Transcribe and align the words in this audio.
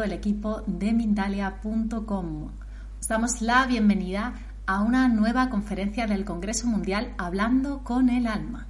todo 0.00 0.06
el 0.06 0.12
equipo 0.14 0.62
de 0.66 0.94
Mindalia.com. 0.94 2.48
Os 3.00 3.06
damos 3.06 3.42
la 3.42 3.66
bienvenida 3.66 4.32
a 4.64 4.80
una 4.80 5.08
nueva 5.08 5.50
conferencia 5.50 6.06
del 6.06 6.24
Congreso 6.24 6.66
Mundial 6.66 7.12
Hablando 7.18 7.84
con 7.84 8.08
el 8.08 8.26
Alma. 8.26 8.66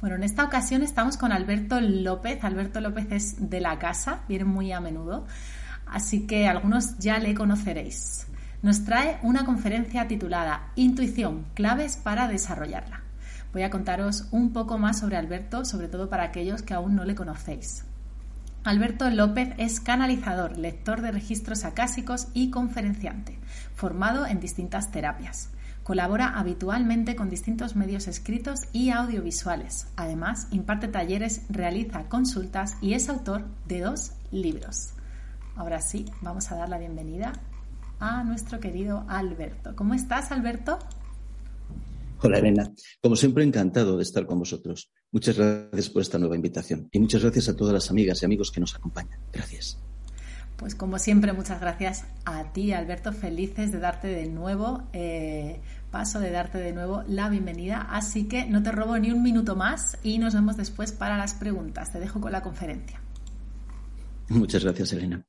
Bueno, 0.00 0.16
en 0.16 0.22
esta 0.22 0.44
ocasión 0.44 0.82
estamos 0.82 1.16
con 1.16 1.32
Alberto 1.32 1.80
López. 1.80 2.42
Alberto 2.42 2.80
López 2.80 3.06
es 3.10 3.50
de 3.50 3.60
la 3.60 3.78
casa, 3.78 4.20
viene 4.28 4.44
muy 4.44 4.72
a 4.72 4.80
menudo, 4.80 5.26
así 5.86 6.26
que 6.26 6.48
algunos 6.48 6.98
ya 6.98 7.18
le 7.18 7.34
conoceréis. 7.34 8.26
Nos 8.62 8.84
trae 8.84 9.18
una 9.22 9.44
conferencia 9.44 10.08
titulada 10.08 10.72
Intuición, 10.76 11.46
claves 11.54 11.96
para 11.96 12.28
desarrollarla 12.28 13.02
voy 13.52 13.62
a 13.62 13.70
contaros 13.70 14.26
un 14.30 14.52
poco 14.52 14.78
más 14.78 14.98
sobre 14.98 15.16
Alberto, 15.16 15.64
sobre 15.64 15.88
todo 15.88 16.08
para 16.08 16.24
aquellos 16.24 16.62
que 16.62 16.74
aún 16.74 16.94
no 16.94 17.04
le 17.04 17.14
conocéis. 17.14 17.84
Alberto 18.62 19.08
López 19.10 19.54
es 19.56 19.80
canalizador, 19.80 20.58
lector 20.58 21.00
de 21.00 21.12
registros 21.12 21.64
acásicos 21.64 22.28
y 22.34 22.50
conferenciante, 22.50 23.38
formado 23.74 24.26
en 24.26 24.38
distintas 24.38 24.90
terapias. 24.90 25.48
Colabora 25.90 26.38
habitualmente 26.38 27.16
con 27.16 27.28
distintos 27.30 27.74
medios 27.74 28.06
escritos 28.06 28.60
y 28.72 28.90
audiovisuales. 28.90 29.88
Además, 29.96 30.46
imparte 30.52 30.86
talleres, 30.86 31.42
realiza 31.48 32.08
consultas 32.08 32.76
y 32.80 32.94
es 32.94 33.08
autor 33.08 33.42
de 33.66 33.80
dos 33.80 34.12
libros. 34.30 34.90
Ahora 35.56 35.80
sí, 35.80 36.04
vamos 36.20 36.52
a 36.52 36.54
dar 36.54 36.68
la 36.68 36.78
bienvenida 36.78 37.32
a 37.98 38.22
nuestro 38.22 38.60
querido 38.60 39.04
Alberto. 39.08 39.74
¿Cómo 39.74 39.94
estás, 39.94 40.30
Alberto? 40.30 40.78
Hola, 42.22 42.38
Elena. 42.38 42.70
Como 43.02 43.16
siempre, 43.16 43.42
encantado 43.42 43.96
de 43.96 44.04
estar 44.04 44.26
con 44.26 44.38
vosotros. 44.38 44.92
Muchas 45.10 45.36
gracias 45.36 45.90
por 45.90 46.02
esta 46.02 46.20
nueva 46.20 46.36
invitación 46.36 46.88
y 46.92 47.00
muchas 47.00 47.22
gracias 47.22 47.48
a 47.48 47.56
todas 47.56 47.74
las 47.74 47.90
amigas 47.90 48.22
y 48.22 48.26
amigos 48.26 48.52
que 48.52 48.60
nos 48.60 48.76
acompañan. 48.76 49.18
Gracias. 49.32 49.76
Pues 50.60 50.74
como 50.74 50.98
siempre, 50.98 51.32
muchas 51.32 51.58
gracias 51.58 52.04
a 52.26 52.52
ti, 52.52 52.74
Alberto. 52.74 53.14
Felices 53.14 53.72
de 53.72 53.78
darte 53.78 54.08
de 54.08 54.26
nuevo, 54.26 54.82
eh, 54.92 55.58
paso 55.90 56.20
de 56.20 56.30
darte 56.30 56.58
de 56.58 56.72
nuevo 56.72 57.02
la 57.08 57.28
bienvenida. 57.28 57.80
Así 57.90 58.28
que 58.28 58.46
no 58.46 58.62
te 58.62 58.72
robo 58.72 58.98
ni 58.98 59.10
un 59.10 59.22
minuto 59.22 59.56
más 59.56 59.98
y 60.02 60.18
nos 60.18 60.34
vemos 60.34 60.56
después 60.56 60.92
para 60.92 61.16
las 61.16 61.34
preguntas. 61.34 61.92
Te 61.92 62.00
dejo 62.00 62.20
con 62.20 62.32
la 62.32 62.42
conferencia. 62.42 63.02
Muchas 64.28 64.62
gracias, 64.62 64.92
Elena. 64.92 65.26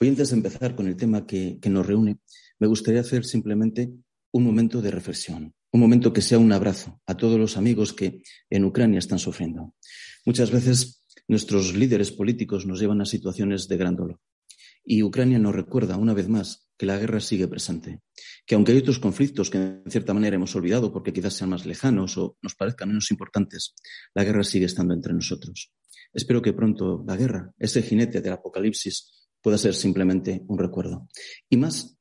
Hoy, 0.00 0.08
antes 0.08 0.30
de 0.30 0.36
empezar 0.36 0.74
con 0.74 0.88
el 0.88 0.96
tema 0.96 1.24
que 1.26 1.60
nos 1.66 1.86
reúne, 1.86 2.18
me 2.58 2.66
gustaría 2.66 3.00
hacer 3.00 3.24
simplemente 3.24 3.92
un 4.32 4.44
momento 4.44 4.82
de 4.82 4.90
reflexión, 4.90 5.54
un 5.72 5.80
momento 5.80 6.12
que 6.12 6.22
sea 6.22 6.38
un 6.38 6.52
abrazo 6.52 7.00
a 7.06 7.16
todos 7.16 7.38
los 7.38 7.56
amigos 7.56 7.92
que 7.92 8.22
en 8.48 8.64
Ucrania 8.64 8.98
están 8.98 9.18
sufriendo. 9.18 9.74
Muchas 10.26 10.50
veces 10.50 11.04
nuestros 11.28 11.74
líderes 11.74 12.10
políticos 12.10 12.66
nos 12.66 12.80
llevan 12.80 13.00
a 13.00 13.06
situaciones 13.06 13.68
de 13.68 13.76
gran 13.76 13.96
dolor. 13.96 14.20
Y 14.84 15.02
Ucrania 15.02 15.38
nos 15.38 15.54
recuerda 15.54 15.96
una 15.96 16.14
vez 16.14 16.28
más 16.28 16.68
que 16.76 16.86
la 16.86 16.98
guerra 16.98 17.20
sigue 17.20 17.46
presente, 17.46 18.00
que 18.46 18.54
aunque 18.54 18.72
hay 18.72 18.78
otros 18.78 18.98
conflictos 18.98 19.50
que 19.50 19.58
en 19.58 19.90
cierta 19.90 20.14
manera 20.14 20.36
hemos 20.36 20.56
olvidado 20.56 20.90
porque 20.92 21.12
quizás 21.12 21.34
sean 21.34 21.50
más 21.50 21.66
lejanos 21.66 22.16
o 22.16 22.38
nos 22.40 22.54
parezcan 22.54 22.88
menos 22.88 23.10
importantes, 23.10 23.74
la 24.14 24.24
guerra 24.24 24.42
sigue 24.44 24.64
estando 24.64 24.94
entre 24.94 25.12
nosotros. 25.12 25.72
Espero 26.12 26.40
que 26.40 26.54
pronto 26.54 27.04
la 27.06 27.16
guerra, 27.16 27.52
ese 27.58 27.82
jinete 27.82 28.20
del 28.20 28.32
apocalipsis, 28.32 29.28
pueda 29.42 29.58
ser 29.58 29.74
simplemente 29.74 30.42
un 30.48 30.58
recuerdo. 30.58 31.06
Y 31.48 31.56
más 31.56 31.98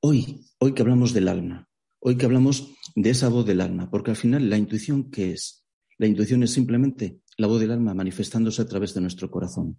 hoy, 0.00 0.44
hoy 0.58 0.74
que 0.74 0.82
hablamos 0.82 1.12
del 1.12 1.28
alma, 1.28 1.68
hoy 2.00 2.16
que 2.16 2.26
hablamos 2.26 2.74
de 2.94 3.10
esa 3.10 3.28
voz 3.28 3.46
del 3.46 3.60
alma, 3.60 3.90
porque 3.90 4.10
al 4.10 4.16
final 4.16 4.50
la 4.50 4.58
intuición, 4.58 5.10
¿qué 5.10 5.32
es? 5.32 5.64
La 5.98 6.06
intuición 6.06 6.42
es 6.42 6.52
simplemente 6.52 7.20
la 7.36 7.46
voz 7.46 7.60
del 7.60 7.70
alma 7.70 7.94
manifestándose 7.94 8.62
a 8.62 8.66
través 8.66 8.94
de 8.94 9.00
nuestro 9.00 9.30
corazón. 9.30 9.78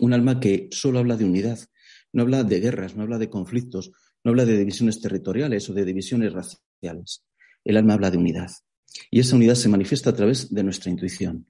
Un 0.00 0.12
alma 0.12 0.40
que 0.40 0.68
solo 0.72 0.98
habla 0.98 1.16
de 1.16 1.24
unidad, 1.24 1.58
no 2.12 2.22
habla 2.22 2.44
de 2.44 2.60
guerras, 2.60 2.96
no 2.96 3.02
habla 3.02 3.18
de 3.18 3.30
conflictos, 3.30 3.92
no 4.24 4.30
habla 4.30 4.44
de 4.44 4.58
divisiones 4.58 5.00
territoriales 5.00 5.68
o 5.70 5.74
de 5.74 5.84
divisiones 5.84 6.32
raciales. 6.32 7.24
El 7.64 7.76
alma 7.76 7.94
habla 7.94 8.10
de 8.10 8.18
unidad. 8.18 8.50
Y 9.10 9.20
esa 9.20 9.36
unidad 9.36 9.54
se 9.54 9.68
manifiesta 9.68 10.10
a 10.10 10.14
través 10.14 10.52
de 10.52 10.64
nuestra 10.64 10.90
intuición. 10.90 11.46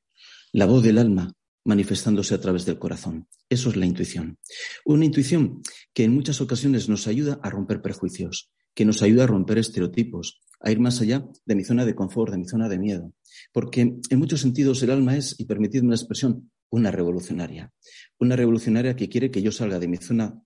La 0.53 0.67
voz 0.67 0.83
del 0.83 0.99
alma 0.99 1.33
manifestándose 1.65 2.35
a 2.35 2.41
través 2.41 2.65
del 2.65 2.79
corazón. 2.79 3.29
Eso 3.49 3.71
es 3.71 3.77
la 3.77 3.87
intuición. 3.87 4.39
Una 4.85 5.05
intuición 5.05 5.63
que 5.93 6.05
en 6.05 6.15
muchas 6.15 6.41
ocasiones 6.41 6.89
nos 6.89 7.07
ayuda 7.07 7.41
a 7.43 7.51
romper 7.51 7.83
prejuicios, 7.83 8.51
que 8.75 8.85
nos 8.85 9.03
ayuda 9.03 9.25
a 9.25 9.27
romper 9.27 9.59
estereotipos, 9.59 10.41
a 10.61 10.71
ir 10.71 10.81
más 10.81 11.01
allá 11.01 11.27
de 11.45 11.55
mi 11.55 11.65
zona 11.65 11.85
de 11.85 11.95
confort, 11.95 12.33
de 12.33 12.39
mi 12.39 12.47
zona 12.47 12.69
de 12.69 12.79
miedo. 12.79 13.13
Porque 13.53 13.81
en 13.81 14.19
muchos 14.19 14.41
sentidos 14.41 14.83
el 14.83 14.91
alma 14.91 15.17
es, 15.17 15.35
y 15.39 15.45
permitidme 15.45 15.91
la 15.91 15.97
expresión, 15.97 16.51
una 16.71 16.91
revolucionaria. 16.91 17.73
Una 18.19 18.37
revolucionaria 18.37 18.97
que 18.97 19.09
quiere 19.09 19.31
que 19.31 19.43
yo 19.43 19.53
salga 19.53 19.79
de 19.79 19.89
mi 19.89 19.97
zona 19.97 20.43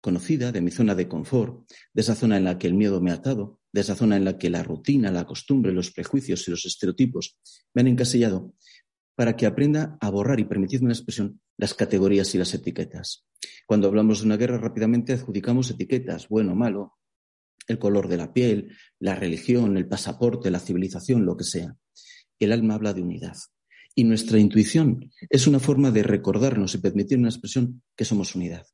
conocida, 0.00 0.52
de 0.52 0.60
mi 0.60 0.70
zona 0.70 0.94
de 0.94 1.08
confort, 1.08 1.70
de 1.92 2.02
esa 2.02 2.14
zona 2.14 2.36
en 2.36 2.44
la 2.44 2.58
que 2.58 2.66
el 2.66 2.74
miedo 2.74 3.00
me 3.00 3.12
ha 3.12 3.14
atado, 3.14 3.60
de 3.72 3.80
esa 3.80 3.94
zona 3.94 4.16
en 4.16 4.24
la 4.24 4.36
que 4.36 4.50
la 4.50 4.62
rutina, 4.62 5.10
la 5.10 5.24
costumbre, 5.24 5.72
los 5.72 5.92
prejuicios 5.92 6.46
y 6.46 6.50
los 6.50 6.66
estereotipos 6.66 7.38
me 7.72 7.82
han 7.82 7.88
encasillado 7.88 8.52
para 9.14 9.36
que 9.36 9.46
aprenda 9.46 9.96
a 10.00 10.10
borrar, 10.10 10.40
y 10.40 10.44
permitidme 10.44 10.86
una 10.86 10.94
expresión, 10.94 11.40
las 11.56 11.74
categorías 11.74 12.34
y 12.34 12.38
las 12.38 12.52
etiquetas. 12.54 13.26
Cuando 13.66 13.86
hablamos 13.86 14.20
de 14.20 14.26
una 14.26 14.36
guerra, 14.36 14.58
rápidamente 14.58 15.12
adjudicamos 15.12 15.70
etiquetas, 15.70 16.28
bueno, 16.28 16.54
malo, 16.54 16.98
el 17.68 17.78
color 17.78 18.08
de 18.08 18.16
la 18.16 18.32
piel, 18.32 18.76
la 18.98 19.14
religión, 19.14 19.76
el 19.76 19.86
pasaporte, 19.86 20.50
la 20.50 20.58
civilización, 20.58 21.24
lo 21.24 21.36
que 21.36 21.44
sea. 21.44 21.76
El 22.40 22.52
alma 22.52 22.74
habla 22.74 22.92
de 22.92 23.02
unidad. 23.02 23.36
Y 23.94 24.04
nuestra 24.04 24.38
intuición 24.38 25.10
es 25.28 25.46
una 25.46 25.58
forma 25.58 25.90
de 25.90 26.02
recordarnos 26.02 26.74
y 26.74 26.78
permitir 26.78 27.18
una 27.18 27.28
expresión 27.28 27.82
que 27.96 28.04
somos 28.04 28.34
unidad. 28.34 28.66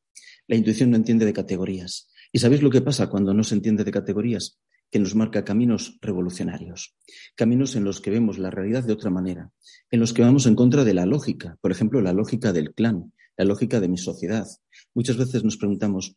La 0.46 0.56
intuición 0.56 0.90
no 0.90 0.96
entiende 0.96 1.26
de 1.26 1.32
categorías. 1.32 2.10
¿Y 2.32 2.38
sabéis 2.38 2.62
lo 2.62 2.70
que 2.70 2.82
pasa 2.82 3.08
cuando 3.08 3.34
no 3.34 3.42
se 3.42 3.54
entiende 3.54 3.84
de 3.84 3.90
categorías? 3.90 4.58
que 4.90 4.98
nos 4.98 5.14
marca 5.14 5.44
caminos 5.44 5.98
revolucionarios, 6.00 6.96
caminos 7.34 7.76
en 7.76 7.84
los 7.84 8.00
que 8.00 8.10
vemos 8.10 8.38
la 8.38 8.50
realidad 8.50 8.84
de 8.84 8.92
otra 8.92 9.10
manera, 9.10 9.50
en 9.90 10.00
los 10.00 10.12
que 10.12 10.22
vamos 10.22 10.46
en 10.46 10.54
contra 10.54 10.84
de 10.84 10.94
la 10.94 11.06
lógica, 11.06 11.58
por 11.60 11.70
ejemplo, 11.70 12.00
la 12.00 12.12
lógica 12.12 12.52
del 12.52 12.72
clan, 12.72 13.12
la 13.36 13.44
lógica 13.44 13.80
de 13.80 13.88
mi 13.88 13.98
sociedad. 13.98 14.46
Muchas 14.94 15.16
veces 15.16 15.44
nos 15.44 15.56
preguntamos, 15.56 16.16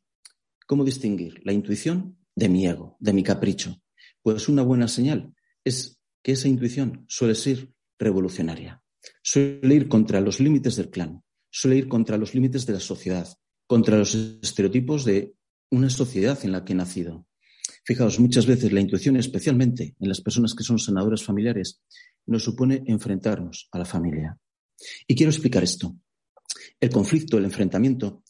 ¿cómo 0.66 0.86
distinguir 0.86 1.42
la 1.44 1.54
intuición 1.54 2.18
de 2.36 2.50
mi 2.50 2.66
ego, 2.66 2.98
de 3.00 3.14
mi 3.14 3.24
capricho? 3.24 3.82
Pues 4.22 4.48
una 4.48 4.62
buena 4.62 4.88
señal 4.88 5.34
es 5.64 6.00
que 6.24 6.34
esa 6.34 6.48
intuición 6.48 7.06
suele 7.08 7.36
ser 7.36 7.70
revolucionaria, 8.00 8.81
suele 9.32 9.76
ir 9.76 9.88
contra 9.88 10.20
los 10.20 10.42
límites 10.42 10.76
del 10.76 10.90
clan, 10.90 11.24
suele 11.50 11.78
ir 11.78 11.88
contra 11.88 12.18
los 12.18 12.34
límites 12.34 12.66
de 12.66 12.74
la 12.74 12.82
sociedad, 12.82 13.30
contra 13.66 13.98
los 13.98 14.14
estereotipos 14.14 15.06
de 15.06 15.36
una 15.70 15.90
sociedad 15.90 16.38
en 16.44 16.52
la 16.52 16.66
que 16.66 16.74
he 16.74 16.76
nacido. 16.76 17.26
Fijaos, 17.86 18.20
muchas 18.20 18.46
veces 18.46 18.74
la 18.74 18.82
intuición, 18.82 19.16
especialmente 19.16 19.96
en 19.98 20.10
las 20.10 20.20
personas 20.20 20.54
que 20.54 20.66
son 20.66 20.80
sanadoras 20.80 21.24
familiares, 21.24 21.80
nos 22.26 22.44
supone 22.44 22.84
enfrentarnos 22.88 23.70
a 23.72 23.80
la 23.80 23.86
familia. 23.86 24.38
Y 25.08 25.16
quiero 25.16 25.32
explicar 25.32 25.64
esto. 25.64 25.96
El 26.82 26.90
conflicto, 26.90 27.38
el 27.38 27.46
enfrentamiento, 27.46 28.24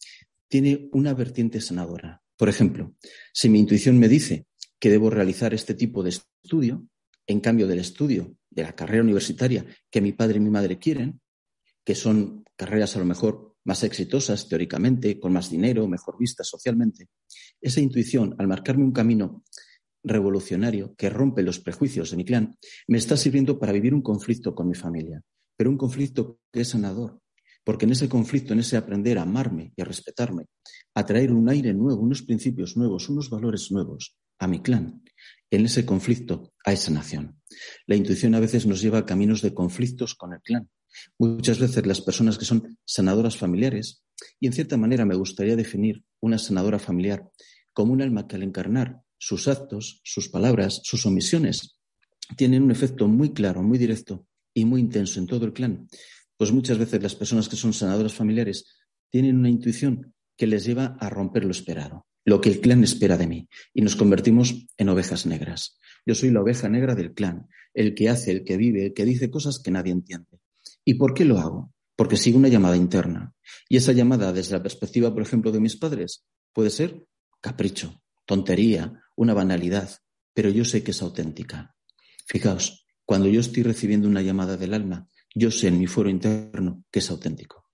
tiene 0.46 0.88
una 0.92 1.14
vertiente 1.14 1.60
sanadora. 1.60 2.22
Por 2.36 2.48
ejemplo, 2.48 2.94
si 3.32 3.48
mi 3.48 3.58
intuición 3.58 3.98
me 3.98 4.06
dice 4.06 4.46
que 4.78 4.90
debo 4.90 5.10
realizar 5.10 5.52
este 5.52 5.74
tipo 5.74 6.04
de 6.04 6.10
estudio, 6.10 6.86
en 7.26 7.40
cambio 7.40 7.66
del 7.66 7.80
estudio 7.80 8.36
de 8.54 8.62
la 8.62 8.74
carrera 8.74 9.02
universitaria 9.02 9.64
que 9.90 10.00
mi 10.00 10.12
padre 10.12 10.36
y 10.36 10.40
mi 10.40 10.50
madre 10.50 10.78
quieren, 10.78 11.20
que 11.84 11.94
son 11.94 12.44
carreras 12.56 12.96
a 12.96 12.98
lo 12.98 13.04
mejor 13.04 13.56
más 13.64 13.84
exitosas 13.84 14.48
teóricamente, 14.48 15.18
con 15.20 15.32
más 15.32 15.50
dinero, 15.50 15.86
mejor 15.86 16.16
vistas 16.18 16.48
socialmente. 16.48 17.08
Esa 17.60 17.80
intuición, 17.80 18.34
al 18.38 18.48
marcarme 18.48 18.84
un 18.84 18.92
camino 18.92 19.44
revolucionario 20.04 20.94
que 20.96 21.10
rompe 21.10 21.42
los 21.42 21.60
prejuicios 21.60 22.10
de 22.10 22.16
mi 22.16 22.24
clan, 22.24 22.56
me 22.88 22.98
está 22.98 23.16
sirviendo 23.16 23.58
para 23.58 23.72
vivir 23.72 23.94
un 23.94 24.02
conflicto 24.02 24.54
con 24.54 24.68
mi 24.68 24.74
familia, 24.74 25.22
pero 25.56 25.70
un 25.70 25.78
conflicto 25.78 26.38
que 26.52 26.62
es 26.62 26.68
sanador, 26.68 27.20
porque 27.64 27.84
en 27.84 27.92
ese 27.92 28.08
conflicto, 28.08 28.52
en 28.52 28.60
ese 28.60 28.76
aprender 28.76 29.18
a 29.18 29.22
amarme 29.22 29.72
y 29.76 29.82
a 29.82 29.84
respetarme, 29.84 30.46
a 30.94 31.06
traer 31.06 31.32
un 31.32 31.48
aire 31.48 31.72
nuevo, 31.72 32.00
unos 32.00 32.22
principios 32.22 32.76
nuevos, 32.76 33.08
unos 33.08 33.30
valores 33.30 33.70
nuevos 33.70 34.16
a 34.40 34.48
mi 34.48 34.60
clan, 34.60 35.01
en 35.50 35.66
ese 35.66 35.84
conflicto 35.84 36.52
hay 36.64 36.76
sanación. 36.76 37.40
La 37.86 37.96
intuición 37.96 38.34
a 38.34 38.40
veces 38.40 38.66
nos 38.66 38.80
lleva 38.80 38.98
a 38.98 39.06
caminos 39.06 39.42
de 39.42 39.54
conflictos 39.54 40.14
con 40.14 40.32
el 40.32 40.40
clan, 40.40 40.68
Muchas 41.18 41.58
veces 41.58 41.86
las 41.86 42.00
personas 42.00 42.38
que 42.38 42.44
son 42.44 42.78
sanadoras 42.84 43.36
familiares, 43.36 44.02
y 44.40 44.46
en 44.46 44.52
cierta 44.52 44.76
manera 44.76 45.04
me 45.04 45.14
gustaría 45.14 45.56
definir 45.56 46.04
una 46.20 46.38
sanadora 46.38 46.78
familiar 46.78 47.28
como 47.72 47.92
un 47.92 48.02
alma 48.02 48.26
que 48.26 48.36
al 48.36 48.42
encarnar 48.42 49.00
sus 49.18 49.48
actos, 49.48 50.00
sus 50.04 50.28
palabras, 50.28 50.80
sus 50.84 51.06
omisiones, 51.06 51.76
tienen 52.36 52.62
un 52.62 52.70
efecto 52.70 53.08
muy 53.08 53.32
claro, 53.32 53.62
muy 53.62 53.78
directo 53.78 54.26
y 54.54 54.64
muy 54.64 54.80
intenso 54.80 55.18
en 55.18 55.26
todo 55.26 55.46
el 55.46 55.52
clan, 55.52 55.88
Pues 56.36 56.50
muchas 56.52 56.78
veces 56.78 57.02
las 57.02 57.14
personas 57.14 57.48
que 57.48 57.56
son 57.56 57.72
sanadoras 57.72 58.14
familiares 58.14 58.64
tienen 59.10 59.36
una 59.36 59.48
intuición 59.48 60.12
que 60.36 60.46
les 60.46 60.64
lleva 60.64 60.96
a 60.98 61.08
romper 61.08 61.44
lo 61.44 61.52
esperado, 61.52 62.06
lo 62.24 62.40
que 62.40 62.50
el 62.50 62.60
clan 62.60 62.84
espera 62.84 63.16
de 63.16 63.26
mí, 63.26 63.48
y 63.74 63.82
nos 63.82 63.96
convertimos 63.96 64.66
en 64.76 64.88
ovejas 64.88 65.26
negras. 65.26 65.78
Yo 66.06 66.14
soy 66.14 66.30
la 66.30 66.40
oveja 66.40 66.68
negra 66.68 66.94
del 66.94 67.14
clan, 67.14 67.48
el 67.74 67.94
que 67.94 68.08
hace, 68.08 68.32
el 68.32 68.44
que 68.44 68.56
vive, 68.56 68.86
el 68.86 68.94
que 68.94 69.04
dice 69.04 69.30
cosas 69.30 69.58
que 69.58 69.70
nadie 69.70 69.92
entiende. 69.92 70.40
¿Y 70.84 70.94
por 70.94 71.14
qué 71.14 71.24
lo 71.24 71.38
hago? 71.38 71.72
Porque 71.96 72.16
sigo 72.16 72.38
una 72.38 72.48
llamada 72.48 72.76
interna. 72.76 73.34
Y 73.68 73.76
esa 73.76 73.92
llamada, 73.92 74.32
desde 74.32 74.56
la 74.56 74.62
perspectiva, 74.62 75.12
por 75.12 75.22
ejemplo, 75.22 75.52
de 75.52 75.60
mis 75.60 75.76
padres, 75.76 76.24
puede 76.52 76.70
ser 76.70 77.06
capricho, 77.40 78.00
tontería, 78.24 79.02
una 79.16 79.34
banalidad, 79.34 79.90
pero 80.34 80.48
yo 80.50 80.64
sé 80.64 80.82
que 80.82 80.92
es 80.92 81.02
auténtica. 81.02 81.74
Fijaos, 82.26 82.86
cuando 83.04 83.28
yo 83.28 83.40
estoy 83.40 83.62
recibiendo 83.62 84.08
una 84.08 84.22
llamada 84.22 84.56
del 84.56 84.74
alma, 84.74 85.08
yo 85.34 85.50
sé 85.50 85.68
en 85.68 85.78
mi 85.78 85.86
foro 85.86 86.08
interno 86.08 86.84
que 86.90 87.00
es 87.00 87.10
auténtico. 87.10 87.66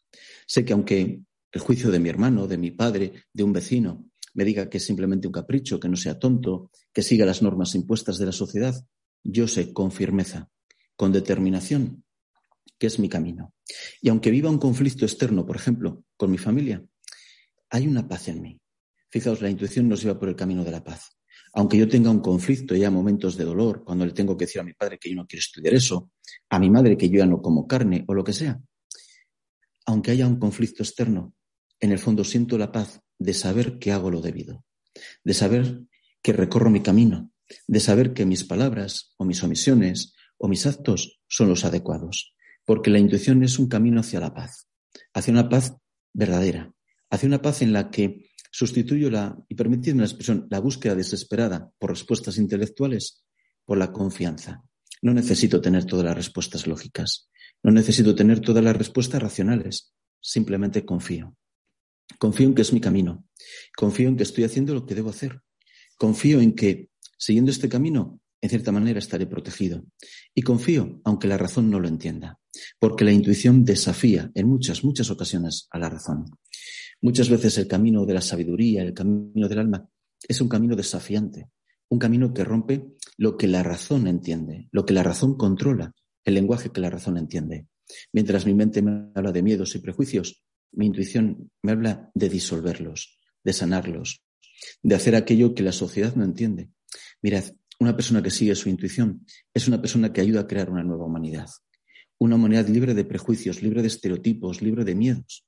Sé 0.46 0.64
que 0.64 0.72
aunque 0.72 1.20
el 1.52 1.60
juicio 1.60 1.90
de 1.90 1.98
mi 1.98 2.08
hermano, 2.08 2.46
de 2.46 2.58
mi 2.58 2.70
padre, 2.70 3.24
de 3.32 3.42
un 3.42 3.52
vecino, 3.52 4.07
me 4.38 4.44
diga 4.44 4.70
que 4.70 4.78
es 4.78 4.84
simplemente 4.84 5.26
un 5.26 5.32
capricho, 5.32 5.80
que 5.80 5.88
no 5.88 5.96
sea 5.96 6.16
tonto, 6.16 6.70
que 6.92 7.02
siga 7.02 7.26
las 7.26 7.42
normas 7.42 7.74
impuestas 7.74 8.18
de 8.18 8.26
la 8.26 8.30
sociedad, 8.30 8.86
yo 9.24 9.48
sé 9.48 9.72
con 9.72 9.90
firmeza, 9.90 10.48
con 10.94 11.10
determinación, 11.10 12.04
que 12.78 12.86
es 12.86 13.00
mi 13.00 13.08
camino. 13.08 13.52
Y 14.00 14.10
aunque 14.10 14.30
viva 14.30 14.48
un 14.48 14.58
conflicto 14.58 15.04
externo, 15.04 15.44
por 15.44 15.56
ejemplo, 15.56 16.04
con 16.16 16.30
mi 16.30 16.38
familia, 16.38 16.84
hay 17.68 17.88
una 17.88 18.06
paz 18.06 18.28
en 18.28 18.40
mí. 18.40 18.60
Fijaos, 19.10 19.42
la 19.42 19.50
intuición 19.50 19.88
nos 19.88 20.02
lleva 20.02 20.20
por 20.20 20.28
el 20.28 20.36
camino 20.36 20.62
de 20.62 20.70
la 20.70 20.84
paz. 20.84 21.10
Aunque 21.54 21.76
yo 21.76 21.88
tenga 21.88 22.08
un 22.08 22.20
conflicto 22.20 22.76
y 22.76 22.78
haya 22.78 22.92
momentos 22.92 23.36
de 23.36 23.42
dolor, 23.42 23.82
cuando 23.82 24.06
le 24.06 24.12
tengo 24.12 24.36
que 24.36 24.44
decir 24.44 24.60
a 24.60 24.64
mi 24.64 24.74
padre 24.74 25.00
que 25.00 25.10
yo 25.10 25.16
no 25.16 25.26
quiero 25.26 25.40
estudiar 25.40 25.74
eso, 25.74 26.12
a 26.48 26.60
mi 26.60 26.70
madre 26.70 26.96
que 26.96 27.10
yo 27.10 27.18
ya 27.18 27.26
no 27.26 27.42
como 27.42 27.66
carne 27.66 28.04
o 28.06 28.14
lo 28.14 28.22
que 28.22 28.32
sea, 28.32 28.56
aunque 29.86 30.12
haya 30.12 30.28
un 30.28 30.38
conflicto 30.38 30.84
externo, 30.84 31.34
en 31.80 31.90
el 31.90 31.98
fondo 31.98 32.22
siento 32.22 32.56
la 32.56 32.70
paz 32.70 33.00
de 33.18 33.34
saber 33.34 33.78
que 33.78 33.92
hago 33.92 34.10
lo 34.10 34.20
debido, 34.20 34.64
de 35.24 35.34
saber 35.34 35.82
que 36.22 36.32
recorro 36.32 36.70
mi 36.70 36.82
camino, 36.82 37.32
de 37.66 37.80
saber 37.80 38.12
que 38.12 38.26
mis 38.26 38.44
palabras 38.44 39.14
o 39.16 39.24
mis 39.24 39.42
omisiones 39.42 40.14
o 40.36 40.48
mis 40.48 40.66
actos 40.66 41.20
son 41.28 41.48
los 41.48 41.64
adecuados, 41.64 42.34
porque 42.64 42.90
la 42.90 42.98
intuición 42.98 43.42
es 43.42 43.58
un 43.58 43.68
camino 43.68 44.00
hacia 44.00 44.20
la 44.20 44.34
paz, 44.34 44.68
hacia 45.14 45.32
una 45.32 45.48
paz 45.48 45.76
verdadera, 46.12 46.72
hacia 47.10 47.26
una 47.26 47.42
paz 47.42 47.62
en 47.62 47.72
la 47.72 47.90
que 47.90 48.30
sustituyo 48.50 49.10
la, 49.10 49.36
y 49.48 49.54
permitidme 49.54 50.00
la 50.00 50.06
expresión, 50.06 50.46
la 50.50 50.60
búsqueda 50.60 50.94
desesperada 50.94 51.70
por 51.78 51.90
respuestas 51.90 52.38
intelectuales 52.38 53.24
por 53.64 53.78
la 53.78 53.92
confianza. 53.92 54.64
No 55.02 55.14
necesito 55.14 55.60
tener 55.60 55.84
todas 55.84 56.04
las 56.04 56.16
respuestas 56.16 56.66
lógicas, 56.66 57.30
no 57.62 57.70
necesito 57.70 58.14
tener 58.14 58.40
todas 58.40 58.64
las 58.64 58.76
respuestas 58.76 59.22
racionales, 59.22 59.94
simplemente 60.20 60.84
confío. 60.84 61.36
Confío 62.18 62.46
en 62.48 62.54
que 62.54 62.62
es 62.62 62.72
mi 62.72 62.80
camino. 62.80 63.26
Confío 63.76 64.08
en 64.08 64.16
que 64.16 64.22
estoy 64.22 64.44
haciendo 64.44 64.74
lo 64.74 64.86
que 64.86 64.94
debo 64.94 65.10
hacer. 65.10 65.42
Confío 65.96 66.40
en 66.40 66.54
que, 66.54 66.90
siguiendo 67.16 67.50
este 67.50 67.68
camino, 67.68 68.20
en 68.40 68.50
cierta 68.50 68.72
manera 68.72 68.98
estaré 68.98 69.26
protegido. 69.26 69.84
Y 70.34 70.42
confío, 70.42 71.00
aunque 71.04 71.28
la 71.28 71.36
razón 71.36 71.70
no 71.70 71.80
lo 71.80 71.88
entienda, 71.88 72.38
porque 72.78 73.04
la 73.04 73.12
intuición 73.12 73.64
desafía 73.64 74.30
en 74.34 74.48
muchas, 74.48 74.84
muchas 74.84 75.10
ocasiones 75.10 75.68
a 75.70 75.78
la 75.78 75.88
razón. 75.88 76.24
Muchas 77.00 77.28
veces 77.28 77.58
el 77.58 77.68
camino 77.68 78.06
de 78.06 78.14
la 78.14 78.20
sabiduría, 78.20 78.82
el 78.82 78.94
camino 78.94 79.48
del 79.48 79.58
alma, 79.58 79.88
es 80.26 80.40
un 80.40 80.48
camino 80.48 80.74
desafiante, 80.76 81.48
un 81.88 81.98
camino 81.98 82.32
que 82.32 82.44
rompe 82.44 82.96
lo 83.16 83.36
que 83.36 83.46
la 83.46 83.62
razón 83.62 84.06
entiende, 84.06 84.68
lo 84.72 84.84
que 84.84 84.94
la 84.94 85.02
razón 85.02 85.36
controla, 85.36 85.94
el 86.24 86.34
lenguaje 86.34 86.70
que 86.70 86.80
la 86.80 86.90
razón 86.90 87.16
entiende. 87.16 87.66
Mientras 88.12 88.46
mi 88.46 88.54
mente 88.54 88.82
me 88.82 89.10
habla 89.14 89.32
de 89.32 89.42
miedos 89.42 89.74
y 89.74 89.78
prejuicios, 89.78 90.44
mi 90.72 90.86
intuición 90.86 91.50
me 91.62 91.72
habla 91.72 92.10
de 92.14 92.28
disolverlos, 92.28 93.18
de 93.44 93.52
sanarlos, 93.52 94.22
de 94.82 94.94
hacer 94.94 95.14
aquello 95.14 95.54
que 95.54 95.62
la 95.62 95.72
sociedad 95.72 96.14
no 96.14 96.24
entiende. 96.24 96.70
Mirad, 97.22 97.44
una 97.80 97.94
persona 97.94 98.22
que 98.22 98.30
sigue 98.30 98.54
su 98.54 98.68
intuición 98.68 99.24
es 99.54 99.68
una 99.68 99.80
persona 99.80 100.12
que 100.12 100.20
ayuda 100.20 100.40
a 100.40 100.46
crear 100.46 100.70
una 100.70 100.82
nueva 100.82 101.06
humanidad. 101.06 101.48
Una 102.18 102.34
humanidad 102.34 102.66
libre 102.66 102.94
de 102.94 103.04
prejuicios, 103.04 103.62
libre 103.62 103.82
de 103.82 103.88
estereotipos, 103.88 104.60
libre 104.62 104.84
de 104.84 104.96
miedos. 104.96 105.46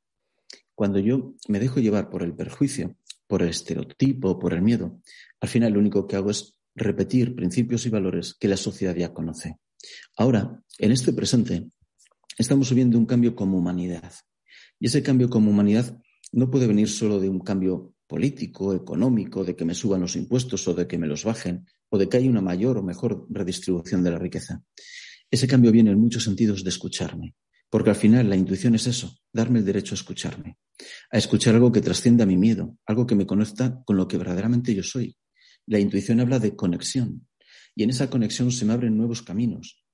Cuando 0.74 1.00
yo 1.00 1.34
me 1.48 1.58
dejo 1.58 1.80
llevar 1.80 2.08
por 2.08 2.22
el 2.22 2.34
perjuicio, 2.34 2.96
por 3.26 3.42
el 3.42 3.48
estereotipo, 3.48 4.38
por 4.38 4.54
el 4.54 4.62
miedo, 4.62 5.00
al 5.40 5.48
final 5.48 5.72
lo 5.72 5.80
único 5.80 6.06
que 6.06 6.16
hago 6.16 6.30
es 6.30 6.54
repetir 6.74 7.34
principios 7.34 7.84
y 7.86 7.90
valores 7.90 8.34
que 8.34 8.48
la 8.48 8.56
sociedad 8.56 8.94
ya 8.94 9.12
conoce. 9.12 9.58
Ahora, 10.16 10.62
en 10.78 10.92
este 10.92 11.12
presente, 11.12 11.68
estamos 12.38 12.70
viviendo 12.70 12.98
un 12.98 13.06
cambio 13.06 13.34
como 13.34 13.58
humanidad. 13.58 14.12
Y 14.80 14.86
ese 14.86 15.02
cambio 15.02 15.28
como 15.28 15.50
humanidad 15.50 16.00
no 16.32 16.50
puede 16.50 16.66
venir 16.66 16.88
solo 16.88 17.20
de 17.20 17.28
un 17.28 17.40
cambio 17.40 17.94
político, 18.06 18.74
económico, 18.74 19.44
de 19.44 19.54
que 19.54 19.64
me 19.64 19.74
suban 19.74 20.00
los 20.00 20.16
impuestos 20.16 20.66
o 20.66 20.74
de 20.74 20.88
que 20.88 20.98
me 20.98 21.06
los 21.06 21.22
bajen, 21.22 21.66
o 21.90 21.98
de 21.98 22.08
que 22.08 22.16
haya 22.16 22.30
una 22.30 22.40
mayor 22.40 22.78
o 22.78 22.82
mejor 22.82 23.26
redistribución 23.30 24.02
de 24.02 24.10
la 24.10 24.18
riqueza. 24.18 24.64
Ese 25.30 25.46
cambio 25.46 25.70
viene 25.70 25.90
en 25.90 26.00
muchos 26.00 26.24
sentidos 26.24 26.64
de 26.64 26.70
escucharme, 26.70 27.34
porque 27.68 27.90
al 27.90 27.96
final 27.96 28.28
la 28.28 28.36
intuición 28.36 28.74
es 28.74 28.86
eso, 28.86 29.16
darme 29.32 29.60
el 29.60 29.64
derecho 29.64 29.94
a 29.94 29.98
escucharme, 29.98 30.58
a 31.12 31.18
escuchar 31.18 31.54
algo 31.54 31.70
que 31.70 31.80
trascienda 31.80 32.26
mi 32.26 32.36
miedo, 32.36 32.76
algo 32.86 33.06
que 33.06 33.14
me 33.14 33.26
conecta 33.26 33.82
con 33.84 33.96
lo 33.96 34.08
que 34.08 34.18
verdaderamente 34.18 34.74
yo 34.74 34.82
soy. 34.82 35.16
La 35.66 35.78
intuición 35.78 36.18
habla 36.20 36.40
de 36.40 36.56
conexión, 36.56 37.28
y 37.76 37.84
en 37.84 37.90
esa 37.90 38.10
conexión 38.10 38.50
se 38.50 38.64
me 38.64 38.72
abren 38.72 38.96
nuevos 38.96 39.22
caminos. 39.22 39.84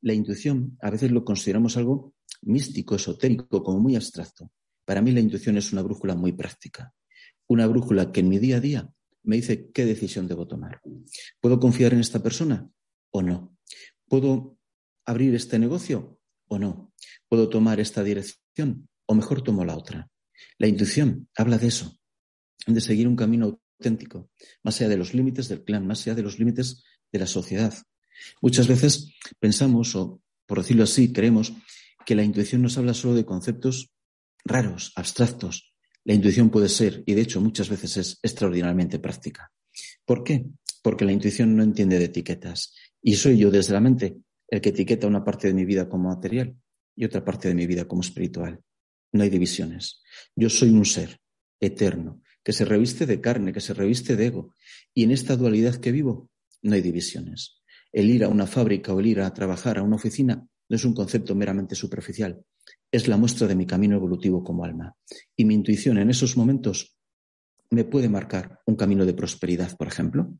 La 0.00 0.14
intuición 0.14 0.78
a 0.80 0.90
veces 0.90 1.10
lo 1.10 1.24
consideramos 1.24 1.76
algo 1.76 2.14
místico, 2.42 2.96
esotérico, 2.96 3.62
como 3.62 3.80
muy 3.80 3.96
abstracto. 3.96 4.50
Para 4.84 5.02
mí 5.02 5.12
la 5.12 5.20
intuición 5.20 5.56
es 5.56 5.72
una 5.72 5.82
brújula 5.82 6.14
muy 6.14 6.32
práctica, 6.32 6.94
una 7.46 7.66
brújula 7.66 8.10
que 8.12 8.20
en 8.20 8.28
mi 8.28 8.38
día 8.38 8.56
a 8.56 8.60
día 8.60 8.90
me 9.22 9.36
dice 9.36 9.70
qué 9.72 9.84
decisión 9.84 10.26
debo 10.26 10.46
tomar. 10.46 10.80
¿Puedo 11.40 11.60
confiar 11.60 11.92
en 11.92 12.00
esta 12.00 12.22
persona 12.22 12.68
o 13.10 13.22
no? 13.22 13.56
¿Puedo 14.06 14.58
abrir 15.04 15.34
este 15.34 15.58
negocio 15.58 16.18
o 16.48 16.58
no? 16.58 16.92
¿Puedo 17.28 17.48
tomar 17.48 17.80
esta 17.80 18.02
dirección 18.02 18.88
o 19.06 19.14
mejor 19.14 19.42
tomo 19.42 19.64
la 19.64 19.76
otra? 19.76 20.08
La 20.58 20.66
intuición 20.66 21.28
habla 21.36 21.58
de 21.58 21.66
eso, 21.66 21.98
de 22.66 22.80
seguir 22.80 23.08
un 23.08 23.16
camino 23.16 23.60
auténtico, 23.78 24.30
más 24.62 24.80
allá 24.80 24.88
de 24.90 24.96
los 24.96 25.14
límites 25.14 25.48
del 25.48 25.64
clan, 25.64 25.86
más 25.86 26.02
allá 26.02 26.14
de 26.14 26.22
los 26.22 26.38
límites 26.38 26.82
de 27.12 27.18
la 27.18 27.26
sociedad. 27.26 27.74
Muchas 28.40 28.66
veces 28.66 29.14
pensamos, 29.38 29.94
o 29.94 30.20
por 30.46 30.58
decirlo 30.58 30.84
así, 30.84 31.12
creemos 31.12 31.52
que 32.08 32.14
la 32.14 32.24
intuición 32.24 32.62
nos 32.62 32.78
habla 32.78 32.94
solo 32.94 33.12
de 33.12 33.26
conceptos 33.26 33.92
raros, 34.42 34.92
abstractos. 34.96 35.74
La 36.04 36.14
intuición 36.14 36.48
puede 36.48 36.70
ser, 36.70 37.02
y 37.04 37.12
de 37.12 37.20
hecho 37.20 37.38
muchas 37.38 37.68
veces 37.68 37.98
es 37.98 38.18
extraordinariamente 38.22 38.98
práctica. 38.98 39.52
¿Por 40.06 40.24
qué? 40.24 40.46
Porque 40.82 41.04
la 41.04 41.12
intuición 41.12 41.54
no 41.54 41.62
entiende 41.62 41.98
de 41.98 42.06
etiquetas. 42.06 42.74
Y 43.02 43.16
soy 43.16 43.36
yo 43.36 43.50
desde 43.50 43.74
la 43.74 43.82
mente 43.82 44.16
el 44.48 44.62
que 44.62 44.70
etiqueta 44.70 45.06
una 45.06 45.22
parte 45.22 45.48
de 45.48 45.52
mi 45.52 45.66
vida 45.66 45.86
como 45.86 46.08
material 46.08 46.56
y 46.96 47.04
otra 47.04 47.22
parte 47.22 47.48
de 47.48 47.54
mi 47.54 47.66
vida 47.66 47.84
como 47.84 48.00
espiritual. 48.00 48.58
No 49.12 49.22
hay 49.22 49.28
divisiones. 49.28 50.00
Yo 50.34 50.48
soy 50.48 50.70
un 50.70 50.86
ser 50.86 51.20
eterno, 51.60 52.22
que 52.42 52.54
se 52.54 52.64
reviste 52.64 53.04
de 53.04 53.20
carne, 53.20 53.52
que 53.52 53.60
se 53.60 53.74
reviste 53.74 54.16
de 54.16 54.28
ego. 54.28 54.54
Y 54.94 55.04
en 55.04 55.10
esta 55.10 55.36
dualidad 55.36 55.74
que 55.74 55.92
vivo, 55.92 56.30
no 56.62 56.72
hay 56.72 56.80
divisiones. 56.80 57.60
El 57.92 58.08
ir 58.08 58.24
a 58.24 58.28
una 58.28 58.46
fábrica 58.46 58.94
o 58.94 59.00
el 59.00 59.08
ir 59.08 59.20
a 59.20 59.34
trabajar 59.34 59.76
a 59.76 59.82
una 59.82 59.96
oficina 59.96 60.48
no 60.68 60.76
es 60.76 60.84
un 60.84 60.94
concepto 60.94 61.34
meramente 61.34 61.74
superficial, 61.74 62.42
es 62.90 63.08
la 63.08 63.16
muestra 63.16 63.46
de 63.46 63.54
mi 63.54 63.66
camino 63.66 63.96
evolutivo 63.96 64.42
como 64.42 64.64
alma. 64.64 64.94
Y 65.36 65.44
mi 65.44 65.54
intuición 65.54 65.98
en 65.98 66.10
esos 66.10 66.36
momentos 66.36 66.96
me 67.70 67.84
puede 67.84 68.08
marcar 68.08 68.60
un 68.66 68.76
camino 68.76 69.04
de 69.04 69.14
prosperidad, 69.14 69.76
por 69.76 69.88
ejemplo. 69.88 70.34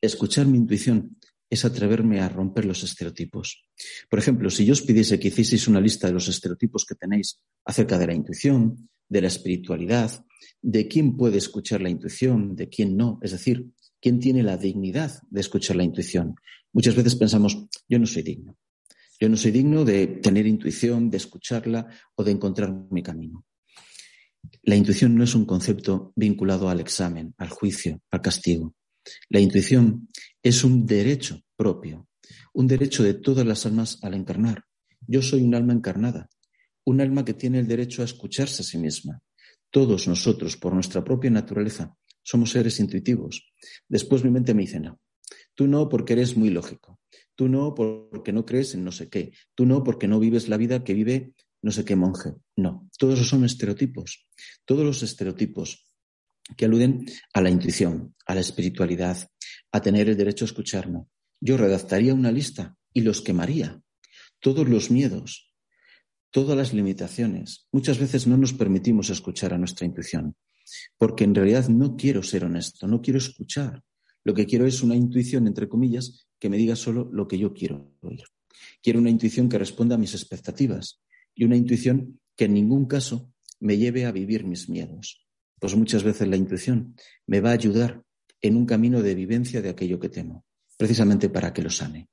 Escuchar 0.00 0.46
mi 0.46 0.58
intuición 0.58 1.16
es 1.48 1.64
atreverme 1.64 2.20
a 2.20 2.28
romper 2.28 2.64
los 2.64 2.82
estereotipos. 2.84 3.64
Por 4.08 4.18
ejemplo, 4.18 4.50
si 4.50 4.64
yo 4.64 4.72
os 4.72 4.82
pidiese 4.82 5.18
que 5.18 5.28
hicieseis 5.28 5.66
una 5.68 5.80
lista 5.80 6.06
de 6.06 6.12
los 6.12 6.28
estereotipos 6.28 6.86
que 6.86 6.94
tenéis 6.94 7.40
acerca 7.64 7.98
de 7.98 8.06
la 8.06 8.14
intuición, 8.14 8.88
de 9.08 9.20
la 9.20 9.28
espiritualidad, 9.28 10.24
de 10.62 10.86
quién 10.86 11.16
puede 11.16 11.38
escuchar 11.38 11.80
la 11.80 11.90
intuición, 11.90 12.54
de 12.54 12.68
quién 12.68 12.96
no, 12.96 13.18
es 13.22 13.32
decir, 13.32 13.66
quién 14.00 14.20
tiene 14.20 14.42
la 14.42 14.56
dignidad 14.56 15.20
de 15.28 15.40
escuchar 15.40 15.76
la 15.76 15.84
intuición. 15.84 16.36
Muchas 16.72 16.94
veces 16.94 17.16
pensamos, 17.16 17.66
yo 17.88 17.98
no 17.98 18.06
soy 18.06 18.22
digno, 18.22 18.56
yo 19.20 19.28
no 19.28 19.36
soy 19.36 19.50
digno 19.50 19.84
de 19.84 20.06
tener 20.06 20.46
intuición, 20.46 21.10
de 21.10 21.18
escucharla 21.18 21.86
o 22.14 22.24
de 22.24 22.32
encontrar 22.32 22.74
mi 22.90 23.02
camino. 23.02 23.44
La 24.62 24.76
intuición 24.76 25.14
no 25.14 25.24
es 25.24 25.34
un 25.34 25.44
concepto 25.44 26.14
vinculado 26.16 26.70
al 26.70 26.80
examen, 26.80 27.34
al 27.36 27.50
juicio, 27.50 28.00
al 28.10 28.22
castigo. 28.22 28.74
La 29.28 29.40
intuición 29.40 30.08
es 30.42 30.64
un 30.64 30.86
derecho 30.86 31.40
propio, 31.54 32.08
un 32.54 32.66
derecho 32.66 33.02
de 33.02 33.14
todas 33.14 33.46
las 33.46 33.66
almas 33.66 33.98
al 34.02 34.14
encarnar. 34.14 34.64
Yo 35.06 35.20
soy 35.20 35.42
un 35.42 35.54
alma 35.54 35.74
encarnada, 35.74 36.30
un 36.84 37.02
alma 37.02 37.24
que 37.24 37.34
tiene 37.34 37.58
el 37.58 37.66
derecho 37.66 38.00
a 38.00 38.06
escucharse 38.06 38.62
a 38.62 38.64
sí 38.64 38.78
misma. 38.78 39.20
Todos 39.70 40.08
nosotros, 40.08 40.56
por 40.56 40.72
nuestra 40.72 41.04
propia 41.04 41.30
naturaleza, 41.30 41.94
somos 42.22 42.50
seres 42.50 42.80
intuitivos. 42.80 43.52
Después 43.88 44.24
mi 44.24 44.30
mente 44.30 44.54
me 44.54 44.62
dice, 44.62 44.80
no, 44.80 44.98
tú 45.54 45.66
no 45.66 45.88
porque 45.88 46.14
eres 46.14 46.36
muy 46.36 46.50
lógico, 46.50 46.99
Tú 47.40 47.48
no 47.48 47.74
porque 47.74 48.34
no 48.34 48.44
crees 48.44 48.74
en 48.74 48.84
no 48.84 48.92
sé 48.92 49.08
qué. 49.08 49.32
Tú 49.54 49.64
no 49.64 49.82
porque 49.82 50.06
no 50.06 50.20
vives 50.20 50.50
la 50.50 50.58
vida 50.58 50.84
que 50.84 50.92
vive 50.92 51.32
no 51.62 51.70
sé 51.70 51.86
qué 51.86 51.96
monje. 51.96 52.34
No, 52.54 52.90
todos 52.98 53.14
esos 53.14 53.30
son 53.30 53.46
estereotipos. 53.46 54.28
Todos 54.66 54.84
los 54.84 55.02
estereotipos 55.02 55.86
que 56.54 56.66
aluden 56.66 57.06
a 57.32 57.40
la 57.40 57.48
intuición, 57.48 58.14
a 58.26 58.34
la 58.34 58.42
espiritualidad, 58.42 59.26
a 59.72 59.80
tener 59.80 60.10
el 60.10 60.18
derecho 60.18 60.44
a 60.44 60.48
escucharme. 60.48 61.06
Yo 61.40 61.56
redactaría 61.56 62.12
una 62.12 62.30
lista 62.30 62.76
y 62.92 63.00
los 63.00 63.22
quemaría. 63.22 63.80
Todos 64.38 64.68
los 64.68 64.90
miedos, 64.90 65.54
todas 66.30 66.58
las 66.58 66.74
limitaciones. 66.74 67.68
Muchas 67.72 67.98
veces 67.98 68.26
no 68.26 68.36
nos 68.36 68.52
permitimos 68.52 69.08
escuchar 69.08 69.54
a 69.54 69.58
nuestra 69.58 69.86
intuición, 69.86 70.36
porque 70.98 71.24
en 71.24 71.34
realidad 71.34 71.70
no 71.70 71.96
quiero 71.96 72.22
ser 72.22 72.44
honesto, 72.44 72.86
no 72.86 73.00
quiero 73.00 73.16
escuchar. 73.16 73.82
Lo 74.24 74.34
que 74.34 74.44
quiero 74.44 74.66
es 74.66 74.82
una 74.82 74.94
intuición, 74.94 75.46
entre 75.46 75.66
comillas, 75.66 76.26
que 76.40 76.48
me 76.48 76.56
diga 76.56 76.74
solo 76.74 77.08
lo 77.12 77.28
que 77.28 77.38
yo 77.38 77.54
quiero 77.54 77.94
oír. 78.00 78.24
Quiero 78.82 78.98
una 78.98 79.10
intuición 79.10 79.48
que 79.48 79.58
responda 79.58 79.94
a 79.94 79.98
mis 79.98 80.14
expectativas 80.14 81.00
y 81.34 81.44
una 81.44 81.56
intuición 81.56 82.20
que 82.36 82.46
en 82.46 82.54
ningún 82.54 82.86
caso 82.86 83.32
me 83.60 83.76
lleve 83.76 84.06
a 84.06 84.12
vivir 84.12 84.44
mis 84.44 84.68
miedos. 84.68 85.26
Pues 85.60 85.76
muchas 85.76 86.02
veces 86.02 86.26
la 86.26 86.36
intuición 86.36 86.96
me 87.26 87.40
va 87.40 87.50
a 87.50 87.54
ayudar 87.54 88.02
en 88.40 88.56
un 88.56 88.66
camino 88.66 89.02
de 89.02 89.14
vivencia 89.14 89.60
de 89.60 89.68
aquello 89.68 90.00
que 90.00 90.08
temo, 90.08 90.44
precisamente 90.78 91.28
para 91.28 91.52
que 91.52 91.62
lo 91.62 91.70
sane, 91.70 92.08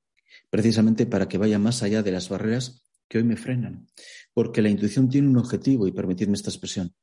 precisamente 0.50 1.06
para 1.06 1.30
que 1.30 1.38
vaya 1.38 1.58
más 1.58 1.82
allá 1.84 2.04
de 2.04 2.12
las 2.12 2.28
barreras 2.28 2.84
que 3.08 3.20
hoy 3.20 3.24
me 3.24 3.38
frenan, 3.38 3.88
porque 4.34 4.62
la 4.62 4.70
intuición 4.70 5.08
tiene 5.08 5.30
un 5.30 5.38
objetivo, 5.38 5.88
y 5.88 5.94
permitidme 5.94 6.36
esta 6.36 6.50
expresión, 6.50 6.94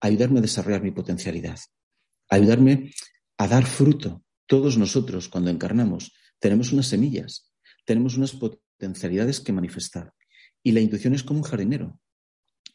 ayudarme 0.00 0.40
a 0.40 0.42
desarrollar 0.42 0.82
mi 0.82 0.90
potencialidad, 0.90 1.58
ayudarme 2.28 2.92
a 3.38 3.48
dar 3.48 3.64
fruto. 3.64 4.22
Todos 4.46 4.76
nosotros, 4.76 5.30
cuando 5.30 5.50
encarnamos, 5.50 6.12
tenemos 6.44 6.74
unas 6.74 6.88
semillas, 6.88 7.50
tenemos 7.86 8.18
unas 8.18 8.32
potencialidades 8.32 9.40
que 9.40 9.50
manifestar. 9.50 10.12
Y 10.62 10.72
la 10.72 10.80
intuición 10.80 11.14
es 11.14 11.22
como 11.22 11.38
un 11.38 11.44
jardinero. 11.46 11.98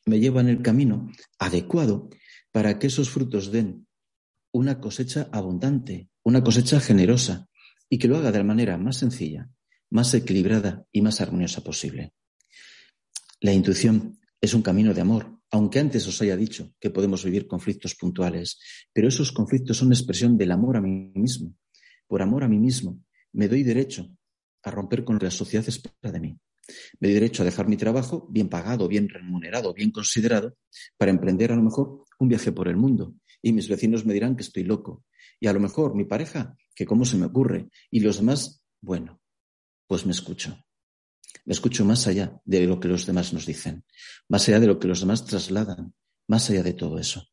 Me 0.08 0.20
lleva 0.20 0.42
en 0.42 0.48
el 0.48 0.64
camino 0.64 1.12
adecuado 1.38 2.10
para 2.52 2.80
que 2.80 2.88
esos 2.88 3.12
frutos 3.12 3.52
den 3.52 3.86
una 4.52 4.80
cosecha 4.80 5.30
abundante, 5.32 6.10
una 6.24 6.44
cosecha 6.44 6.80
generosa, 6.80 7.48
y 7.88 8.00
que 8.00 8.08
lo 8.08 8.18
haga 8.18 8.32
de 8.32 8.40
la 8.40 8.44
manera 8.44 8.76
más 8.80 8.98
sencilla, 8.98 9.48
más 9.92 10.16
equilibrada 10.16 10.88
y 10.92 11.04
más 11.04 11.22
armoniosa 11.22 11.62
posible. 11.62 12.16
La 13.40 13.54
intuición 13.54 14.20
es 14.42 14.56
un 14.56 14.64
camino 14.64 14.96
de 14.96 15.02
amor, 15.02 15.44
aunque 15.52 15.78
antes 15.78 16.08
os 16.08 16.20
haya 16.24 16.36
dicho 16.36 16.74
que 16.80 16.90
podemos 16.90 17.24
vivir 17.24 17.46
conflictos 17.46 17.94
puntuales, 17.94 18.58
pero 18.92 19.10
esos 19.10 19.32
conflictos 19.32 19.78
son 19.78 19.94
expresión 19.94 20.40
del 20.40 20.54
amor 20.54 20.78
a 20.78 20.82
mí 20.82 21.12
mismo. 21.14 21.54
Por 22.08 22.24
amor 22.24 22.44
a 22.44 22.48
mí 22.48 22.58
mismo, 22.58 23.04
me 23.34 23.48
doy 23.48 23.64
derecho 23.64 24.10
a 24.64 24.72
romper 24.72 25.04
con 25.04 25.16
lo 25.16 25.20
que 25.20 25.26
la 25.26 25.32
sociedad 25.32 25.68
espera 25.68 26.12
de 26.12 26.20
mí. 26.20 26.40
Me 27.00 27.08
doy 27.08 27.14
derecho 27.16 27.42
a 27.42 27.46
dejar 27.46 27.68
mi 27.68 27.78
trabajo 27.78 28.28
bien 28.30 28.50
pagado, 28.50 28.88
bien 28.88 29.10
remunerado, 29.10 29.74
bien 29.74 29.92
considerado, 29.92 30.56
para 30.98 31.12
emprender 31.12 31.52
a 31.52 31.56
lo 31.56 31.64
mejor 31.64 32.06
un 32.20 32.28
viaje 32.28 32.52
por 32.52 32.68
el 32.68 32.78
mundo. 32.78 33.16
Y 33.42 33.54
mis 33.54 33.68
vecinos 33.70 34.06
me 34.06 34.14
dirán 34.14 34.36
que 34.36 34.44
estoy 34.44 34.64
loco. 34.64 35.06
Y 35.40 35.48
a 35.48 35.54
lo 35.54 35.60
mejor 35.60 35.96
mi 35.96 36.06
pareja, 36.06 36.58
que 36.76 36.86
cómo 36.86 37.06
se 37.06 37.18
me 37.18 37.26
ocurre. 37.26 37.70
Y 37.90 38.02
los 38.02 38.18
demás, 38.18 38.64
bueno, 38.82 39.22
pues 39.88 40.06
me 40.06 40.12
escucho. 40.12 40.64
Me 41.46 41.54
escucho 41.54 41.86
más 41.86 42.06
allá 42.08 42.40
de 42.46 42.66
lo 42.66 42.80
que 42.80 42.88
los 42.88 43.06
demás 43.06 43.34
nos 43.34 43.46
dicen, 43.46 43.86
más 44.28 44.48
allá 44.48 44.60
de 44.60 44.68
lo 44.68 44.80
que 44.80 44.88
los 44.88 45.00
demás 45.00 45.26
trasladan, 45.26 45.94
más 46.28 46.50
allá 46.50 46.64
de 46.64 46.74
todo 46.74 47.00
eso. 47.00 47.28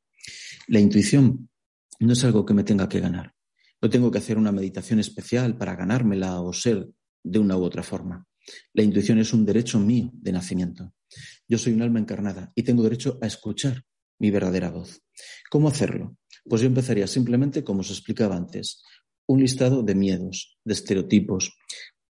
La 0.69 0.81
intuición 0.81 1.51
no 2.01 2.13
es 2.13 2.25
algo 2.25 2.45
que 2.45 2.55
me 2.55 2.65
tenga 2.65 2.89
que 2.89 3.01
ganar. 3.01 3.36
No 3.87 3.91
tengo 3.91 4.11
que 4.11 4.19
hacer 4.19 4.37
una 4.37 4.51
meditación 4.51 4.99
especial 4.99 5.57
para 5.57 5.77
ganármela 5.77 6.41
o 6.41 6.53
ser 6.53 6.89
de 7.23 7.39
una 7.39 7.57
u 7.57 7.63
otra 7.63 7.85
forma. 7.85 8.27
La 8.75 8.83
intuición 8.83 9.21
es 9.21 9.33
un 9.33 9.47
derecho 9.47 9.79
mío 9.79 10.11
de 10.13 10.33
nacimiento. 10.33 10.93
Yo 11.47 11.57
soy 11.57 11.73
un 11.73 11.83
alma 11.83 12.01
encarnada 12.01 12.51
y 12.57 12.65
tengo 12.65 12.83
derecho 12.83 13.17
a 13.23 13.29
escuchar 13.29 13.85
mi 14.19 14.33
verdadera 14.33 14.73
voz. 14.73 15.01
¿Cómo 15.53 15.69
hacerlo? 15.69 16.17
Pues 16.49 16.63
yo 16.63 16.67
empezaría 16.67 17.07
simplemente, 17.07 17.63
como 17.63 17.83
os 17.83 17.91
explicaba 17.91 18.35
antes, 18.35 18.83
un 19.29 19.39
listado 19.39 19.85
de 19.85 19.95
miedos, 19.95 20.59
de 20.65 20.73
estereotipos, 20.75 21.57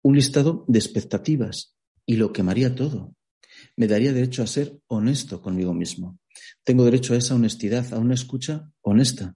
un 0.01 0.15
listado 0.15 0.65
de 0.67 0.77
expectativas 0.77 1.77
y 2.05 2.17
lo 2.17 2.33
quemaría 2.33 2.75
todo. 2.75 3.15
Me 3.77 3.87
daría 3.87 4.11
derecho 4.11 4.43
a 4.43 4.47
ser 4.47 4.77
honesto 4.87 5.41
conmigo 5.41 5.73
mismo. 5.73 6.19
Tengo 6.65 6.83
derecho 6.83 7.13
a 7.13 7.17
esa 7.17 7.35
honestidad, 7.35 7.93
a 7.93 7.97
una 7.97 8.15
escucha 8.15 8.69
honesta. 8.81 9.35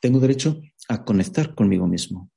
Tengo 0.00 0.20
derecho 0.20 0.60
a 0.88 1.04
conectar 1.04 1.54
conmigo 1.54 1.86
mismo. 1.86 2.30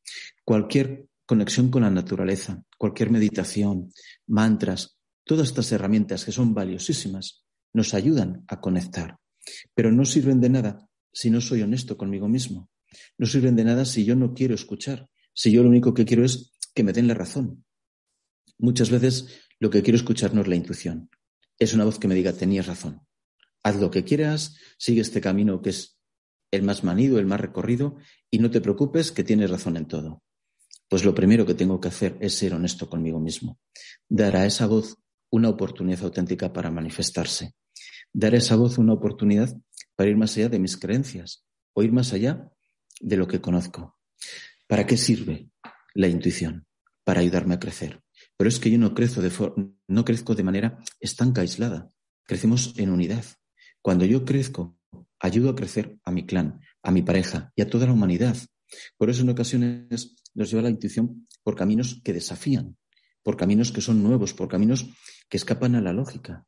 Cualquier 0.44 1.08
conexión 1.26 1.70
con 1.70 1.84
la 1.84 1.92
naturaleza, 1.92 2.64
cualquier 2.78 3.12
meditación, 3.12 3.92
mantras, 4.28 4.98
todas 5.24 5.50
estas 5.50 5.72
herramientas 5.72 6.26
que 6.26 6.32
son 6.32 6.54
valiosísimas, 6.54 7.44
nos 7.74 7.94
ayudan 7.94 8.44
a 8.48 8.60
conectar. 8.60 9.18
Pero 9.74 9.92
no 9.92 10.06
sirven 10.06 10.40
de 10.40 10.50
nada 10.50 10.90
si 11.12 11.30
no 11.30 11.42
soy 11.42 11.62
honesto 11.62 11.98
conmigo 11.98 12.28
mismo. 12.28 12.70
No 13.18 13.28
sirven 13.28 13.56
de 13.56 13.66
nada 13.66 13.86
si 13.86 14.06
yo 14.06 14.16
no 14.16 14.34
quiero 14.34 14.56
escuchar, 14.56 15.10
si 15.34 15.52
yo 15.52 15.64
lo 15.64 15.70
único 15.70 15.94
que 15.94 16.06
quiero 16.06 16.24
es 16.24 16.54
que 16.74 16.84
me 16.84 16.94
den 16.94 17.08
la 17.08 17.14
razón. 17.14 17.66
Muchas 18.58 18.90
veces 18.90 19.28
lo 19.60 19.70
que 19.70 19.84
quiero 19.84 19.98
escuchar 19.98 20.34
no 20.34 20.42
es 20.42 20.48
la 20.48 20.56
intuición. 20.56 21.10
Es 21.60 21.74
una 21.74 21.84
voz 21.84 22.00
que 22.00 22.08
me 22.08 22.16
diga, 22.16 22.34
tenías 22.34 22.68
razón. 22.68 23.02
Haz 23.64 23.76
lo 23.78 23.92
que 23.92 24.04
quieras, 24.04 24.56
sigue 24.78 25.02
este 25.02 25.20
camino 25.20 25.62
que 25.62 25.72
es 25.72 25.97
el 26.52 26.64
más 26.64 26.84
manido, 26.84 27.20
el 27.20 27.26
más 27.26 27.40
recorrido, 27.40 27.98
y 28.32 28.40
no 28.40 28.50
te 28.52 28.62
preocupes 28.62 29.12
que 29.12 29.24
tienes 29.24 29.50
razón 29.50 29.78
en 29.78 29.88
todo. 29.88 30.24
Pues 30.90 31.04
lo 31.04 31.14
primero 31.14 31.46
que 31.46 31.54
tengo 31.54 31.82
que 31.82 31.90
hacer 31.90 32.18
es 32.22 32.34
ser 32.36 32.54
honesto 32.54 32.90
conmigo 32.90 33.20
mismo. 33.20 33.60
Dar 34.08 34.38
a 34.38 34.46
esa 34.46 34.68
voz 34.68 34.98
una 35.30 35.50
oportunidad 35.50 36.04
auténtica 36.04 36.54
para 36.54 36.72
manifestarse. 36.72 37.56
Dar 38.14 38.34
a 38.34 38.38
esa 38.38 38.56
voz 38.56 38.78
una 38.78 38.94
oportunidad 38.94 39.56
para 39.96 40.10
ir 40.10 40.16
más 40.16 40.38
allá 40.38 40.50
de 40.50 40.60
mis 40.60 40.78
creencias 40.78 41.46
o 41.74 41.84
ir 41.84 41.92
más 41.92 42.14
allá 42.14 42.50
de 43.02 43.18
lo 43.18 43.28
que 43.28 43.42
conozco. 43.42 43.98
¿Para 44.68 44.86
qué 44.86 44.96
sirve 44.96 45.50
la 45.94 46.08
intuición? 46.08 46.66
Para 47.04 47.20
ayudarme 47.20 47.56
a 47.56 47.60
crecer. 47.60 48.02
Pero 48.38 48.48
es 48.48 48.60
que 48.60 48.72
yo 48.72 48.78
no 48.78 48.94
crezco 48.94 49.22
de, 49.22 49.32
no 49.88 50.06
crezco 50.06 50.36
de 50.36 50.44
manera 50.44 50.80
estanca, 51.00 51.42
aislada. 51.42 51.92
Crecemos 52.24 52.74
en 52.78 52.92
unidad. 52.92 53.26
Cuando 53.82 54.06
yo 54.06 54.24
crezco, 54.26 54.77
ayudo 55.20 55.50
a 55.50 55.56
crecer 55.56 55.98
a 56.04 56.12
mi 56.12 56.26
clan, 56.26 56.62
a 56.84 56.92
mi 56.92 57.02
pareja 57.02 57.52
y 57.56 57.62
a 57.62 57.70
toda 57.70 57.86
la 57.86 57.94
humanidad. 57.94 58.38
Por 58.98 59.10
eso 59.10 59.22
en 59.22 59.30
ocasiones 59.30 60.16
nos 60.34 60.50
lleva 60.50 60.64
la 60.64 60.70
intuición 60.70 61.28
por 61.44 61.56
caminos 61.56 62.02
que 62.04 62.14
desafían, 62.14 62.78
por 63.24 63.38
caminos 63.38 63.72
que 63.72 63.82
son 63.82 64.04
nuevos, 64.04 64.34
por 64.34 64.48
caminos 64.48 64.88
que 65.30 65.38
escapan 65.38 65.76
a 65.76 65.82
la 65.82 65.94
lógica. 65.94 66.46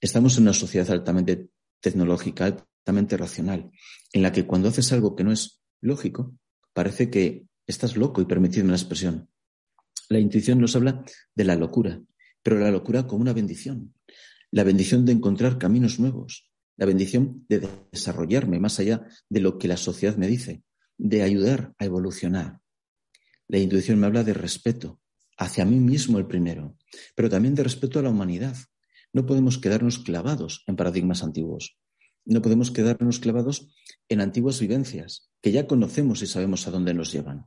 Estamos 0.00 0.36
en 0.36 0.44
una 0.44 0.52
sociedad 0.52 0.90
altamente 0.90 1.48
tecnológica, 1.80 2.46
altamente 2.46 3.16
racional, 3.16 3.70
en 4.12 4.22
la 4.22 4.32
que 4.32 4.46
cuando 4.46 4.68
haces 4.68 4.92
algo 4.92 5.14
que 5.16 5.24
no 5.24 5.32
es 5.32 5.60
lógico, 5.80 6.34
parece 6.72 7.10
que 7.10 7.46
estás 7.66 7.96
loco, 7.96 8.20
y 8.22 8.24
permitidme 8.24 8.70
la 8.70 8.76
expresión. 8.76 9.28
La 10.08 10.18
intuición 10.18 10.58
nos 10.58 10.74
habla 10.74 11.04
de 11.34 11.44
la 11.44 11.54
locura, 11.54 12.00
pero 12.42 12.58
la 12.58 12.70
locura 12.70 13.06
como 13.06 13.22
una 13.22 13.32
bendición. 13.32 13.94
La 14.50 14.64
bendición 14.64 15.04
de 15.04 15.12
encontrar 15.12 15.58
caminos 15.58 16.00
nuevos, 16.00 16.50
la 16.78 16.86
bendición 16.86 17.44
de 17.48 17.68
desarrollarme 17.92 18.60
más 18.60 18.78
allá 18.78 19.06
de 19.28 19.40
lo 19.40 19.58
que 19.58 19.68
la 19.68 19.76
sociedad 19.76 20.16
me 20.16 20.28
dice, 20.28 20.62
de 20.96 21.22
ayudar 21.22 21.74
a 21.78 21.84
evolucionar. 21.84 22.60
La 23.48 23.58
intuición 23.58 23.98
me 23.98 24.06
habla 24.06 24.24
de 24.24 24.32
respeto 24.32 25.00
hacia 25.36 25.64
mí 25.64 25.80
mismo 25.80 26.18
el 26.18 26.26
primero, 26.26 26.76
pero 27.14 27.28
también 27.28 27.54
de 27.54 27.64
respeto 27.64 27.98
a 27.98 28.02
la 28.02 28.10
humanidad. 28.10 28.56
No 29.12 29.26
podemos 29.26 29.58
quedarnos 29.58 29.98
clavados 29.98 30.62
en 30.66 30.76
paradigmas 30.76 31.22
antiguos. 31.22 31.76
No 32.24 32.42
podemos 32.42 32.70
quedarnos 32.70 33.18
clavados 33.18 33.68
en 34.08 34.20
antiguas 34.20 34.60
vivencias 34.60 35.30
que 35.40 35.50
ya 35.50 35.66
conocemos 35.66 36.22
y 36.22 36.26
sabemos 36.26 36.66
a 36.68 36.70
dónde 36.70 36.94
nos 36.94 37.12
llevan. 37.12 37.46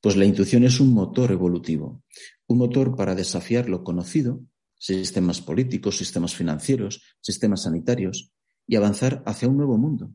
Pues 0.00 0.16
la 0.16 0.24
intuición 0.24 0.64
es 0.64 0.80
un 0.80 0.94
motor 0.94 1.32
evolutivo, 1.32 2.02
un 2.46 2.58
motor 2.58 2.96
para 2.96 3.14
desafiar 3.14 3.68
lo 3.68 3.84
conocido, 3.84 4.40
sistemas 4.78 5.42
políticos, 5.42 5.98
sistemas 5.98 6.34
financieros, 6.34 7.02
sistemas 7.20 7.64
sanitarios, 7.64 8.32
y 8.66 8.76
avanzar 8.76 9.22
hacia 9.26 9.48
un 9.48 9.56
nuevo 9.56 9.76
mundo, 9.78 10.12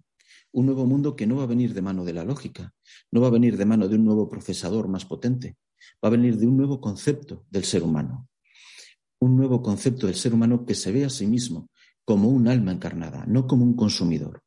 un 0.51 0.65
nuevo 0.65 0.85
mundo 0.85 1.15
que 1.15 1.27
no 1.27 1.35
va 1.37 1.43
a 1.43 1.47
venir 1.47 1.73
de 1.73 1.81
mano 1.81 2.05
de 2.05 2.13
la 2.13 2.23
lógica, 2.23 2.73
no 3.11 3.21
va 3.21 3.27
a 3.27 3.31
venir 3.31 3.57
de 3.57 3.65
mano 3.65 3.87
de 3.87 3.95
un 3.95 4.05
nuevo 4.05 4.29
procesador 4.29 4.87
más 4.87 5.05
potente, 5.05 5.57
va 6.03 6.07
a 6.07 6.11
venir 6.11 6.37
de 6.37 6.47
un 6.47 6.57
nuevo 6.57 6.79
concepto 6.79 7.45
del 7.49 7.65
ser 7.65 7.83
humano, 7.83 8.29
un 9.19 9.35
nuevo 9.35 9.61
concepto 9.61 10.07
del 10.07 10.15
ser 10.15 10.33
humano 10.33 10.65
que 10.65 10.75
se 10.75 10.91
ve 10.91 11.05
a 11.05 11.09
sí 11.09 11.27
mismo 11.27 11.69
como 12.05 12.29
un 12.29 12.47
alma 12.47 12.71
encarnada, 12.71 13.25
no 13.27 13.47
como 13.47 13.65
un 13.65 13.75
consumidor, 13.75 14.43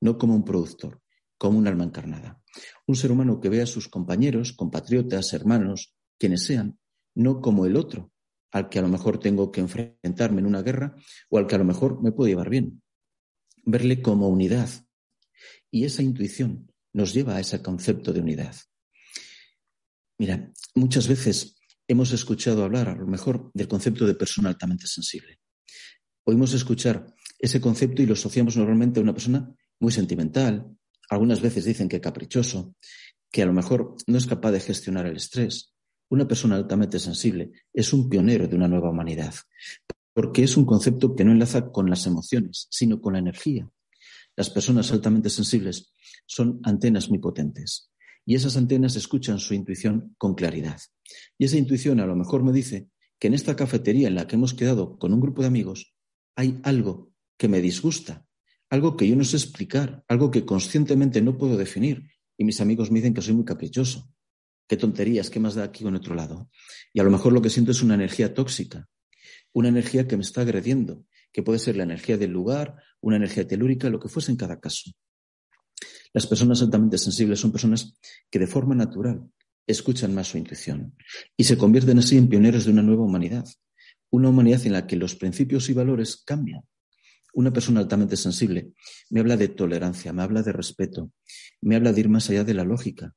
no 0.00 0.18
como 0.18 0.34
un 0.34 0.44
productor, 0.44 1.00
como 1.38 1.58
un 1.58 1.66
alma 1.66 1.84
encarnada. 1.84 2.40
Un 2.86 2.96
ser 2.96 3.12
humano 3.12 3.40
que 3.40 3.48
ve 3.48 3.62
a 3.62 3.66
sus 3.66 3.88
compañeros, 3.88 4.52
compatriotas, 4.52 5.32
hermanos, 5.32 5.94
quienes 6.18 6.44
sean, 6.44 6.78
no 7.14 7.40
como 7.40 7.66
el 7.66 7.76
otro, 7.76 8.12
al 8.50 8.68
que 8.68 8.78
a 8.78 8.82
lo 8.82 8.88
mejor 8.88 9.18
tengo 9.18 9.50
que 9.50 9.60
enfrentarme 9.60 10.40
en 10.40 10.46
una 10.46 10.62
guerra 10.62 10.94
o 11.30 11.38
al 11.38 11.46
que 11.46 11.54
a 11.54 11.58
lo 11.58 11.64
mejor 11.64 12.02
me 12.02 12.12
puedo 12.12 12.28
llevar 12.28 12.50
bien. 12.50 12.82
Verle 13.70 14.00
como 14.00 14.30
unidad, 14.30 14.70
y 15.70 15.84
esa 15.84 16.02
intuición 16.02 16.72
nos 16.94 17.12
lleva 17.12 17.36
a 17.36 17.40
ese 17.40 17.60
concepto 17.60 18.14
de 18.14 18.20
unidad. 18.20 18.56
Mira, 20.16 20.50
muchas 20.74 21.06
veces 21.06 21.58
hemos 21.86 22.10
escuchado 22.12 22.64
hablar, 22.64 22.88
a 22.88 22.96
lo 22.96 23.06
mejor, 23.06 23.50
del 23.52 23.68
concepto 23.68 24.06
de 24.06 24.14
persona 24.14 24.48
altamente 24.48 24.86
sensible. 24.86 25.38
Oímos 26.24 26.54
escuchar 26.54 27.14
ese 27.38 27.60
concepto 27.60 28.00
y 28.00 28.06
lo 28.06 28.14
asociamos 28.14 28.56
normalmente 28.56 29.00
a 29.00 29.02
una 29.02 29.12
persona 29.12 29.54
muy 29.80 29.92
sentimental, 29.92 30.66
algunas 31.10 31.42
veces 31.42 31.66
dicen 31.66 31.90
que 31.90 32.00
caprichoso, 32.00 32.74
que 33.30 33.42
a 33.42 33.46
lo 33.46 33.52
mejor 33.52 33.96
no 34.06 34.16
es 34.16 34.26
capaz 34.26 34.52
de 34.52 34.60
gestionar 34.60 35.04
el 35.04 35.18
estrés. 35.18 35.74
Una 36.08 36.26
persona 36.26 36.56
altamente 36.56 36.98
sensible 36.98 37.52
es 37.70 37.92
un 37.92 38.08
pionero 38.08 38.48
de 38.48 38.56
una 38.56 38.66
nueva 38.66 38.88
humanidad, 38.88 39.34
porque 40.18 40.42
es 40.42 40.56
un 40.56 40.64
concepto 40.64 41.14
que 41.14 41.24
no 41.24 41.30
enlaza 41.30 41.70
con 41.70 41.88
las 41.88 42.04
emociones, 42.04 42.66
sino 42.72 43.00
con 43.00 43.12
la 43.12 43.20
energía. 43.20 43.70
Las 44.34 44.50
personas 44.50 44.90
altamente 44.90 45.30
sensibles 45.30 45.94
son 46.26 46.58
antenas 46.64 47.08
muy 47.08 47.20
potentes 47.20 47.92
y 48.26 48.34
esas 48.34 48.56
antenas 48.56 48.96
escuchan 48.96 49.38
su 49.38 49.54
intuición 49.54 50.16
con 50.18 50.34
claridad. 50.34 50.80
Y 51.38 51.44
esa 51.44 51.56
intuición 51.56 52.00
a 52.00 52.06
lo 52.06 52.16
mejor 52.16 52.42
me 52.42 52.50
dice 52.50 52.88
que 53.20 53.28
en 53.28 53.34
esta 53.34 53.54
cafetería 53.54 54.08
en 54.08 54.16
la 54.16 54.26
que 54.26 54.34
hemos 54.34 54.54
quedado 54.54 54.98
con 54.98 55.14
un 55.14 55.20
grupo 55.20 55.42
de 55.42 55.46
amigos 55.46 55.94
hay 56.34 56.58
algo 56.64 57.12
que 57.36 57.46
me 57.46 57.60
disgusta, 57.60 58.26
algo 58.70 58.96
que 58.96 59.06
yo 59.06 59.14
no 59.14 59.22
sé 59.22 59.36
explicar, 59.36 60.02
algo 60.08 60.32
que 60.32 60.44
conscientemente 60.44 61.22
no 61.22 61.38
puedo 61.38 61.56
definir. 61.56 62.10
Y 62.36 62.42
mis 62.42 62.60
amigos 62.60 62.90
me 62.90 62.98
dicen 62.98 63.14
que 63.14 63.22
soy 63.22 63.34
muy 63.34 63.44
caprichoso. 63.44 64.10
Qué 64.66 64.76
tonterías, 64.76 65.30
qué 65.30 65.38
más 65.38 65.54
da 65.54 65.62
aquí 65.62 65.84
con 65.84 65.94
otro 65.94 66.16
lado. 66.16 66.50
Y 66.92 66.98
a 66.98 67.04
lo 67.04 67.10
mejor 67.12 67.32
lo 67.32 67.40
que 67.40 67.50
siento 67.50 67.70
es 67.70 67.84
una 67.84 67.94
energía 67.94 68.34
tóxica, 68.34 68.88
una 69.52 69.68
energía 69.68 70.06
que 70.06 70.16
me 70.16 70.22
está 70.22 70.42
agrediendo, 70.42 71.04
que 71.32 71.42
puede 71.42 71.58
ser 71.58 71.76
la 71.76 71.84
energía 71.84 72.16
del 72.16 72.30
lugar, 72.30 72.76
una 73.00 73.16
energía 73.16 73.46
telúrica, 73.46 73.90
lo 73.90 74.00
que 74.00 74.08
fuese 74.08 74.30
en 74.30 74.36
cada 74.36 74.60
caso. 74.60 74.90
Las 76.12 76.26
personas 76.26 76.62
altamente 76.62 76.98
sensibles 76.98 77.40
son 77.40 77.52
personas 77.52 77.94
que 78.30 78.38
de 78.38 78.46
forma 78.46 78.74
natural 78.74 79.30
escuchan 79.66 80.14
más 80.14 80.28
su 80.28 80.38
intuición 80.38 80.94
y 81.36 81.44
se 81.44 81.58
convierten 81.58 81.98
así 81.98 82.16
en 82.16 82.28
pioneros 82.28 82.64
de 82.64 82.72
una 82.72 82.82
nueva 82.82 83.04
humanidad, 83.04 83.44
una 84.10 84.30
humanidad 84.30 84.66
en 84.66 84.72
la 84.72 84.86
que 84.86 84.96
los 84.96 85.14
principios 85.14 85.68
y 85.68 85.74
valores 85.74 86.22
cambian 86.24 86.62
una 87.38 87.52
persona 87.52 87.78
altamente 87.78 88.16
sensible 88.16 88.72
me 89.10 89.20
habla 89.20 89.36
de 89.36 89.46
tolerancia, 89.46 90.12
me 90.12 90.22
habla 90.22 90.42
de 90.42 90.52
respeto, 90.52 91.12
me 91.60 91.76
habla 91.76 91.92
de 91.92 92.00
ir 92.00 92.08
más 92.08 92.28
allá 92.30 92.42
de 92.42 92.52
la 92.52 92.64
lógica 92.64 93.14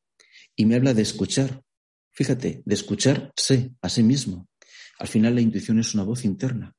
y 0.55 0.65
me 0.67 0.75
habla 0.75 0.93
de 0.93 1.01
escuchar. 1.01 1.63
Fíjate, 2.11 2.61
de 2.63 2.75
escucharse 2.75 3.71
a 3.81 3.89
sí 3.89 4.03
mismo. 4.03 4.47
Al 5.01 5.07
final 5.07 5.33
la 5.33 5.41
intuición 5.41 5.79
es 5.79 5.95
una 5.95 6.03
voz 6.03 6.25
interna. 6.25 6.75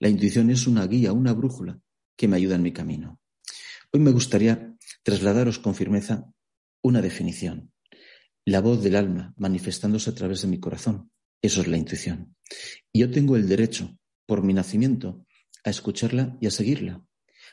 La 0.00 0.08
intuición 0.08 0.50
es 0.50 0.66
una 0.66 0.84
guía, 0.84 1.12
una 1.12 1.32
brújula 1.32 1.78
que 2.16 2.26
me 2.26 2.34
ayuda 2.34 2.56
en 2.56 2.62
mi 2.62 2.72
camino. 2.72 3.20
Hoy 3.92 4.00
me 4.00 4.10
gustaría 4.10 4.74
trasladaros 5.04 5.60
con 5.60 5.76
firmeza 5.76 6.28
una 6.82 7.00
definición. 7.00 7.72
La 8.44 8.60
voz 8.60 8.82
del 8.82 8.96
alma 8.96 9.32
manifestándose 9.36 10.10
a 10.10 10.14
través 10.16 10.42
de 10.42 10.48
mi 10.48 10.58
corazón. 10.58 11.12
Eso 11.40 11.60
es 11.60 11.68
la 11.68 11.76
intuición. 11.76 12.34
Y 12.92 12.98
yo 12.98 13.12
tengo 13.12 13.36
el 13.36 13.48
derecho, 13.48 13.96
por 14.26 14.42
mi 14.42 14.54
nacimiento, 14.54 15.24
a 15.62 15.70
escucharla 15.70 16.36
y 16.40 16.48
a 16.48 16.50
seguirla, 16.50 17.06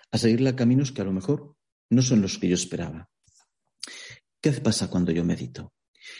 a 0.09 0.17
seguirla 0.17 0.55
caminos 0.55 0.91
que 0.91 1.01
a 1.01 1.05
lo 1.05 1.13
mejor 1.13 1.55
no 1.91 2.01
son 2.01 2.23
los 2.23 2.39
que 2.39 2.47
yo 2.47 2.55
esperaba. 2.55 3.11
¿Qué 4.41 4.53
pasa 4.53 4.89
cuando 4.89 5.12
yo 5.12 5.23
medito? 5.23 5.71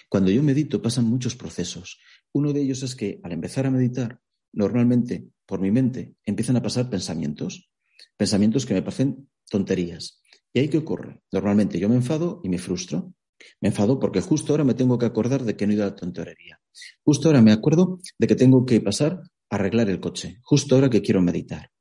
Cuando 0.10 0.32
yo 0.32 0.44
medito 0.44 0.82
pasan 0.82 1.06
muchos 1.06 1.36
procesos. 1.36 2.00
Uno 2.34 2.54
de 2.54 2.62
ellos 2.62 2.84
es 2.84 2.96
que 2.96 3.20
al 3.24 3.32
empezar 3.32 3.66
a 3.66 3.72
meditar, 3.72 4.22
normalmente 4.54 5.30
por 5.46 5.60
mi 5.60 5.72
mente 5.72 6.16
empiezan 6.26 6.58
a 6.58 6.62
pasar 6.62 6.90
pensamientos, 6.90 7.70
pensamientos 8.18 8.66
que 8.66 8.74
me 8.74 8.82
parecen 8.82 9.30
tonterías. 9.50 10.22
¿Y 10.54 10.60
ahí 10.60 10.70
qué 10.70 10.78
ocurre? 10.78 11.22
Normalmente 11.32 11.80
yo 11.80 11.90
me 11.90 11.96
enfado 11.96 12.42
y 12.44 12.50
me 12.50 12.58
frustro. 12.58 13.14
Me 13.62 13.70
enfado 13.70 14.00
porque 14.00 14.22
justo 14.22 14.54
ahora 14.54 14.64
me 14.64 14.74
tengo 14.74 14.98
que 14.98 15.06
acordar 15.06 15.44
de 15.44 15.56
que 15.56 15.66
no 15.66 15.72
he 15.72 15.76
ido 15.76 15.84
a 15.84 15.90
la 15.90 15.96
tontería. 15.96 16.60
Justo 17.04 17.30
ahora 17.30 17.42
me 17.42 17.52
acuerdo 17.52 18.00
de 18.18 18.28
que 18.28 18.36
tengo 18.36 18.66
que 18.66 18.82
pasar 18.82 19.22
a 19.50 19.56
arreglar 19.56 19.90
el 19.90 20.00
coche. 20.00 20.40
Justo 20.44 20.76
ahora 20.76 20.90
que 20.90 21.02
quiero 21.02 21.22
meditar. 21.22 21.72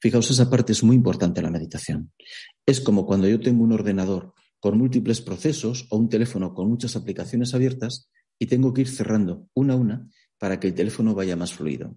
Fijaos, 0.00 0.30
esa 0.30 0.48
parte 0.48 0.72
es 0.72 0.82
muy 0.82 0.96
importante 0.96 1.40
en 1.40 1.44
la 1.44 1.50
meditación. 1.50 2.12
Es 2.64 2.80
como 2.80 3.06
cuando 3.06 3.28
yo 3.28 3.40
tengo 3.40 3.64
un 3.64 3.72
ordenador 3.72 4.34
con 4.60 4.78
múltiples 4.78 5.20
procesos 5.20 5.86
o 5.90 5.96
un 5.96 6.08
teléfono 6.08 6.54
con 6.54 6.68
muchas 6.68 6.94
aplicaciones 6.94 7.54
abiertas 7.54 8.10
y 8.38 8.46
tengo 8.46 8.72
que 8.72 8.82
ir 8.82 8.88
cerrando 8.88 9.48
una 9.54 9.74
a 9.74 9.76
una 9.76 10.08
para 10.38 10.60
que 10.60 10.68
el 10.68 10.74
teléfono 10.74 11.14
vaya 11.14 11.36
más 11.36 11.52
fluido. 11.52 11.96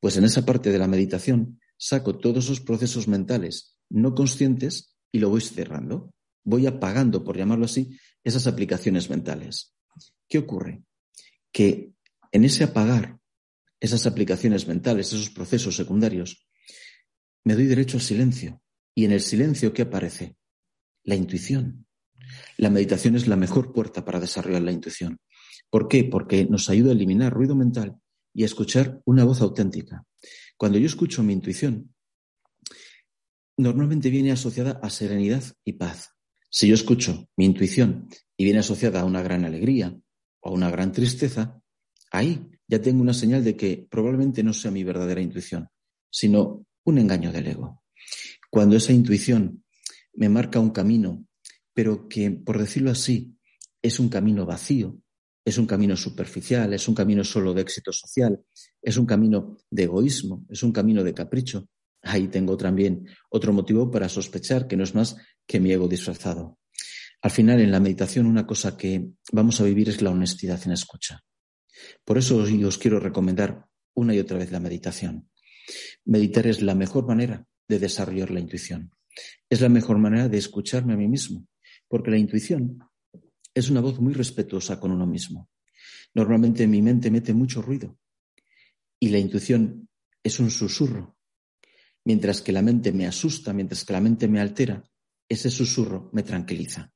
Pues 0.00 0.16
en 0.16 0.24
esa 0.24 0.44
parte 0.44 0.70
de 0.70 0.78
la 0.78 0.88
meditación 0.88 1.60
saco 1.76 2.18
todos 2.18 2.44
esos 2.44 2.60
procesos 2.60 3.08
mentales 3.08 3.78
no 3.88 4.14
conscientes 4.14 4.96
y 5.12 5.18
lo 5.18 5.30
voy 5.30 5.40
cerrando. 5.40 6.12
Voy 6.44 6.66
apagando, 6.66 7.24
por 7.24 7.38
llamarlo 7.38 7.64
así, 7.64 7.98
esas 8.22 8.46
aplicaciones 8.46 9.08
mentales. 9.08 9.74
¿Qué 10.28 10.38
ocurre? 10.38 10.82
Que 11.52 11.92
en 12.32 12.44
ese 12.44 12.64
apagar 12.64 13.18
esas 13.80 14.06
aplicaciones 14.06 14.66
mentales, 14.66 15.08
esos 15.08 15.30
procesos 15.30 15.76
secundarios, 15.76 16.46
me 17.44 17.54
doy 17.54 17.66
derecho 17.66 17.96
al 17.96 18.02
silencio. 18.02 18.62
Y 18.94 19.04
en 19.04 19.12
el 19.12 19.20
silencio, 19.20 19.72
¿qué 19.72 19.82
aparece? 19.82 20.36
La 21.04 21.14
intuición. 21.14 21.83
La 22.56 22.70
meditación 22.70 23.16
es 23.16 23.26
la 23.26 23.36
mejor 23.36 23.72
puerta 23.72 24.04
para 24.04 24.20
desarrollar 24.20 24.62
la 24.62 24.72
intuición. 24.72 25.18
¿Por 25.70 25.88
qué? 25.88 26.04
Porque 26.04 26.44
nos 26.44 26.70
ayuda 26.70 26.90
a 26.90 26.94
eliminar 26.94 27.32
ruido 27.32 27.54
mental 27.54 27.96
y 28.32 28.42
a 28.42 28.46
escuchar 28.46 29.00
una 29.04 29.24
voz 29.24 29.40
auténtica. 29.40 30.04
Cuando 30.56 30.78
yo 30.78 30.86
escucho 30.86 31.22
mi 31.22 31.32
intuición, 31.32 31.94
normalmente 33.56 34.10
viene 34.10 34.32
asociada 34.32 34.78
a 34.82 34.90
serenidad 34.90 35.42
y 35.64 35.74
paz. 35.74 36.10
Si 36.48 36.68
yo 36.68 36.74
escucho 36.74 37.28
mi 37.36 37.44
intuición 37.44 38.08
y 38.36 38.44
viene 38.44 38.60
asociada 38.60 39.00
a 39.00 39.04
una 39.04 39.22
gran 39.22 39.44
alegría 39.44 39.96
o 40.40 40.50
a 40.50 40.52
una 40.52 40.70
gran 40.70 40.92
tristeza, 40.92 41.60
ahí 42.10 42.50
ya 42.68 42.80
tengo 42.80 43.02
una 43.02 43.14
señal 43.14 43.42
de 43.44 43.56
que 43.56 43.86
probablemente 43.90 44.42
no 44.42 44.52
sea 44.52 44.70
mi 44.70 44.84
verdadera 44.84 45.20
intuición, 45.20 45.68
sino 46.10 46.64
un 46.84 46.98
engaño 46.98 47.32
del 47.32 47.48
ego. 47.48 47.82
Cuando 48.50 48.76
esa 48.76 48.92
intuición 48.92 49.64
me 50.14 50.28
marca 50.28 50.60
un 50.60 50.70
camino, 50.70 51.26
pero 51.74 52.08
que, 52.08 52.30
por 52.30 52.58
decirlo 52.58 52.90
así, 52.90 53.36
es 53.82 54.00
un 54.00 54.08
camino 54.08 54.46
vacío, 54.46 54.98
es 55.44 55.58
un 55.58 55.66
camino 55.66 55.96
superficial, 55.96 56.72
es 56.72 56.88
un 56.88 56.94
camino 56.94 57.22
solo 57.22 57.52
de 57.52 57.62
éxito 57.62 57.92
social, 57.92 58.40
es 58.80 58.96
un 58.96 59.04
camino 59.04 59.58
de 59.70 59.82
egoísmo, 59.82 60.46
es 60.48 60.62
un 60.62 60.72
camino 60.72 61.04
de 61.04 61.12
capricho. 61.12 61.68
Ahí 62.02 62.28
tengo 62.28 62.56
también 62.56 63.06
otro 63.28 63.52
motivo 63.52 63.90
para 63.90 64.08
sospechar 64.08 64.66
que 64.66 64.76
no 64.76 64.84
es 64.84 64.94
más 64.94 65.16
que 65.46 65.60
mi 65.60 65.72
ego 65.72 65.88
disfrazado. 65.88 66.58
Al 67.20 67.30
final, 67.30 67.60
en 67.60 67.70
la 67.70 67.80
meditación, 67.80 68.26
una 68.26 68.46
cosa 68.46 68.76
que 68.76 69.06
vamos 69.32 69.60
a 69.60 69.64
vivir 69.64 69.88
es 69.88 70.00
la 70.02 70.10
honestidad 70.10 70.60
en 70.64 70.72
escucha. 70.72 71.22
Por 72.04 72.18
eso 72.18 72.38
os 72.38 72.78
quiero 72.78 73.00
recomendar 73.00 73.66
una 73.94 74.14
y 74.14 74.20
otra 74.20 74.38
vez 74.38 74.50
la 74.50 74.60
meditación. 74.60 75.28
Meditar 76.04 76.46
es 76.46 76.62
la 76.62 76.74
mejor 76.74 77.06
manera 77.06 77.46
de 77.68 77.78
desarrollar 77.78 78.30
la 78.30 78.40
intuición. 78.40 78.90
Es 79.48 79.60
la 79.60 79.68
mejor 79.68 79.98
manera 79.98 80.28
de 80.28 80.38
escucharme 80.38 80.94
a 80.94 80.96
mí 80.96 81.08
mismo, 81.08 81.46
porque 81.88 82.10
la 82.10 82.18
intuición 82.18 82.78
es 83.52 83.70
una 83.70 83.80
voz 83.80 84.00
muy 84.00 84.12
respetuosa 84.12 84.80
con 84.80 84.90
uno 84.90 85.06
mismo. 85.06 85.48
Normalmente 86.14 86.66
mi 86.66 86.82
mente 86.82 87.10
mete 87.10 87.32
mucho 87.32 87.62
ruido 87.62 87.98
y 88.98 89.08
la 89.08 89.18
intuición 89.18 89.88
es 90.22 90.40
un 90.40 90.50
susurro. 90.50 91.16
Mientras 92.04 92.42
que 92.42 92.52
la 92.52 92.62
mente 92.62 92.92
me 92.92 93.06
asusta, 93.06 93.52
mientras 93.52 93.84
que 93.84 93.92
la 93.92 94.00
mente 94.00 94.28
me 94.28 94.40
altera, 94.40 94.84
ese 95.28 95.50
susurro 95.50 96.10
me 96.12 96.22
tranquiliza. 96.22 96.92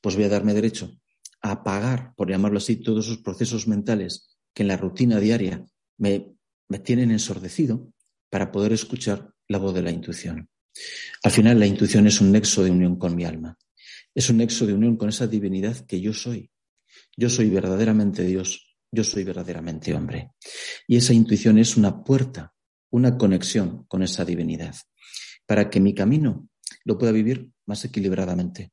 Pues 0.00 0.16
voy 0.16 0.24
a 0.24 0.28
darme 0.28 0.54
derecho 0.54 1.00
a 1.40 1.52
apagar, 1.52 2.14
por 2.16 2.28
llamarlo 2.28 2.58
así, 2.58 2.76
todos 2.76 3.06
esos 3.06 3.18
procesos 3.18 3.68
mentales 3.68 4.36
que 4.52 4.62
en 4.62 4.68
la 4.68 4.76
rutina 4.76 5.20
diaria 5.20 5.64
me, 5.96 6.34
me 6.68 6.78
tienen 6.80 7.10
ensordecido 7.10 7.92
para 8.28 8.50
poder 8.50 8.72
escuchar 8.72 9.32
la 9.46 9.58
voz 9.58 9.74
de 9.74 9.82
la 9.82 9.90
intuición. 9.90 10.48
Al 11.22 11.30
final, 11.30 11.58
la 11.58 11.66
intuición 11.66 12.06
es 12.06 12.20
un 12.20 12.32
nexo 12.32 12.62
de 12.62 12.70
unión 12.70 12.96
con 12.96 13.14
mi 13.14 13.24
alma. 13.24 13.56
Es 14.14 14.30
un 14.30 14.38
nexo 14.38 14.66
de 14.66 14.74
unión 14.74 14.96
con 14.96 15.08
esa 15.08 15.26
divinidad 15.26 15.86
que 15.86 16.00
yo 16.00 16.12
soy. 16.12 16.50
Yo 17.16 17.28
soy 17.28 17.50
verdaderamente 17.50 18.24
Dios. 18.24 18.76
Yo 18.90 19.04
soy 19.04 19.24
verdaderamente 19.24 19.94
hombre. 19.94 20.32
Y 20.86 20.96
esa 20.96 21.12
intuición 21.12 21.58
es 21.58 21.76
una 21.76 22.02
puerta, 22.02 22.54
una 22.90 23.18
conexión 23.18 23.84
con 23.84 24.02
esa 24.02 24.24
divinidad, 24.24 24.74
para 25.46 25.68
que 25.68 25.80
mi 25.80 25.94
camino 25.94 26.48
lo 26.84 26.96
pueda 26.96 27.12
vivir 27.12 27.50
más 27.66 27.84
equilibradamente, 27.84 28.72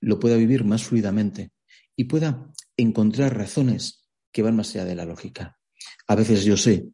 lo 0.00 0.20
pueda 0.20 0.36
vivir 0.36 0.64
más 0.64 0.84
fluidamente 0.84 1.52
y 1.96 2.04
pueda 2.04 2.52
encontrar 2.76 3.36
razones 3.36 4.06
que 4.32 4.42
van 4.42 4.56
más 4.56 4.74
allá 4.74 4.84
de 4.84 4.96
la 4.96 5.06
lógica. 5.06 5.58
A 6.06 6.14
veces 6.14 6.44
yo 6.44 6.56
sé 6.56 6.88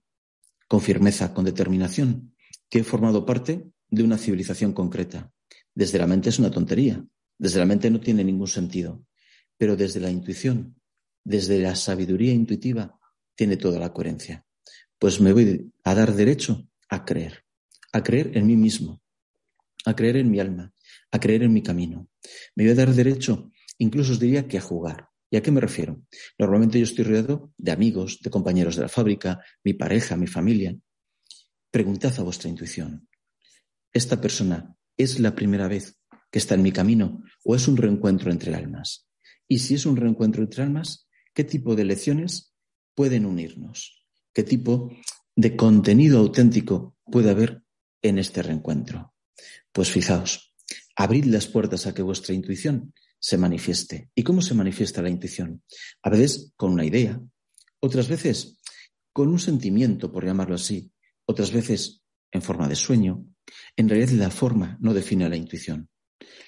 con 0.69 0.81
firmeza, 0.81 1.35
con 1.35 1.45
determinación, 1.45 2.37
que 2.69 2.81
he 2.81 2.85
formado 2.85 3.27
parte 3.27 3.69
de 3.89 4.05
una 4.05 4.17
civilización 4.17 4.73
concreta. 4.73 5.33
Desde 5.75 5.99
la 5.99 6.07
mente 6.07 6.29
es 6.29 6.39
una 6.39 6.53
tontería, 6.53 7.05
desde 7.41 7.59
la 7.59 7.65
mente 7.65 7.91
no 7.91 8.01
tiene 8.01 8.23
ningún 8.23 8.49
sentido, 8.49 9.07
pero 9.57 9.75
desde 9.75 9.99
la 9.99 10.11
intuición, 10.11 10.79
desde 11.25 11.59
la 11.59 11.75
sabiduría 11.75 12.35
intuitiva, 12.35 13.01
tiene 13.35 13.57
toda 13.57 13.79
la 13.79 13.95
coherencia. 13.95 14.45
Pues 14.99 15.23
me 15.23 15.33
voy 15.33 15.73
a 15.83 15.95
dar 15.95 16.15
derecho 16.15 16.69
a 16.91 17.07
creer, 17.07 17.47
a 17.93 18.03
creer 18.03 18.37
en 18.37 18.47
mí 18.47 18.57
mismo, 18.57 19.01
a 19.87 19.97
creer 19.97 20.19
en 20.19 20.31
mi 20.31 20.39
alma, 20.39 20.75
a 21.11 21.19
creer 21.19 21.43
en 21.45 21.55
mi 21.55 21.63
camino. 21.63 22.09
Me 22.55 22.65
voy 22.65 22.73
a 22.73 22.75
dar 22.75 22.93
derecho, 22.93 23.51
incluso 23.79 24.13
os 24.13 24.21
diría 24.21 24.47
que 24.47 24.59
a 24.59 24.61
jugar, 24.61 25.09
¿Y 25.33 25.37
a 25.37 25.43
qué 25.43 25.53
me 25.53 25.61
refiero? 25.61 26.03
Normalmente 26.41 26.77
yo 26.81 26.83
estoy 26.83 27.05
rodeado 27.05 27.53
de 27.57 27.71
amigos, 27.71 28.19
de 28.21 28.31
compañeros 28.31 28.75
de 28.75 28.83
la 28.83 28.89
fábrica, 28.89 29.41
mi 29.63 29.75
pareja, 29.75 30.17
mi 30.17 30.27
familia. 30.27 30.77
Preguntad 31.71 32.13
a 32.19 32.25
vuestra 32.25 32.51
intuición. 32.51 33.09
esta 33.93 34.21
persona 34.21 34.77
es 34.97 35.21
la 35.21 35.37
primera 35.37 35.69
vez 35.69 36.00
que 36.31 36.39
está 36.39 36.55
en 36.55 36.63
mi 36.63 36.73
camino 36.73 37.23
o 37.45 37.55
es 37.55 37.69
un 37.69 37.77
reencuentro 37.77 38.31
entre 38.31 38.55
almas. 38.55 39.09
Y 39.49 39.59
si 39.59 39.75
es 39.75 39.87
un 39.87 39.97
reencuentro 39.97 40.43
entre 40.43 40.63
almas, 40.63 41.09
¿qué 41.35 41.45
tipo 41.45 41.75
de 41.75 41.85
lecciones 41.85 42.55
pueden 42.95 43.27
unirnos? 43.27 44.05
¿Qué 44.33 44.43
tipo 44.43 44.95
de 45.35 45.57
contenido 45.57 46.19
auténtico 46.19 46.97
puede 47.05 47.31
haber 47.31 47.63
en 48.03 48.19
este 48.19 48.43
reencuentro? 48.43 49.15
Pues 49.73 49.91
fijaos, 49.91 50.55
abrid 50.97 51.25
las 51.25 51.47
puertas 51.47 51.87
a 51.87 51.95
que 51.95 52.03
vuestra 52.03 52.35
intuición 52.35 52.95
se 53.19 53.37
manifieste. 53.37 54.11
¿Y 54.15 54.23
cómo 54.23 54.43
se 54.43 54.55
manifiesta 54.55 55.03
la 55.03 55.11
intuición? 55.11 55.63
A 56.03 56.11
veces 56.11 56.53
con 56.57 56.73
una 56.73 56.85
idea, 56.85 57.21
otras 57.81 58.09
veces 58.09 58.61
con 59.13 59.29
un 59.29 59.39
sentimiento, 59.39 60.13
por 60.13 60.25
llamarlo 60.25 60.55
así, 60.55 60.93
otras 61.27 61.53
veces 61.53 62.03
en 62.31 62.43
forma 62.43 62.69
de 62.69 62.77
sueño. 62.77 63.27
En 63.77 63.89
realidad 63.89 64.11
la 64.11 64.31
forma 64.31 64.79
no 64.81 64.95
define 64.95 65.29
la 65.29 65.37
intuición. 65.37 65.89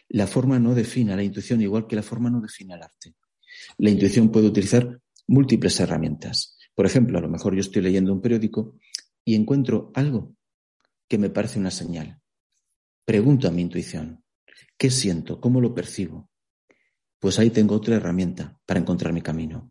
La 0.08 0.26
forma 0.26 0.58
no 0.58 0.74
define 0.74 1.16
la 1.16 1.22
intuición 1.22 1.60
igual 1.60 1.86
que 1.86 1.96
la 1.96 2.02
forma 2.02 2.30
no 2.30 2.40
define 2.40 2.74
el 2.74 2.82
arte. 2.82 3.14
La 3.78 3.90
intuición 3.90 4.30
puede 4.30 4.46
utilizar 4.46 5.00
múltiples 5.26 5.78
herramientas. 5.80 6.56
Por 6.74 6.86
ejemplo, 6.86 7.18
a 7.18 7.20
lo 7.22 7.28
mejor 7.28 7.54
yo 7.54 7.60
estoy 7.60 7.82
leyendo 7.82 8.12
un 8.12 8.20
periódico 8.20 8.76
y 9.24 9.34
encuentro 9.34 9.90
algo 9.94 10.34
que 11.08 11.18
me 11.18 11.30
parece 11.30 11.58
una 11.58 11.70
señal. 11.70 12.20
Pregunto 13.04 13.48
a 13.48 13.50
mi 13.50 13.62
intuición, 13.62 14.24
¿qué 14.78 14.90
siento? 14.90 15.40
¿Cómo 15.40 15.60
lo 15.60 15.74
percibo? 15.74 16.30
Pues 17.18 17.38
ahí 17.38 17.50
tengo 17.50 17.74
otra 17.74 17.96
herramienta 17.96 18.58
para 18.66 18.80
encontrar 18.80 19.12
mi 19.12 19.22
camino. 19.22 19.70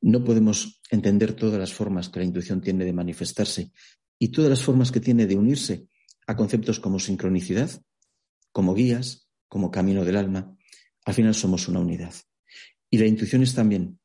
No 0.00 0.22
podemos 0.22 0.80
entender 0.90 1.32
todas 1.34 1.58
las 1.58 1.72
formas 1.72 2.08
que 2.08 2.20
la 2.20 2.26
intuición 2.26 2.60
tiene 2.60 2.84
de 2.84 2.92
manifestarse 2.92 3.72
y 4.18 4.28
todas 4.28 4.50
las 4.50 4.62
formas 4.62 4.92
que 4.92 5.00
tiene 5.00 5.26
de 5.26 5.36
unirse 5.36 5.88
a 6.26 6.36
conceptos 6.36 6.78
como 6.78 6.98
sincronicidad, 6.98 7.70
como 8.52 8.74
guías, 8.74 9.27
como 9.48 9.70
camino 9.70 10.04
del 10.04 10.16
alma. 10.16 10.56
Al 11.04 11.14
final 11.14 11.34
somos 11.34 11.68
una 11.68 11.80
unidad. 11.80 12.14
Y 12.90 12.98
la 12.98 13.06
intuición 13.06 13.42
es 13.42 13.54
también 13.54 13.98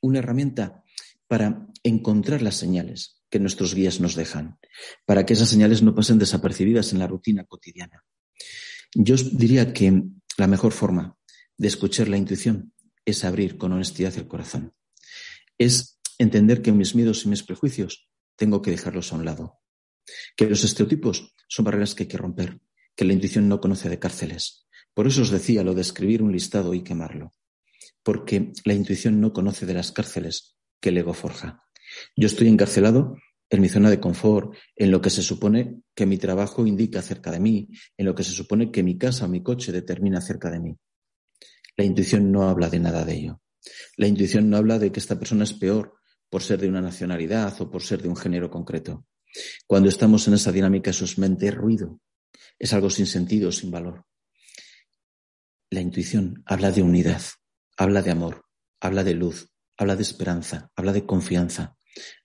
una 0.00 0.18
herramienta 0.18 0.82
para 1.28 1.66
encontrar 1.82 2.42
las 2.42 2.56
señales 2.56 3.22
que 3.30 3.38
nuestros 3.38 3.74
guías 3.74 4.00
nos 4.00 4.14
dejan, 4.14 4.58
para 5.06 5.24
que 5.24 5.32
esas 5.32 5.48
señales 5.48 5.82
no 5.82 5.94
pasen 5.94 6.18
desapercibidas 6.18 6.92
en 6.92 6.98
la 6.98 7.06
rutina 7.06 7.44
cotidiana. 7.44 8.04
Yo 8.94 9.16
diría 9.16 9.72
que 9.72 10.02
la 10.36 10.46
mejor 10.46 10.72
forma 10.72 11.16
de 11.56 11.68
escuchar 11.68 12.08
la 12.08 12.18
intuición 12.18 12.74
es 13.04 13.24
abrir 13.24 13.56
con 13.56 13.72
honestidad 13.72 14.16
el 14.16 14.28
corazón. 14.28 14.74
Es 15.56 15.98
entender 16.18 16.60
que 16.60 16.72
mis 16.72 16.94
miedos 16.94 17.24
y 17.24 17.28
mis 17.28 17.42
prejuicios 17.42 18.08
tengo 18.36 18.60
que 18.60 18.70
dejarlos 18.70 19.12
a 19.12 19.16
un 19.16 19.24
lado. 19.24 19.60
Que 20.36 20.46
los 20.46 20.64
estereotipos 20.64 21.32
son 21.48 21.64
barreras 21.64 21.94
que 21.94 22.04
hay 22.04 22.08
que 22.08 22.18
romper, 22.18 22.60
que 22.96 23.04
la 23.04 23.12
intuición 23.12 23.48
no 23.48 23.60
conoce 23.60 23.88
de 23.88 23.98
cárceles. 23.98 24.66
Por 24.94 25.06
eso 25.06 25.22
os 25.22 25.30
decía 25.30 25.62
lo 25.62 25.74
de 25.74 25.80
escribir 25.82 26.22
un 26.22 26.32
listado 26.32 26.74
y 26.74 26.82
quemarlo. 26.82 27.32
Porque 28.02 28.52
la 28.64 28.74
intuición 28.74 29.20
no 29.20 29.32
conoce 29.32 29.66
de 29.66 29.74
las 29.74 29.92
cárceles 29.92 30.56
que 30.80 30.90
el 30.90 30.98
ego 30.98 31.14
forja. 31.14 31.64
Yo 32.16 32.26
estoy 32.26 32.48
encarcelado 32.48 33.16
en 33.48 33.60
mi 33.60 33.68
zona 33.68 33.90
de 33.90 34.00
confort, 34.00 34.54
en 34.76 34.90
lo 34.90 35.00
que 35.00 35.10
se 35.10 35.22
supone 35.22 35.82
que 35.94 36.06
mi 36.06 36.16
trabajo 36.16 36.66
indica 36.66 37.00
acerca 37.00 37.30
de 37.30 37.40
mí, 37.40 37.68
en 37.96 38.06
lo 38.06 38.14
que 38.14 38.24
se 38.24 38.30
supone 38.30 38.70
que 38.70 38.82
mi 38.82 38.96
casa 38.96 39.26
o 39.26 39.28
mi 39.28 39.42
coche 39.42 39.72
determina 39.72 40.18
acerca 40.18 40.50
de 40.50 40.60
mí. 40.60 40.76
La 41.76 41.84
intuición 41.84 42.32
no 42.32 42.48
habla 42.48 42.70
de 42.70 42.80
nada 42.80 43.04
de 43.04 43.14
ello. 43.14 43.40
La 43.96 44.06
intuición 44.06 44.48
no 44.50 44.56
habla 44.56 44.78
de 44.78 44.90
que 44.90 45.00
esta 45.00 45.18
persona 45.18 45.44
es 45.44 45.52
peor 45.52 45.94
por 46.30 46.42
ser 46.42 46.60
de 46.60 46.68
una 46.68 46.80
nacionalidad 46.80 47.60
o 47.60 47.70
por 47.70 47.82
ser 47.82 48.00
de 48.02 48.08
un 48.08 48.16
género 48.16 48.50
concreto. 48.50 49.06
Cuando 49.66 49.88
estamos 49.88 50.26
en 50.28 50.34
esa 50.34 50.52
dinámica, 50.52 50.90
eso 50.90 51.04
es 51.04 51.18
mente, 51.18 51.50
ruido. 51.50 52.00
Es 52.58 52.72
algo 52.72 52.90
sin 52.90 53.06
sentido, 53.06 53.52
sin 53.52 53.70
valor. 53.70 54.04
La 55.70 55.80
intuición 55.80 56.42
habla 56.46 56.70
de 56.70 56.82
unidad, 56.82 57.22
habla 57.76 58.02
de 58.02 58.10
amor, 58.10 58.44
habla 58.80 59.04
de 59.04 59.14
luz, 59.14 59.48
habla 59.76 59.96
de 59.96 60.02
esperanza, 60.02 60.70
habla 60.76 60.92
de 60.92 61.06
confianza, 61.06 61.76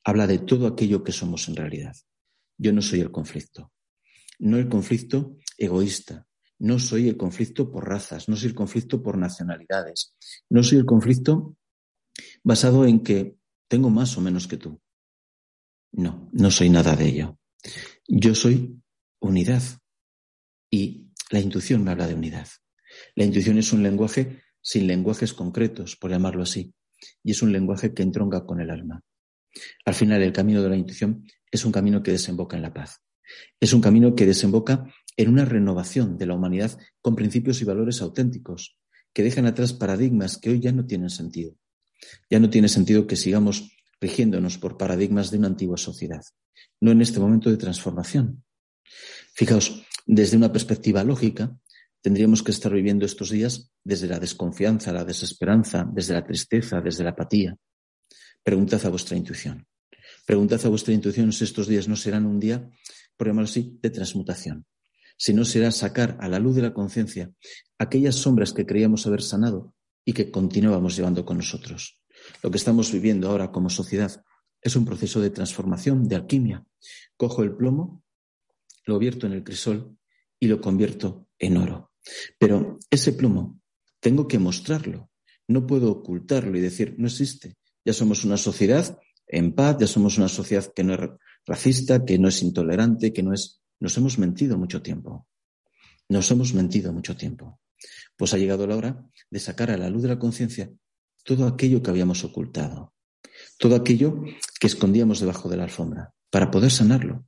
habla 0.04 0.28
de 0.28 0.40
todo 0.40 0.68
aquello 0.68 1.04
que 1.04 1.12
somos 1.12 1.48
en 1.48 1.56
realidad. 1.56 1.96
Yo 2.58 2.74
no 2.74 2.82
soy 2.82 3.00
el 3.00 3.12
conflicto. 3.12 3.72
No 4.40 4.58
el 4.58 4.70
conflicto 4.70 5.38
egoísta, 5.58 6.28
no 6.60 6.80
soy 6.80 7.10
el 7.10 7.18
conflicto 7.18 7.72
por 7.72 7.88
razas, 7.88 8.30
no 8.30 8.36
soy 8.36 8.50
el 8.50 8.56
conflicto 8.56 9.02
por 9.02 9.18
nacionalidades, 9.18 10.16
no 10.50 10.64
soy 10.64 10.80
el 10.80 10.86
conflicto 10.86 11.56
basado 12.44 12.86
en 12.86 13.02
que 13.02 13.38
tengo 13.68 13.90
más 13.90 14.18
o 14.18 14.22
menos 14.22 14.48
que 14.48 14.58
tú. 14.58 14.80
No, 15.92 16.30
no 16.32 16.52
soy 16.52 16.70
nada 16.70 16.96
de 16.96 17.08
ello. 17.08 17.40
Yo 18.08 18.36
soy 18.36 18.80
unidad 19.20 19.64
y 20.70 21.08
la 21.30 21.40
intuición 21.40 21.84
me 21.84 21.92
habla 21.92 22.08
de 22.08 22.14
unidad. 22.14 22.48
La 23.16 23.26
intuición 23.26 23.58
es 23.58 23.74
un 23.74 23.84
lenguaje 23.84 24.42
sin 24.62 24.88
lenguajes 24.88 25.34
concretos, 25.34 25.96
por 25.96 26.12
llamarlo 26.12 26.44
así, 26.44 26.74
y 27.24 27.32
es 27.32 27.42
un 27.42 27.52
lenguaje 27.52 27.94
que 27.94 28.04
entronca 28.04 28.46
con 28.46 28.60
el 28.60 28.70
alma. 28.70 29.02
Al 29.86 29.94
final, 29.94 30.22
el 30.22 30.34
camino 30.34 30.62
de 30.62 30.70
la 30.70 30.76
intuición 30.76 31.26
es 31.52 31.66
un 31.66 31.72
camino 31.72 32.04
que 32.04 32.12
desemboca 32.12 32.56
en 32.56 32.64
la 32.64 32.74
paz. 32.74 33.02
Es 33.60 33.74
un 33.74 33.82
camino 33.82 34.16
que 34.16 34.26
desemboca 34.26 34.86
en 35.16 35.30
una 35.30 35.46
renovación 35.46 36.18
de 36.18 36.26
la 36.26 36.36
humanidad 36.36 36.78
con 37.02 37.16
principios 37.16 37.62
y 37.62 37.66
valores 37.66 38.02
auténticos, 38.02 38.78
que 39.14 39.24
dejan 39.24 39.46
atrás 39.46 39.74
paradigmas 39.74 40.38
que 40.38 40.52
hoy 40.52 40.60
ya 40.60 40.72
no 40.72 40.86
tienen 40.86 41.10
sentido. 41.10 41.56
Ya 42.30 42.40
no 42.40 42.50
tiene 42.50 42.70
sentido 42.70 43.08
que 43.08 43.16
sigamos 43.16 43.72
rigiéndonos 44.00 44.58
por 44.58 44.78
paradigmas 44.78 45.32
de 45.32 45.40
una 45.40 45.48
antigua 45.48 45.78
sociedad, 45.78 46.22
no 46.80 46.92
en 46.92 47.02
este 47.02 47.20
momento 47.20 47.50
de 47.50 47.58
transformación. 47.58 48.44
Fijaos, 49.34 49.87
desde 50.08 50.38
una 50.38 50.52
perspectiva 50.52 51.04
lógica, 51.04 51.56
tendríamos 52.02 52.42
que 52.42 52.52
estar 52.52 52.72
viviendo 52.72 53.06
estos 53.06 53.30
días 53.30 53.72
desde 53.84 54.08
la 54.08 54.20
desconfianza, 54.20 54.94
la 54.94 55.04
desesperanza, 55.04 55.86
desde 55.94 56.14
la 56.14 56.24
tristeza, 56.26 56.80
desde 56.80 57.04
la 57.04 57.12
apatía. 57.12 57.58
Preguntad 58.42 58.84
a 58.86 58.90
vuestra 58.90 59.18
intuición. 59.18 59.68
Preguntad 60.26 60.66
a 60.66 60.70
vuestra 60.70 60.94
intuición 60.94 61.34
si 61.34 61.44
estos 61.44 61.68
días 61.68 61.90
no 61.90 61.98
serán 61.98 62.26
un 62.26 62.40
día, 62.40 62.70
por 63.18 63.28
llamarlo 63.28 63.50
así, 63.50 63.78
de 63.82 63.90
transmutación, 63.90 64.66
sino 65.18 65.44
será 65.44 65.72
sacar 65.72 66.18
a 66.22 66.30
la 66.30 66.40
luz 66.40 66.56
de 66.56 66.62
la 66.62 66.74
conciencia 66.74 67.32
aquellas 67.78 68.16
sombras 68.16 68.54
que 68.54 68.66
creíamos 68.66 69.06
haber 69.08 69.22
sanado 69.22 69.76
y 70.06 70.14
que 70.14 70.32
continuábamos 70.32 70.96
llevando 70.96 71.26
con 71.26 71.38
nosotros. 71.38 72.00
Lo 72.42 72.50
que 72.50 72.58
estamos 72.58 72.94
viviendo 72.94 73.30
ahora 73.30 73.52
como 73.52 73.70
sociedad 73.70 74.24
es 74.62 74.76
un 74.78 74.86
proceso 74.86 75.20
de 75.20 75.32
transformación, 75.32 76.08
de 76.08 76.16
alquimia. 76.16 76.66
Cojo 77.18 77.44
el 77.44 77.56
plomo, 77.56 78.04
lo 78.88 78.98
vierto 78.98 79.28
en 79.28 79.34
el 79.34 79.44
crisol 79.44 79.96
y 80.40 80.48
lo 80.48 80.60
convierto 80.60 81.28
en 81.38 81.58
oro. 81.58 81.92
Pero 82.40 82.80
ese 82.90 83.14
plomo 83.14 83.60
tengo 84.00 84.28
que 84.28 84.40
mostrarlo, 84.40 85.12
no 85.48 85.68
puedo 85.68 85.92
ocultarlo 85.92 86.58
y 86.58 86.62
decir, 86.62 86.96
no 86.98 87.08
existe. 87.08 87.56
Ya 87.86 87.94
somos 87.94 88.26
una 88.26 88.38
sociedad 88.38 89.00
en 89.28 89.54
paz, 89.54 89.78
ya 89.80 89.88
somos 89.88 90.18
una 90.18 90.28
sociedad 90.28 90.72
que 90.74 90.84
no 90.84 90.94
es 90.96 91.00
racista, 91.46 92.04
que 92.04 92.18
no 92.18 92.28
es 92.28 92.42
intolerante, 92.42 93.14
que 93.14 93.24
no 93.24 93.34
es 93.34 93.62
nos 93.80 93.96
hemos 93.98 94.18
mentido 94.18 94.58
mucho 94.58 94.82
tiempo. 94.82 95.28
Nos 96.10 96.32
hemos 96.32 96.54
mentido 96.54 96.92
mucho 96.94 97.16
tiempo. 97.16 97.60
Pues 98.16 98.34
ha 98.34 98.38
llegado 98.38 98.66
la 98.66 98.76
hora 98.76 99.06
de 99.30 99.40
sacar 99.40 99.70
a 99.70 99.78
la 99.78 99.90
luz 99.90 100.02
de 100.02 100.10
la 100.10 100.20
conciencia 100.20 100.72
todo 101.24 101.46
aquello 101.46 101.84
que 101.84 101.92
habíamos 101.92 102.24
ocultado, 102.24 102.94
todo 103.60 103.76
aquello 103.76 104.24
que 104.60 104.68
escondíamos 104.68 105.20
debajo 105.20 105.50
de 105.50 105.58
la 105.58 105.66
alfombra, 105.66 106.14
para 106.32 106.50
poder 106.50 106.72
sanarlo. 106.72 107.26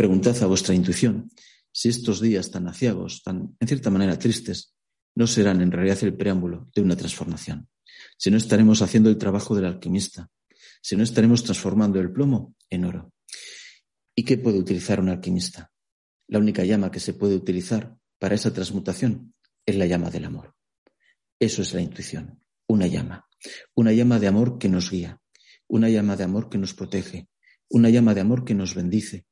Preguntad 0.00 0.42
a 0.42 0.46
vuestra 0.46 0.74
intuición 0.74 1.30
si 1.70 1.90
estos 1.90 2.22
días 2.22 2.50
tan 2.50 2.66
aciagos, 2.66 3.22
tan 3.22 3.54
en 3.60 3.68
cierta 3.68 3.90
manera 3.90 4.18
tristes, 4.18 4.74
no 5.14 5.26
serán 5.26 5.60
en 5.60 5.70
realidad 5.70 6.02
el 6.04 6.16
preámbulo 6.16 6.70
de 6.74 6.80
una 6.80 6.96
transformación, 6.96 7.68
si 8.16 8.30
no 8.30 8.38
estaremos 8.38 8.80
haciendo 8.80 9.10
el 9.10 9.18
trabajo 9.18 9.54
del 9.54 9.66
alquimista, 9.66 10.30
si 10.80 10.96
no 10.96 11.02
estaremos 11.02 11.44
transformando 11.44 12.00
el 12.00 12.10
plomo 12.10 12.54
en 12.70 12.86
oro. 12.86 13.12
¿Y 14.14 14.24
qué 14.24 14.38
puede 14.38 14.58
utilizar 14.58 15.00
un 15.00 15.10
alquimista? 15.10 15.70
La 16.28 16.38
única 16.38 16.64
llama 16.64 16.90
que 16.90 16.98
se 16.98 17.12
puede 17.12 17.34
utilizar 17.34 17.94
para 18.18 18.36
esa 18.36 18.54
transmutación 18.54 19.34
es 19.66 19.76
la 19.76 19.84
llama 19.84 20.08
del 20.08 20.24
amor. 20.24 20.54
Eso 21.38 21.60
es 21.60 21.74
la 21.74 21.82
intuición, 21.82 22.42
una 22.66 22.86
llama, 22.86 23.28
una 23.74 23.92
llama 23.92 24.18
de 24.18 24.28
amor 24.28 24.56
que 24.56 24.70
nos 24.70 24.90
guía, 24.90 25.20
una 25.68 25.90
llama 25.90 26.16
de 26.16 26.24
amor 26.24 26.48
que 26.48 26.56
nos 26.56 26.72
protege, 26.72 27.28
una 27.68 27.90
llama 27.90 28.14
de 28.14 28.22
amor 28.22 28.46
que 28.46 28.54
nos 28.54 28.74
bendice, 28.74 29.26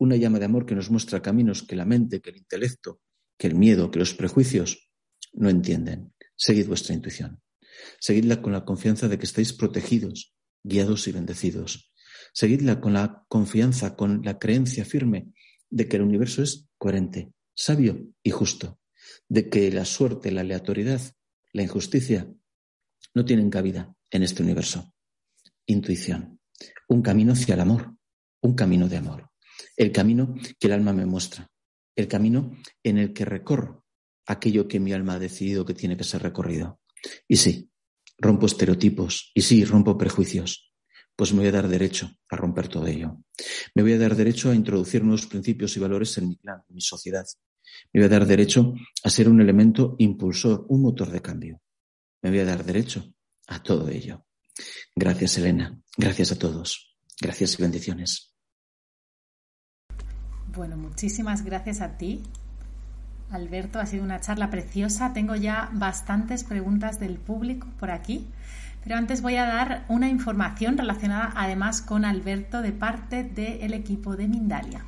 una 0.00 0.16
llama 0.16 0.38
de 0.38 0.46
amor 0.46 0.64
que 0.64 0.74
nos 0.74 0.90
muestra 0.90 1.20
caminos 1.20 1.62
que 1.62 1.76
la 1.76 1.84
mente, 1.84 2.20
que 2.20 2.30
el 2.30 2.38
intelecto, 2.38 3.00
que 3.38 3.46
el 3.46 3.54
miedo, 3.54 3.90
que 3.90 3.98
los 3.98 4.14
prejuicios 4.14 4.90
no 5.34 5.50
entienden. 5.50 6.14
Seguid 6.36 6.68
vuestra 6.68 6.94
intuición. 6.94 7.42
Seguidla 8.00 8.40
con 8.40 8.52
la 8.52 8.64
confianza 8.64 9.08
de 9.08 9.18
que 9.18 9.26
estáis 9.26 9.52
protegidos, 9.52 10.34
guiados 10.64 11.06
y 11.06 11.12
bendecidos. 11.12 11.92
Seguidla 12.32 12.80
con 12.80 12.94
la 12.94 13.24
confianza, 13.28 13.94
con 13.94 14.22
la 14.24 14.38
creencia 14.38 14.86
firme 14.86 15.34
de 15.68 15.86
que 15.86 15.96
el 15.96 16.02
universo 16.02 16.42
es 16.42 16.68
coherente, 16.78 17.32
sabio 17.54 18.08
y 18.22 18.30
justo, 18.30 18.80
de 19.28 19.50
que 19.50 19.70
la 19.70 19.84
suerte, 19.84 20.32
la 20.32 20.40
aleatoriedad, 20.40 21.00
la 21.52 21.62
injusticia 21.62 22.26
no 23.14 23.24
tienen 23.26 23.50
cabida 23.50 23.94
en 24.10 24.22
este 24.22 24.42
universo. 24.42 24.94
Intuición, 25.66 26.40
un 26.88 27.02
camino 27.02 27.34
hacia 27.34 27.54
el 27.54 27.60
amor, 27.60 27.94
un 28.40 28.54
camino 28.54 28.88
de 28.88 28.96
amor, 28.96 29.29
el 29.80 29.92
camino 29.92 30.34
que 30.58 30.66
el 30.66 30.74
alma 30.74 30.92
me 30.92 31.06
muestra, 31.06 31.50
el 31.96 32.06
camino 32.06 32.54
en 32.82 32.98
el 32.98 33.14
que 33.14 33.24
recorro 33.24 33.86
aquello 34.26 34.68
que 34.68 34.78
mi 34.78 34.92
alma 34.92 35.14
ha 35.14 35.18
decidido 35.18 35.64
que 35.64 35.72
tiene 35.72 35.96
que 35.96 36.04
ser 36.04 36.22
recorrido. 36.22 36.80
Y 37.26 37.36
sí, 37.36 37.70
rompo 38.18 38.44
estereotipos, 38.44 39.32
y 39.34 39.40
sí, 39.40 39.64
rompo 39.64 39.96
prejuicios, 39.96 40.70
pues 41.16 41.32
me 41.32 41.38
voy 41.38 41.48
a 41.48 41.52
dar 41.52 41.66
derecho 41.66 42.10
a 42.28 42.36
romper 42.36 42.68
todo 42.68 42.86
ello. 42.86 43.22
Me 43.74 43.80
voy 43.82 43.94
a 43.94 43.98
dar 43.98 44.14
derecho 44.14 44.50
a 44.50 44.54
introducir 44.54 45.02
nuevos 45.02 45.26
principios 45.26 45.74
y 45.78 45.80
valores 45.80 46.18
en 46.18 46.28
mi 46.28 46.36
clan, 46.36 46.60
en 46.68 46.74
mi 46.74 46.82
sociedad. 46.82 47.24
Me 47.94 48.00
voy 48.00 48.06
a 48.06 48.10
dar 48.10 48.26
derecho 48.26 48.74
a 49.02 49.08
ser 49.08 49.30
un 49.30 49.40
elemento 49.40 49.96
impulsor, 49.98 50.66
un 50.68 50.82
motor 50.82 51.10
de 51.10 51.22
cambio. 51.22 51.62
Me 52.20 52.28
voy 52.28 52.40
a 52.40 52.44
dar 52.44 52.66
derecho 52.66 53.14
a 53.46 53.62
todo 53.62 53.88
ello. 53.88 54.26
Gracias, 54.94 55.38
Elena. 55.38 55.80
Gracias 55.96 56.32
a 56.32 56.38
todos. 56.38 56.98
Gracias 57.18 57.58
y 57.58 57.62
bendiciones. 57.62 58.29
Bueno, 60.54 60.76
muchísimas 60.76 61.44
gracias 61.44 61.80
a 61.80 61.96
ti. 61.96 62.22
Alberto, 63.30 63.78
ha 63.78 63.86
sido 63.86 64.02
una 64.02 64.20
charla 64.20 64.50
preciosa. 64.50 65.12
Tengo 65.12 65.36
ya 65.36 65.70
bastantes 65.72 66.42
preguntas 66.42 66.98
del 66.98 67.18
público 67.18 67.68
por 67.78 67.92
aquí, 67.92 68.26
pero 68.82 68.96
antes 68.96 69.22
voy 69.22 69.36
a 69.36 69.46
dar 69.46 69.84
una 69.88 70.08
información 70.08 70.76
relacionada 70.76 71.32
además 71.36 71.82
con 71.82 72.04
Alberto 72.04 72.62
de 72.62 72.72
parte 72.72 73.22
del 73.22 73.74
equipo 73.74 74.16
de 74.16 74.26
Mindalia. 74.26 74.84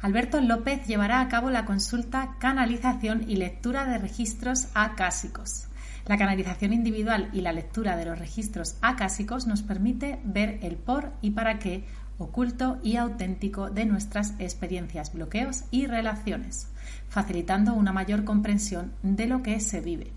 Alberto 0.00 0.40
López 0.40 0.86
llevará 0.86 1.20
a 1.20 1.28
cabo 1.28 1.50
la 1.50 1.64
consulta 1.64 2.36
Canalización 2.38 3.24
y 3.28 3.36
lectura 3.36 3.86
de 3.86 3.98
registros 3.98 4.68
acásicos. 4.74 5.66
La 6.06 6.18
canalización 6.18 6.74
individual 6.74 7.30
y 7.32 7.40
la 7.40 7.52
lectura 7.52 7.96
de 7.96 8.04
los 8.04 8.18
registros 8.18 8.76
acásicos 8.82 9.46
nos 9.46 9.62
permite 9.62 10.20
ver 10.22 10.58
el 10.62 10.76
por 10.76 11.12
y 11.22 11.30
para 11.30 11.58
qué 11.58 11.84
oculto 12.18 12.78
y 12.82 12.96
auténtico 12.96 13.70
de 13.70 13.86
nuestras 13.86 14.34
experiencias, 14.38 15.12
bloqueos 15.12 15.64
y 15.70 15.86
relaciones, 15.86 16.68
facilitando 17.08 17.74
una 17.74 17.92
mayor 17.92 18.24
comprensión 18.24 18.92
de 19.02 19.26
lo 19.26 19.42
que 19.42 19.60
se 19.60 19.80
vive. 19.80 20.12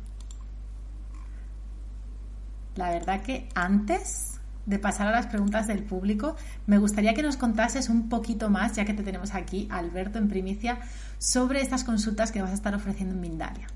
la 2.76 2.90
verdad 2.90 3.22
que 3.22 3.48
antes 3.54 4.40
de 4.66 4.78
pasar 4.78 5.08
a 5.08 5.12
las 5.12 5.26
preguntas 5.26 5.66
del 5.66 5.82
público, 5.82 6.36
me 6.66 6.78
gustaría 6.78 7.14
que 7.14 7.22
nos 7.22 7.36
contases 7.36 7.88
un 7.88 8.08
poquito 8.08 8.48
más, 8.48 8.76
ya 8.76 8.84
que 8.84 8.94
te 8.94 9.02
tenemos 9.02 9.34
aquí, 9.34 9.66
Alberto, 9.70 10.18
en 10.18 10.28
primicia, 10.28 10.80
sobre 11.18 11.60
estas 11.60 11.84
consultas 11.84 12.32
que 12.32 12.42
vas 12.42 12.50
a 12.50 12.54
estar 12.54 12.74
ofreciendo 12.74 13.14
en 13.14 13.20
Mindalia. 13.20 13.66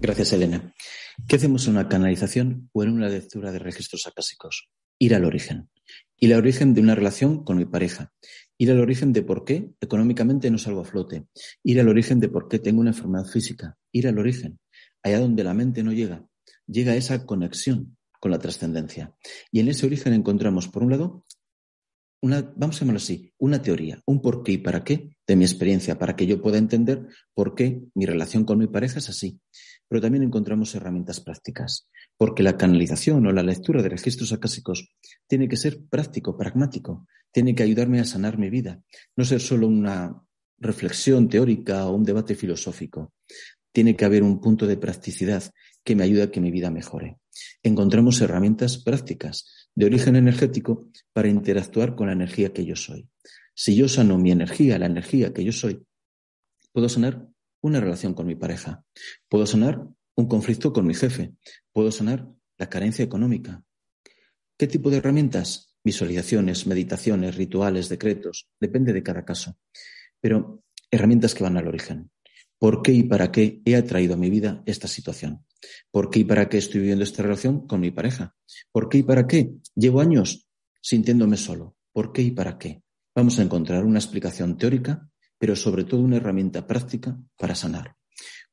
Gracias, 0.00 0.32
Elena. 0.32 0.72
¿Qué 1.28 1.36
hacemos 1.36 1.66
en 1.66 1.74
una 1.74 1.88
canalización 1.88 2.70
o 2.72 2.82
en 2.82 2.90
una 2.90 3.08
lectura 3.08 3.52
de 3.52 3.58
registros 3.58 4.06
acásicos? 4.06 4.70
Ir 4.98 5.14
al 5.14 5.24
origen. 5.24 5.68
Ir 6.18 6.32
al 6.32 6.40
origen 6.40 6.72
de 6.72 6.80
una 6.80 6.94
relación 6.94 7.44
con 7.44 7.58
mi 7.58 7.66
pareja. 7.66 8.12
Ir 8.56 8.70
al 8.70 8.80
origen 8.80 9.12
de 9.12 9.22
por 9.22 9.44
qué 9.44 9.72
económicamente 9.80 10.50
no 10.50 10.58
salgo 10.58 10.82
a 10.82 10.84
flote. 10.84 11.26
Ir 11.62 11.80
al 11.80 11.88
origen 11.88 12.20
de 12.20 12.28
por 12.28 12.48
qué 12.48 12.58
tengo 12.58 12.80
una 12.80 12.90
enfermedad 12.90 13.26
física. 13.26 13.76
Ir 13.92 14.08
al 14.08 14.18
origen, 14.18 14.58
allá 15.02 15.20
donde 15.20 15.44
la 15.44 15.52
mente 15.52 15.82
no 15.82 15.92
llega, 15.92 16.24
llega 16.70 16.96
esa 16.96 17.26
conexión 17.26 17.96
con 18.20 18.30
la 18.30 18.38
trascendencia. 18.38 19.14
Y 19.50 19.60
en 19.60 19.68
ese 19.68 19.86
origen 19.86 20.12
encontramos, 20.12 20.68
por 20.68 20.82
un 20.82 20.90
lado, 20.90 21.24
una, 22.22 22.52
vamos 22.54 22.76
a 22.76 22.80
llamarlo 22.80 22.98
así, 22.98 23.32
una 23.38 23.62
teoría, 23.62 24.02
un 24.04 24.20
por 24.20 24.42
qué 24.42 24.52
y 24.52 24.58
para 24.58 24.84
qué 24.84 25.16
de 25.26 25.36
mi 25.36 25.44
experiencia, 25.44 25.98
para 25.98 26.16
que 26.16 26.26
yo 26.26 26.42
pueda 26.42 26.58
entender 26.58 27.06
por 27.32 27.54
qué 27.54 27.82
mi 27.94 28.04
relación 28.04 28.44
con 28.44 28.58
mi 28.58 28.66
pareja 28.66 28.98
es 28.98 29.08
así. 29.08 29.40
Pero 29.88 30.02
también 30.02 30.22
encontramos 30.22 30.74
herramientas 30.74 31.20
prácticas, 31.20 31.88
porque 32.18 32.42
la 32.42 32.58
canalización 32.58 33.26
o 33.26 33.32
la 33.32 33.42
lectura 33.42 33.82
de 33.82 33.88
registros 33.88 34.32
acásicos 34.32 34.90
tiene 35.26 35.48
que 35.48 35.56
ser 35.56 35.80
práctico, 35.88 36.36
pragmático, 36.36 37.06
tiene 37.32 37.54
que 37.54 37.62
ayudarme 37.62 38.00
a 38.00 38.04
sanar 38.04 38.38
mi 38.38 38.50
vida, 38.50 38.82
no 39.16 39.24
ser 39.24 39.40
solo 39.40 39.66
una 39.66 40.22
reflexión 40.58 41.28
teórica 41.28 41.86
o 41.86 41.94
un 41.94 42.04
debate 42.04 42.34
filosófico. 42.34 43.14
Tiene 43.72 43.96
que 43.96 44.04
haber 44.04 44.22
un 44.22 44.40
punto 44.40 44.66
de 44.66 44.76
practicidad 44.76 45.44
que 45.84 45.96
me 45.96 46.04
ayude 46.04 46.22
a 46.22 46.30
que 46.30 46.40
mi 46.40 46.50
vida 46.50 46.70
mejore. 46.70 47.18
Encontramos 47.62 48.20
herramientas 48.20 48.78
prácticas 48.78 49.68
de 49.74 49.86
origen 49.86 50.16
energético 50.16 50.88
para 51.12 51.28
interactuar 51.28 51.94
con 51.94 52.08
la 52.08 52.12
energía 52.12 52.52
que 52.52 52.64
yo 52.64 52.76
soy. 52.76 53.08
Si 53.54 53.74
yo 53.74 53.88
sano 53.88 54.18
mi 54.18 54.30
energía, 54.30 54.78
la 54.78 54.86
energía 54.86 55.32
que 55.32 55.44
yo 55.44 55.52
soy, 55.52 55.84
puedo 56.72 56.88
sanar 56.88 57.28
una 57.62 57.80
relación 57.80 58.14
con 58.14 58.26
mi 58.26 58.34
pareja, 58.34 58.84
puedo 59.28 59.46
sanar 59.46 59.86
un 60.14 60.28
conflicto 60.28 60.72
con 60.72 60.86
mi 60.86 60.94
jefe, 60.94 61.34
puedo 61.72 61.90
sanar 61.92 62.26
la 62.58 62.68
carencia 62.68 63.04
económica. 63.04 63.62
¿Qué 64.56 64.66
tipo 64.66 64.90
de 64.90 64.98
herramientas? 64.98 65.74
Visualizaciones, 65.82 66.66
meditaciones, 66.66 67.36
rituales, 67.36 67.88
decretos, 67.88 68.48
depende 68.60 68.92
de 68.92 69.02
cada 69.02 69.24
caso. 69.24 69.56
Pero 70.20 70.62
herramientas 70.90 71.34
que 71.34 71.42
van 71.42 71.56
al 71.56 71.68
origen. 71.68 72.10
¿Por 72.58 72.82
qué 72.82 72.92
y 72.92 73.04
para 73.04 73.32
qué 73.32 73.62
he 73.64 73.76
atraído 73.76 74.14
a 74.14 74.18
mi 74.18 74.28
vida 74.28 74.62
esta 74.66 74.86
situación? 74.86 75.46
¿Por 75.90 76.10
qué 76.10 76.20
y 76.20 76.24
para 76.24 76.48
qué 76.48 76.58
estoy 76.58 76.80
viviendo 76.80 77.04
esta 77.04 77.22
relación 77.22 77.66
con 77.66 77.80
mi 77.80 77.90
pareja? 77.90 78.34
¿Por 78.72 78.88
qué 78.88 78.98
y 78.98 79.02
para 79.02 79.26
qué 79.26 79.52
llevo 79.74 80.00
años 80.00 80.48
sintiéndome 80.80 81.36
solo? 81.36 81.76
¿Por 81.92 82.12
qué 82.12 82.22
y 82.22 82.30
para 82.30 82.58
qué? 82.58 82.82
Vamos 83.14 83.38
a 83.38 83.42
encontrar 83.42 83.84
una 83.84 83.98
explicación 83.98 84.56
teórica, 84.56 85.08
pero 85.38 85.56
sobre 85.56 85.84
todo 85.84 86.00
una 86.00 86.16
herramienta 86.16 86.66
práctica 86.66 87.18
para 87.36 87.54
sanar. 87.54 87.96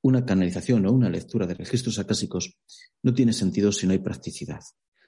Una 0.02 0.26
canalización 0.26 0.86
o 0.86 0.92
una 0.92 1.10
lectura 1.10 1.46
de 1.46 1.54
registros 1.54 2.00
acásicos 2.00 2.58
no 3.04 3.14
tiene 3.14 3.34
sentido 3.34 3.72
si 3.72 3.88
no 3.88 3.94
hay 3.94 4.00
practicidad, 4.00 4.62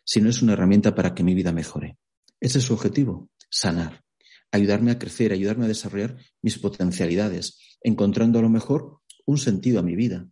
si 0.04 0.22
no 0.22 0.30
es 0.30 0.42
una 0.42 0.54
herramienta 0.54 0.96
para 0.96 1.14
que 1.14 1.24
mi 1.24 1.34
vida 1.34 1.52
mejore. 1.52 1.98
Ese 2.40 2.60
es 2.60 2.66
su 2.66 2.74
objetivo, 2.74 3.30
sanar, 3.50 4.04
ayudarme 4.52 4.92
a 4.92 5.00
crecer, 5.00 5.32
ayudarme 5.32 5.66
a 5.66 5.68
desarrollar 5.68 6.18
mis 6.42 6.58
potencialidades, 6.58 7.78
encontrando 7.82 8.40
a 8.40 8.42
lo 8.42 8.50
mejor 8.50 9.00
un 9.26 9.38
sentido 9.38 9.80
a 9.80 9.84
mi 9.84 9.96
vida. 9.96 10.28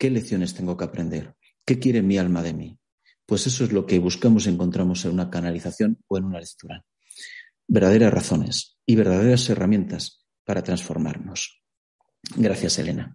¿Qué 0.00 0.08
lecciones 0.08 0.54
tengo 0.54 0.78
que 0.78 0.84
aprender? 0.84 1.36
¿Qué 1.62 1.78
quiere 1.78 2.00
mi 2.00 2.16
alma 2.16 2.42
de 2.42 2.54
mí? 2.54 2.78
Pues 3.26 3.46
eso 3.46 3.64
es 3.64 3.72
lo 3.72 3.84
que 3.84 3.98
buscamos 3.98 4.46
y 4.46 4.48
encontramos 4.48 5.04
en 5.04 5.10
una 5.10 5.28
canalización 5.28 5.98
o 6.08 6.16
en 6.16 6.24
una 6.24 6.40
lectura. 6.40 6.86
Verdaderas 7.68 8.14
razones 8.14 8.78
y 8.86 8.96
verdaderas 8.96 9.50
herramientas 9.50 10.24
para 10.46 10.62
transformarnos. 10.62 11.62
Gracias, 12.34 12.78
Elena. 12.78 13.12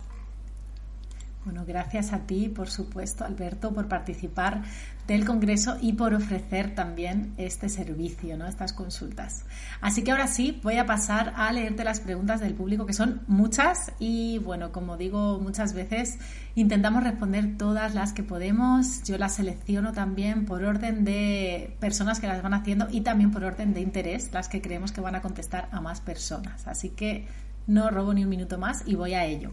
Bueno, 1.45 1.63
gracias 1.63 2.12
a 2.12 2.25
ti, 2.25 2.49
por 2.49 2.71
supuesto, 2.71 3.23
Alberto, 3.23 3.71
por 3.71 3.88
participar 3.88 4.63
del 5.05 5.25
Congreso 5.25 5.77
y 5.79 5.93
por 5.93 6.15
ofrecer 6.15 6.73
también 6.73 7.36
este 7.38 7.69
servicio, 7.69 8.36
¿no? 8.36 8.47
estas 8.47 8.73
consultas. 8.73 9.45
Así 9.79 10.03
que 10.03 10.10
ahora 10.10 10.25
sí, 10.25 10.60
voy 10.63 10.77
a 10.77 10.88
pasar 10.88 11.34
a 11.38 11.51
leerte 11.51 11.84
las 11.84 11.99
preguntas 11.99 12.39
del 12.39 12.55
público, 12.55 12.88
que 12.88 12.93
son 12.93 13.21
muchas 13.27 13.91
y, 13.99 14.39
bueno, 14.39 14.71
como 14.71 14.97
digo 14.97 15.39
muchas 15.39 15.75
veces, 15.75 16.17
intentamos 16.55 17.03
responder 17.03 17.60
todas 17.60 17.93
las 17.93 18.12
que 18.12 18.23
podemos. 18.23 19.03
Yo 19.03 19.19
las 19.19 19.36
selecciono 19.36 19.93
también 19.93 20.45
por 20.45 20.63
orden 20.63 21.05
de 21.05 21.77
personas 21.79 22.19
que 22.19 22.25
las 22.25 22.41
van 22.41 22.55
haciendo 22.55 22.88
y 22.89 23.01
también 23.01 23.29
por 23.29 23.43
orden 23.43 23.75
de 23.75 23.81
interés, 23.81 24.31
las 24.34 24.49
que 24.49 24.63
creemos 24.63 24.91
que 24.91 25.01
van 25.01 25.13
a 25.13 25.21
contestar 25.21 25.69
a 25.71 25.79
más 25.79 26.01
personas. 26.01 26.65
Así 26.65 26.89
que 26.89 27.27
no 27.67 27.91
robo 27.91 28.15
ni 28.15 28.23
un 28.23 28.29
minuto 28.31 28.58
más 28.58 28.81
y 28.88 28.95
voy 28.95 29.13
a 29.13 29.25
ello. 29.25 29.51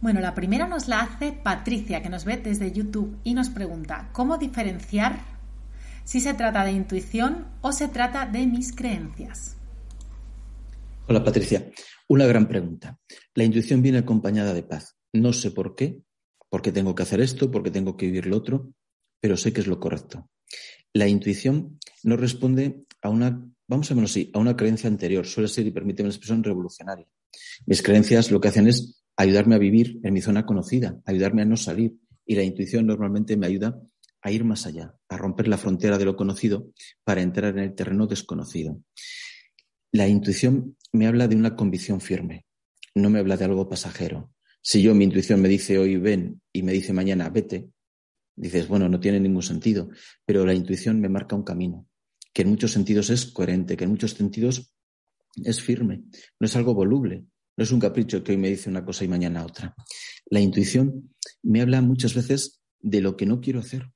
Bueno, 0.00 0.20
la 0.20 0.34
primera 0.34 0.66
nos 0.66 0.88
la 0.88 1.02
hace 1.02 1.32
Patricia, 1.32 2.02
que 2.02 2.08
nos 2.08 2.24
ve 2.24 2.38
desde 2.38 2.72
YouTube 2.72 3.18
y 3.22 3.34
nos 3.34 3.50
pregunta, 3.50 4.08
¿cómo 4.14 4.38
diferenciar 4.38 5.20
si 6.04 6.20
se 6.20 6.32
trata 6.32 6.64
de 6.64 6.72
intuición 6.72 7.46
o 7.60 7.70
se 7.72 7.86
trata 7.88 8.24
de 8.24 8.46
mis 8.46 8.74
creencias? 8.74 9.58
Hola 11.06 11.22
Patricia, 11.22 11.70
una 12.08 12.24
gran 12.24 12.48
pregunta. 12.48 12.98
La 13.34 13.44
intuición 13.44 13.82
viene 13.82 13.98
acompañada 13.98 14.54
de 14.54 14.62
paz. 14.62 14.96
No 15.12 15.34
sé 15.34 15.50
por 15.50 15.74
qué, 15.74 16.00
porque 16.48 16.72
tengo 16.72 16.94
que 16.94 17.02
hacer 17.02 17.20
esto, 17.20 17.50
porque 17.50 17.70
tengo 17.70 17.98
que 17.98 18.06
vivir 18.06 18.24
lo 18.24 18.38
otro, 18.38 18.72
pero 19.20 19.36
sé 19.36 19.52
que 19.52 19.60
es 19.60 19.66
lo 19.66 19.78
correcto. 19.80 20.30
La 20.94 21.08
intuición 21.08 21.78
no 22.04 22.16
responde 22.16 22.84
a 23.02 23.10
una, 23.10 23.46
vamos 23.68 23.90
a 23.90 23.94
verlo 23.94 24.06
así, 24.06 24.30
a 24.32 24.38
una 24.38 24.56
creencia 24.56 24.88
anterior. 24.88 25.26
Suele 25.26 25.48
ser, 25.48 25.66
y 25.66 25.72
permíteme 25.72 26.08
la 26.08 26.14
expresión, 26.14 26.42
revolucionaria. 26.42 27.06
Mis 27.66 27.82
creencias 27.82 28.30
lo 28.30 28.40
que 28.40 28.48
hacen 28.48 28.66
es 28.66 28.99
ayudarme 29.20 29.54
a 29.54 29.58
vivir 29.58 30.00
en 30.02 30.14
mi 30.14 30.20
zona 30.20 30.46
conocida, 30.46 31.00
ayudarme 31.04 31.42
a 31.42 31.44
no 31.44 31.56
salir. 31.56 31.96
Y 32.26 32.36
la 32.36 32.42
intuición 32.42 32.86
normalmente 32.86 33.36
me 33.36 33.46
ayuda 33.46 33.80
a 34.22 34.30
ir 34.30 34.44
más 34.44 34.66
allá, 34.66 34.94
a 35.08 35.16
romper 35.16 35.48
la 35.48 35.58
frontera 35.58 35.98
de 35.98 36.04
lo 36.04 36.16
conocido 36.16 36.70
para 37.04 37.22
entrar 37.22 37.56
en 37.56 37.64
el 37.64 37.74
terreno 37.74 38.06
desconocido. 38.06 38.80
La 39.92 40.06
intuición 40.06 40.76
me 40.92 41.06
habla 41.06 41.26
de 41.26 41.36
una 41.36 41.56
convicción 41.56 42.00
firme, 42.00 42.46
no 42.94 43.10
me 43.10 43.18
habla 43.18 43.36
de 43.36 43.46
algo 43.46 43.68
pasajero. 43.68 44.32
Si 44.62 44.82
yo 44.82 44.94
mi 44.94 45.04
intuición 45.04 45.40
me 45.40 45.48
dice 45.48 45.78
hoy 45.78 45.96
ven 45.96 46.40
y 46.52 46.62
me 46.62 46.72
dice 46.72 46.92
mañana 46.92 47.30
vete, 47.30 47.70
Dices, 48.40 48.68
bueno, 48.68 48.88
no 48.88 48.98
tiene 49.00 49.20
ningún 49.20 49.42
sentido, 49.42 49.90
pero 50.24 50.46
la 50.46 50.54
intuición 50.54 50.98
me 50.98 51.10
marca 51.10 51.36
un 51.36 51.42
camino, 51.42 51.86
que 52.32 52.40
en 52.40 52.48
muchos 52.48 52.72
sentidos 52.72 53.10
es 53.10 53.26
coherente, 53.26 53.76
que 53.76 53.84
en 53.84 53.90
muchos 53.90 54.12
sentidos 54.12 54.74
es 55.44 55.60
firme, 55.60 56.04
no 56.38 56.46
es 56.46 56.56
algo 56.56 56.72
voluble, 56.72 57.26
no 57.60 57.64
es 57.64 57.72
un 57.72 57.80
capricho 57.80 58.24
que 58.24 58.32
hoy 58.32 58.38
me 58.38 58.48
dice 58.48 58.70
una 58.70 58.86
cosa 58.86 59.04
y 59.04 59.08
mañana 59.08 59.44
otra. 59.44 59.74
La 60.30 60.40
intuición 60.40 61.12
me 61.42 61.60
habla 61.60 61.82
muchas 61.82 62.14
veces 62.14 62.62
de 62.80 63.02
lo 63.02 63.18
que 63.18 63.26
no 63.26 63.42
quiero 63.42 63.60
hacer. 63.60 63.90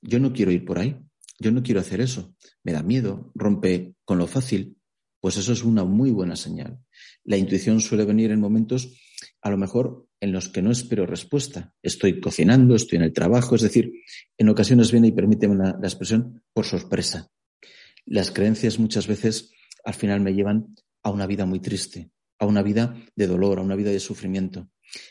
Yo 0.00 0.18
no 0.18 0.32
quiero 0.32 0.50
ir 0.50 0.64
por 0.64 0.78
ahí, 0.78 0.96
yo 1.38 1.52
no 1.52 1.62
quiero 1.62 1.80
hacer 1.80 2.00
eso, 2.00 2.34
me 2.64 2.72
da 2.72 2.82
miedo, 2.82 3.30
rompe 3.34 3.96
con 4.06 4.16
lo 4.16 4.26
fácil, 4.26 4.78
pues 5.20 5.36
eso 5.36 5.52
es 5.52 5.62
una 5.62 5.84
muy 5.84 6.10
buena 6.10 6.36
señal. 6.36 6.78
La 7.22 7.36
intuición 7.36 7.82
suele 7.82 8.06
venir 8.06 8.30
en 8.30 8.40
momentos, 8.40 8.98
a 9.42 9.50
lo 9.50 9.58
mejor, 9.58 10.06
en 10.18 10.32
los 10.32 10.48
que 10.48 10.62
no 10.62 10.70
espero 10.70 11.04
respuesta. 11.04 11.74
Estoy 11.82 12.18
cocinando, 12.18 12.74
estoy 12.74 12.96
en 12.96 13.04
el 13.04 13.12
trabajo, 13.12 13.56
es 13.56 13.60
decir, 13.60 13.92
en 14.38 14.48
ocasiones 14.48 14.90
viene 14.90 15.08
y 15.08 15.12
permíteme 15.12 15.54
la 15.54 15.76
expresión 15.82 16.42
por 16.54 16.64
sorpresa. 16.64 17.30
Las 18.06 18.30
creencias 18.30 18.78
muchas 18.78 19.06
veces 19.06 19.50
al 19.84 19.92
final 19.92 20.22
me 20.22 20.32
llevan 20.32 20.74
a 21.02 21.10
una 21.10 21.26
vida 21.26 21.44
muy 21.44 21.60
triste, 21.60 22.10
a 22.42 22.46
una 22.46 22.62
vida 22.62 22.96
de 23.14 23.28
dolor, 23.28 23.60
a 23.60 23.62
una 23.62 23.76
vida 23.76 23.92
de 23.92 24.00
sufrimiento. 24.00 24.68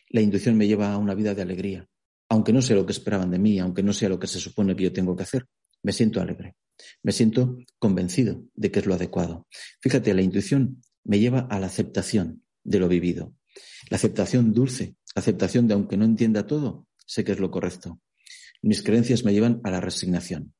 La 0.10 0.20
intuición 0.20 0.58
me 0.58 0.67
lleva 0.67 0.91
a 0.91 0.98
una 0.98 1.15
vida 1.15 1.34
de 1.34 1.41
alegría, 1.41 1.88
aunque 2.28 2.52
no 2.52 2.62
sea 2.62 2.76
lo 2.76 2.86
que 2.86 2.91
esperaban 2.91 3.32
de 3.32 3.39
mí, 3.39 3.58
aunque 3.58 3.84
no 3.84 3.94
sea 3.94 4.10
lo 4.10 4.20
que 4.20 4.28
se 4.28 4.41
supone 4.41 4.76
que 4.76 4.84
yo 4.84 4.91
tengo 4.91 5.15
que 5.15 5.24
hacer. 5.24 5.48
Me 5.82 5.94
siento 5.94 6.20
alegre. 6.20 6.56
Me 7.04 7.13
siento 7.13 7.58
convencido 7.80 8.44
de 8.54 8.70
que 8.70 8.80
es 8.80 8.86
lo 8.86 8.96
adecuado. 8.96 9.48
Fíjate, 9.82 10.13
la 10.13 10.22
intuición 10.22 10.82
me 11.06 11.20
lleva 11.20 11.48
a 11.50 11.58
la 11.58 11.67
aceptación 11.67 12.44
de 12.65 12.80
lo 12.80 12.89
vivido. 12.89 13.34
La 13.89 13.96
aceptación 13.96 14.52
dulce, 14.52 14.98
la 15.15 15.22
aceptación 15.22 15.70
de 15.70 15.74
aunque 15.76 15.96
no 15.96 16.04
entienda 16.04 16.46
todo, 16.46 16.89
sé 17.06 17.24
que 17.24 17.32
es 17.32 17.39
lo 17.39 17.50
correcto. 17.50 18.02
Mis 18.62 18.84
creencias 18.84 19.24
me 19.24 19.32
llevan 19.32 19.62
a 19.63 19.72
la 19.72 19.80
resignación. 19.80 20.54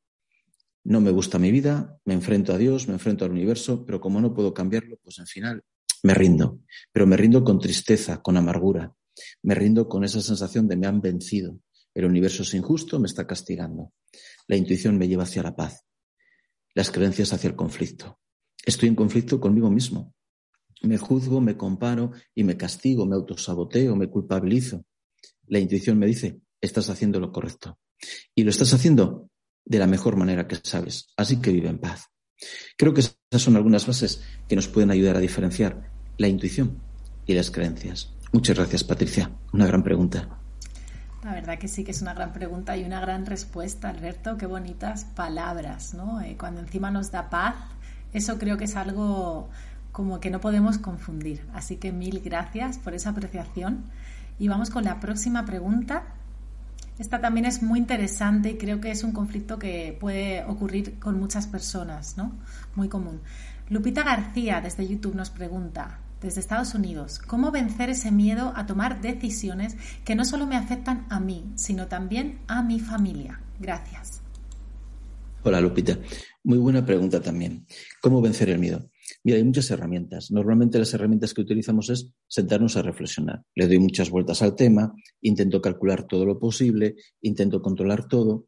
No 0.86 1.02
me 1.02 1.12
gusta 1.12 1.38
mi 1.38 1.52
vida, 1.52 2.00
me 2.06 2.14
enfrento 2.14 2.54
a 2.54 2.58
Dios, 2.58 2.88
me 2.88 2.94
enfrento 2.94 3.26
al 3.26 3.32
universo, 3.32 3.86
pero 3.86 4.00
como 4.00 4.22
no 4.22 4.34
puedo 4.34 4.54
cambiarlo, 4.54 4.98
pues 5.04 5.20
en 5.20 5.28
final 5.28 5.64
me 6.04 6.14
rindo. 6.14 6.60
Pero 6.92 7.08
me 7.08 7.18
rindo 7.18 7.44
con 7.44 7.60
tristeza, 7.60 8.22
con 8.22 8.38
amargura. 8.38 8.96
Me 9.44 9.56
rindo 9.56 9.88
con 9.88 10.04
esa 10.04 10.22
sensación 10.22 10.68
de 10.68 10.78
me 10.78 10.88
han 10.88 11.02
vencido. 11.02 11.60
El 11.94 12.06
universo 12.06 12.44
es 12.44 12.54
injusto, 12.54 13.00
me 13.00 13.08
está 13.08 13.28
castigando. 13.28 13.94
La 14.48 14.56
intuición 14.56 14.98
me 14.98 15.08
lleva 15.08 15.24
hacia 15.24 15.44
la 15.44 15.56
paz 15.56 15.86
las 16.74 16.92
creencias 16.92 17.34
hacia 17.34 17.50
el 17.50 17.56
conflicto. 17.56 18.20
Estoy 18.66 18.90
en 18.90 18.96
conflicto 18.96 19.40
conmigo 19.40 19.70
mismo. 19.70 20.14
Me 20.84 20.98
juzgo, 20.98 21.42
me 21.42 21.58
comparo 21.58 22.12
y 22.34 22.44
me 22.44 22.58
castigo, 22.58 23.06
me 23.06 23.16
autosaboteo, 23.16 23.96
me 23.96 24.10
culpabilizo. 24.10 24.86
La 25.48 25.60
intuición 25.60 26.00
me 26.00 26.08
dice, 26.08 26.40
estás 26.60 26.90
haciendo 26.90 27.20
lo 27.20 27.32
correcto. 27.32 27.80
Y 28.34 28.44
lo 28.44 28.50
estás 28.50 28.74
haciendo 28.74 29.30
de 29.66 29.80
la 29.80 29.88
mejor 29.88 30.16
manera 30.16 30.48
que 30.48 30.56
sabes. 30.56 31.08
Así 31.18 31.40
que 31.40 31.52
vive 31.52 31.70
en 31.70 31.80
paz. 31.80 32.08
Creo 32.78 32.94
que 32.94 33.02
esas 33.02 33.16
son 33.34 33.56
algunas 33.56 33.86
bases 33.86 34.24
que 34.48 34.56
nos 34.56 34.68
pueden 34.68 34.90
ayudar 34.90 35.16
a 35.18 35.20
diferenciar 35.20 35.91
la 36.22 36.28
intuición 36.28 36.78
y 37.26 37.34
las 37.34 37.50
creencias. 37.50 38.14
Muchas 38.32 38.56
gracias, 38.56 38.84
Patricia. 38.84 39.32
Una 39.52 39.66
gran 39.66 39.84
pregunta. 39.84 40.30
La 41.24 41.34
verdad 41.34 41.58
que 41.58 41.68
sí 41.68 41.84
que 41.84 41.92
es 41.92 42.02
una 42.02 42.14
gran 42.14 42.32
pregunta 42.32 42.78
y 42.78 42.84
una 42.84 43.02
gran 43.02 43.26
respuesta, 43.26 43.90
Alberto. 43.90 44.38
Qué 44.38 44.46
bonitas 44.46 45.04
palabras, 45.04 45.94
¿no? 45.94 46.22
Eh, 46.22 46.36
cuando 46.40 46.62
encima 46.62 46.92
nos 46.92 47.12
da 47.12 47.30
paz, 47.30 47.56
eso 48.14 48.38
creo 48.38 48.58
que 48.58 48.66
es 48.66 48.76
algo 48.76 49.50
como 49.92 50.20
que 50.20 50.30
no 50.30 50.40
podemos 50.40 50.78
confundir. 50.78 51.44
Así 51.54 51.78
que 51.78 51.92
mil 51.92 52.22
gracias 52.22 52.78
por 52.78 52.94
esa 52.94 53.10
apreciación. 53.10 53.84
Y 54.40 54.48
vamos 54.48 54.70
con 54.70 54.84
la 54.84 55.00
próxima 55.00 55.46
pregunta. 55.46 56.04
Esta 56.98 57.20
también 57.20 57.46
es 57.46 57.64
muy 57.64 57.80
interesante 57.80 58.52
y 58.52 58.58
creo 58.58 58.80
que 58.80 58.92
es 58.92 59.04
un 59.04 59.12
conflicto 59.12 59.58
que 59.58 59.98
puede 60.00 60.44
ocurrir 60.46 61.00
con 61.00 61.20
muchas 61.20 61.48
personas, 61.48 62.16
¿no? 62.16 62.32
Muy 62.76 62.90
común. 62.90 63.22
Lupita 63.70 64.04
García 64.04 64.62
desde 64.62 64.88
YouTube 64.88 65.16
nos 65.16 65.30
pregunta, 65.30 66.00
desde 66.22 66.40
Estados 66.40 66.76
Unidos. 66.76 67.20
¿Cómo 67.20 67.52
vencer 67.52 67.90
ese 67.90 68.12
miedo 68.12 68.54
a 68.56 68.66
tomar 68.66 69.02
decisiones 69.02 69.76
que 70.06 70.16
no 70.16 70.24
solo 70.24 70.46
me 70.46 70.56
afectan 70.56 71.06
a 71.10 71.20
mí, 71.20 71.46
sino 71.56 71.88
también 71.88 72.40
a 72.48 72.64
mi 72.64 72.80
familia? 72.80 73.42
Gracias. 73.60 74.22
Hola 75.44 75.60
Lupita, 75.60 75.98
muy 76.44 76.60
buena 76.60 76.86
pregunta 76.86 77.20
también. 77.20 77.66
¿Cómo 78.00 78.22
vencer 78.22 78.50
el 78.50 78.60
miedo? 78.60 78.90
Mira, 79.24 79.38
hay 79.38 79.44
muchas 79.44 79.70
herramientas. 79.72 80.30
Normalmente 80.32 80.78
las 80.78 80.94
herramientas 80.94 81.34
que 81.34 81.42
utilizamos 81.42 81.90
es 81.90 82.12
sentarnos 82.28 82.78
a 82.78 82.84
reflexionar. 82.84 83.44
Le 83.56 83.68
doy 83.68 83.80
muchas 83.80 84.12
vueltas 84.12 84.42
al 84.44 84.56
tema, 84.56 84.94
intento 85.22 85.60
calcular 85.62 86.04
todo 86.04 86.26
lo 86.26 86.40
posible, 86.40 86.96
intento 87.22 87.62
controlar 87.62 88.08
todo. 88.08 88.48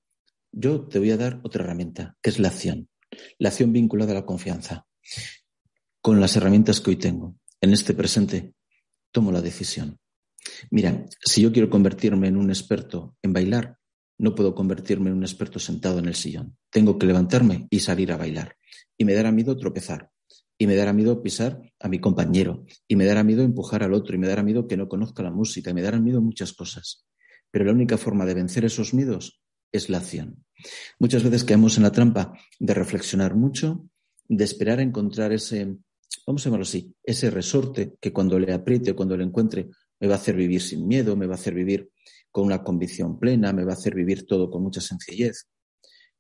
Yo 0.52 0.82
te 0.88 1.00
voy 1.00 1.10
a 1.10 1.18
dar 1.18 1.42
otra 1.44 1.64
herramienta, 1.64 2.16
que 2.22 2.30
es 2.30 2.40
la 2.40 2.50
acción. 2.50 2.88
La 3.40 3.50
acción 3.50 3.74
vinculada 3.74 4.12
a 4.12 4.16
la 4.16 4.26
confianza. 4.26 4.86
Con 6.00 6.22
las 6.22 6.36
herramientas 6.36 6.80
que 6.80 6.92
hoy 6.92 6.96
tengo 6.98 7.38
en 7.64 7.72
este 7.72 7.94
presente, 7.94 8.54
tomo 9.14 9.32
la 9.32 9.42
decisión. 9.42 9.98
Mira, 10.70 11.06
si 11.24 11.42
yo 11.42 11.54
quiero 11.54 11.70
convertirme 11.70 12.28
en 12.28 12.36
un 12.36 12.50
experto 12.50 13.16
en 13.24 13.32
bailar, 13.32 13.78
no 14.18 14.36
puedo 14.36 14.54
convertirme 14.54 15.10
en 15.10 15.16
un 15.16 15.24
experto 15.24 15.60
sentado 15.60 16.00
en 16.00 16.08
el 16.08 16.16
sillón. 16.16 16.58
Tengo 16.70 17.00
que 17.00 17.06
levantarme 17.06 17.68
y 17.70 17.80
salir 17.80 18.12
a 18.12 18.18
bailar. 18.18 18.58
Y 18.98 19.06
me 19.06 19.14
dará 19.14 19.32
miedo 19.32 19.56
tropezar. 19.56 20.12
Y 20.58 20.68
me 20.68 20.76
dará 20.76 20.92
miedo 20.92 21.24
pisar 21.24 21.62
a 21.80 21.88
mi 21.88 22.00
compañero. 22.00 22.66
Y 22.86 22.98
me 22.98 23.06
dará 23.06 23.24
miedo 23.24 23.44
empujar 23.44 23.82
al 23.82 23.94
otro. 23.94 24.14
Y 24.14 24.20
me 24.20 24.28
dará 24.28 24.44
miedo 24.44 24.68
que 24.68 24.76
no 24.76 24.90
conozca 24.90 25.24
la 25.24 25.32
música. 25.32 25.72
Y 25.72 25.74
me 25.74 25.82
darán 25.82 26.04
miedo 26.04 26.22
muchas 26.22 26.52
cosas. 26.52 27.06
Pero 27.50 27.64
la 27.64 27.72
única 27.72 27.98
forma 27.98 28.26
de 28.26 28.34
vencer 28.34 28.66
esos 28.66 28.94
miedos 28.94 29.42
es 29.72 29.90
la 29.90 30.00
acción. 30.00 30.44
Muchas 31.00 31.24
veces 31.24 31.46
caemos 31.46 31.78
en 31.78 31.84
la 31.84 31.94
trampa 31.94 32.34
de 32.60 32.74
reflexionar 32.74 33.36
mucho, 33.36 33.88
de 34.28 34.44
esperar 34.44 34.80
a 34.80 34.84
encontrar 34.84 35.32
ese 35.32 35.78
vamos 36.26 36.42
a 36.42 36.46
llamarlo 36.46 36.64
así, 36.64 36.94
ese 37.04 37.30
resorte 37.30 37.96
que 38.00 38.12
cuando 38.12 38.38
le 38.40 38.54
apriete 38.54 38.92
o 38.92 38.96
cuando 38.96 39.18
le 39.18 39.24
encuentre 39.24 39.70
me 40.00 40.08
va 40.08 40.16
a 40.16 40.18
hacer 40.18 40.36
vivir 40.36 40.62
sin 40.62 40.88
miedo, 40.88 41.16
me 41.16 41.28
va 41.28 41.34
a 41.34 41.38
hacer 41.38 41.54
vivir 41.54 41.90
con 42.32 42.46
una 42.46 42.64
convicción 42.64 43.20
plena, 43.20 43.54
me 43.54 43.64
va 43.64 43.72
a 43.72 43.76
hacer 43.76 43.96
vivir 43.96 44.26
todo 44.26 44.50
con 44.50 44.64
mucha 44.64 44.82
sencillez. 44.82 45.48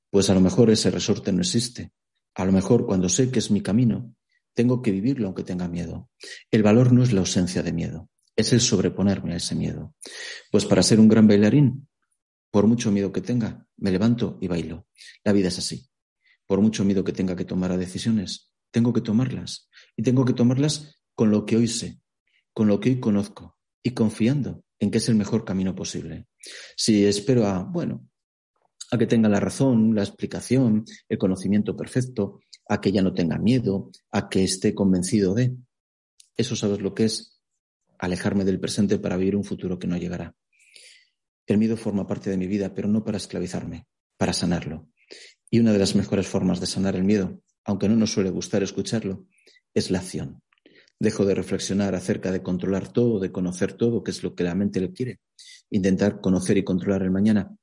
Pues 0.10 0.30
a 0.30 0.34
lo 0.34 0.42
mejor 0.42 0.70
ese 0.70 0.92
resorte 0.92 1.32
no 1.34 1.42
existe. 1.42 1.92
A 2.36 2.46
lo 2.46 2.52
mejor 2.52 2.86
cuando 2.86 3.10
sé 3.10 3.32
que 3.32 3.40
es 3.40 3.52
mi 3.52 3.62
camino, 3.62 4.16
tengo 4.54 4.82
que 4.82 4.92
vivirlo 4.92 5.28
aunque 5.28 5.44
tenga 5.44 5.68
miedo. 5.68 6.10
El 6.52 6.64
valor 6.64 6.94
no 6.94 7.04
es 7.04 7.12
la 7.14 7.22
ausencia 7.22 7.64
de 7.64 7.74
miedo, 7.74 8.10
es 8.36 8.54
el 8.54 8.62
sobreponerme 8.62 9.34
a 9.34 9.38
ese 9.38 9.56
miedo. 9.56 9.96
Pues 10.52 10.66
para 10.66 10.84
ser 10.84 11.00
un 11.00 11.08
gran 11.08 11.28
bailarín, 11.28 11.88
por 12.52 12.68
mucho 12.68 12.92
miedo 12.92 13.12
que 13.12 13.22
tenga, 13.22 13.66
me 13.78 13.92
levanto 13.92 14.38
y 14.40 14.48
bailo. 14.48 14.88
La 15.24 15.34
vida 15.34 15.48
es 15.48 15.58
así. 15.58 15.90
Por 16.46 16.62
mucho 16.62 16.86
miedo 16.86 17.04
que 17.04 17.12
tenga 17.12 17.36
que 17.36 17.46
tomar 17.46 17.76
decisiones, 17.78 18.52
tengo 18.70 18.94
que 18.94 19.02
tomarlas. 19.02 19.70
Y 19.96 20.04
tengo 20.04 20.26
que 20.26 20.34
tomarlas 20.34 21.00
con 21.16 21.32
lo 21.32 21.46
que 21.46 21.58
hoy 21.58 21.68
sé, 21.68 22.00
con 22.54 22.68
lo 22.68 22.80
que 22.80 22.90
hoy 22.90 23.00
conozco 23.00 23.58
y 23.82 23.92
confiando 23.92 24.64
en 24.80 24.92
que 24.92 24.98
es 24.98 25.10
el 25.10 25.16
mejor 25.16 25.46
camino 25.46 25.76
posible. 25.76 26.28
Si 26.76 27.06
espero 27.06 27.48
a, 27.48 27.64
bueno, 27.64 28.08
a 28.91 28.98
que 28.98 29.08
tenga 29.08 29.30
la 29.30 29.39
razón, 29.39 29.96
la 29.96 30.04
explicación, 30.04 30.86
el 31.08 31.18
conocimiento 31.18 31.76
perfecto, 31.76 32.41
a 32.68 32.80
que 32.80 32.91
ya 32.91 33.02
no 33.02 33.14
tenga 33.14 33.38
miedo, 33.38 33.91
a 34.12 34.30
que 34.30 34.44
esté 34.44 34.74
convencido 34.74 35.34
de, 35.34 35.56
eso 36.36 36.56
sabes 36.56 36.82
lo 36.82 36.94
que 36.94 37.06
es 37.06 37.41
alejarme 38.00 38.44
del 38.44 38.60
presente 38.60 39.00
para 39.00 39.18
vivir 39.18 39.36
un 39.36 39.44
futuro 39.44 39.80
que 39.80 39.88
no 39.88 39.98
llegará. 39.98 40.36
El 41.46 41.58
miedo 41.58 41.78
forma 41.78 42.08
parte 42.08 42.30
de 42.30 42.38
mi 42.38 42.48
vida, 42.48 42.74
pero 42.74 42.88
no 42.88 43.04
para 43.04 43.18
esclavizarme, 43.18 43.88
para 44.18 44.34
sanarlo. 44.34 44.89
Y 45.50 45.60
una 45.60 45.74
de 45.74 45.80
las 45.80 45.96
mejores 45.96 46.28
formas 46.28 46.60
de 46.60 46.68
sanar 46.68 46.96
el 46.96 47.04
miedo, 47.04 47.41
aunque 47.66 47.88
no 47.88 47.96
nos 47.96 48.12
suele 48.12 48.30
gustar 48.30 48.64
escucharlo, 48.64 49.28
es 49.74 49.91
la 49.91 49.99
acción. 49.99 50.41
Dejo 50.99 51.26
de 51.26 51.36
reflexionar 51.36 51.95
acerca 51.95 52.32
de 52.32 52.41
controlar 52.41 52.91
todo, 52.91 53.19
de 53.19 53.32
conocer 53.32 53.74
todo, 53.74 54.03
que 54.03 54.11
es 54.11 54.24
lo 54.24 54.36
que 54.36 54.43
la 54.43 54.55
mente 54.55 54.80
le 54.80 54.93
quiere. 54.93 55.19
Intentar 55.69 56.21
conocer 56.21 56.57
y 56.57 56.63
controlar 56.63 57.03
el 57.03 57.11
mañana. 57.11 57.55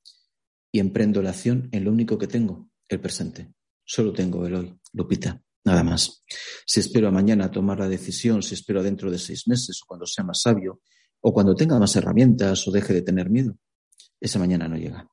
Y 0.72 0.78
emprendo 0.78 1.22
la 1.22 1.30
acción 1.30 1.68
en 1.72 1.84
lo 1.84 1.92
único 1.92 2.18
que 2.18 2.26
tengo, 2.26 2.68
el 2.88 3.00
presente. 3.00 3.52
Solo 3.84 4.12
tengo 4.12 4.46
el 4.46 4.54
hoy, 4.54 4.78
Lupita, 4.92 5.42
nada 5.64 5.82
más. 5.82 6.22
Si 6.66 6.80
espero 6.80 7.08
a 7.08 7.11
mañana 7.11 7.50
tomar 7.50 7.78
la 7.78 7.88
decisión, 7.88 8.42
si 8.42 8.54
espero 8.54 8.82
dentro 8.82 9.11
de 9.11 9.18
seis 9.18 9.48
meses 9.48 9.80
o 9.82 9.86
cuando 9.86 10.06
sea 10.06 10.24
más 10.24 10.42
sabio, 10.42 10.80
o 11.22 11.32
cuando 11.32 11.54
tenga 11.54 11.78
más 11.78 11.96
herramientas 11.96 12.66
o 12.68 12.70
deje 12.70 12.94
de 12.94 13.02
tener 13.02 13.30
miedo, 13.30 13.56
esa 14.20 14.38
mañana 14.38 14.68
no 14.68 14.76
llega. 14.76 15.08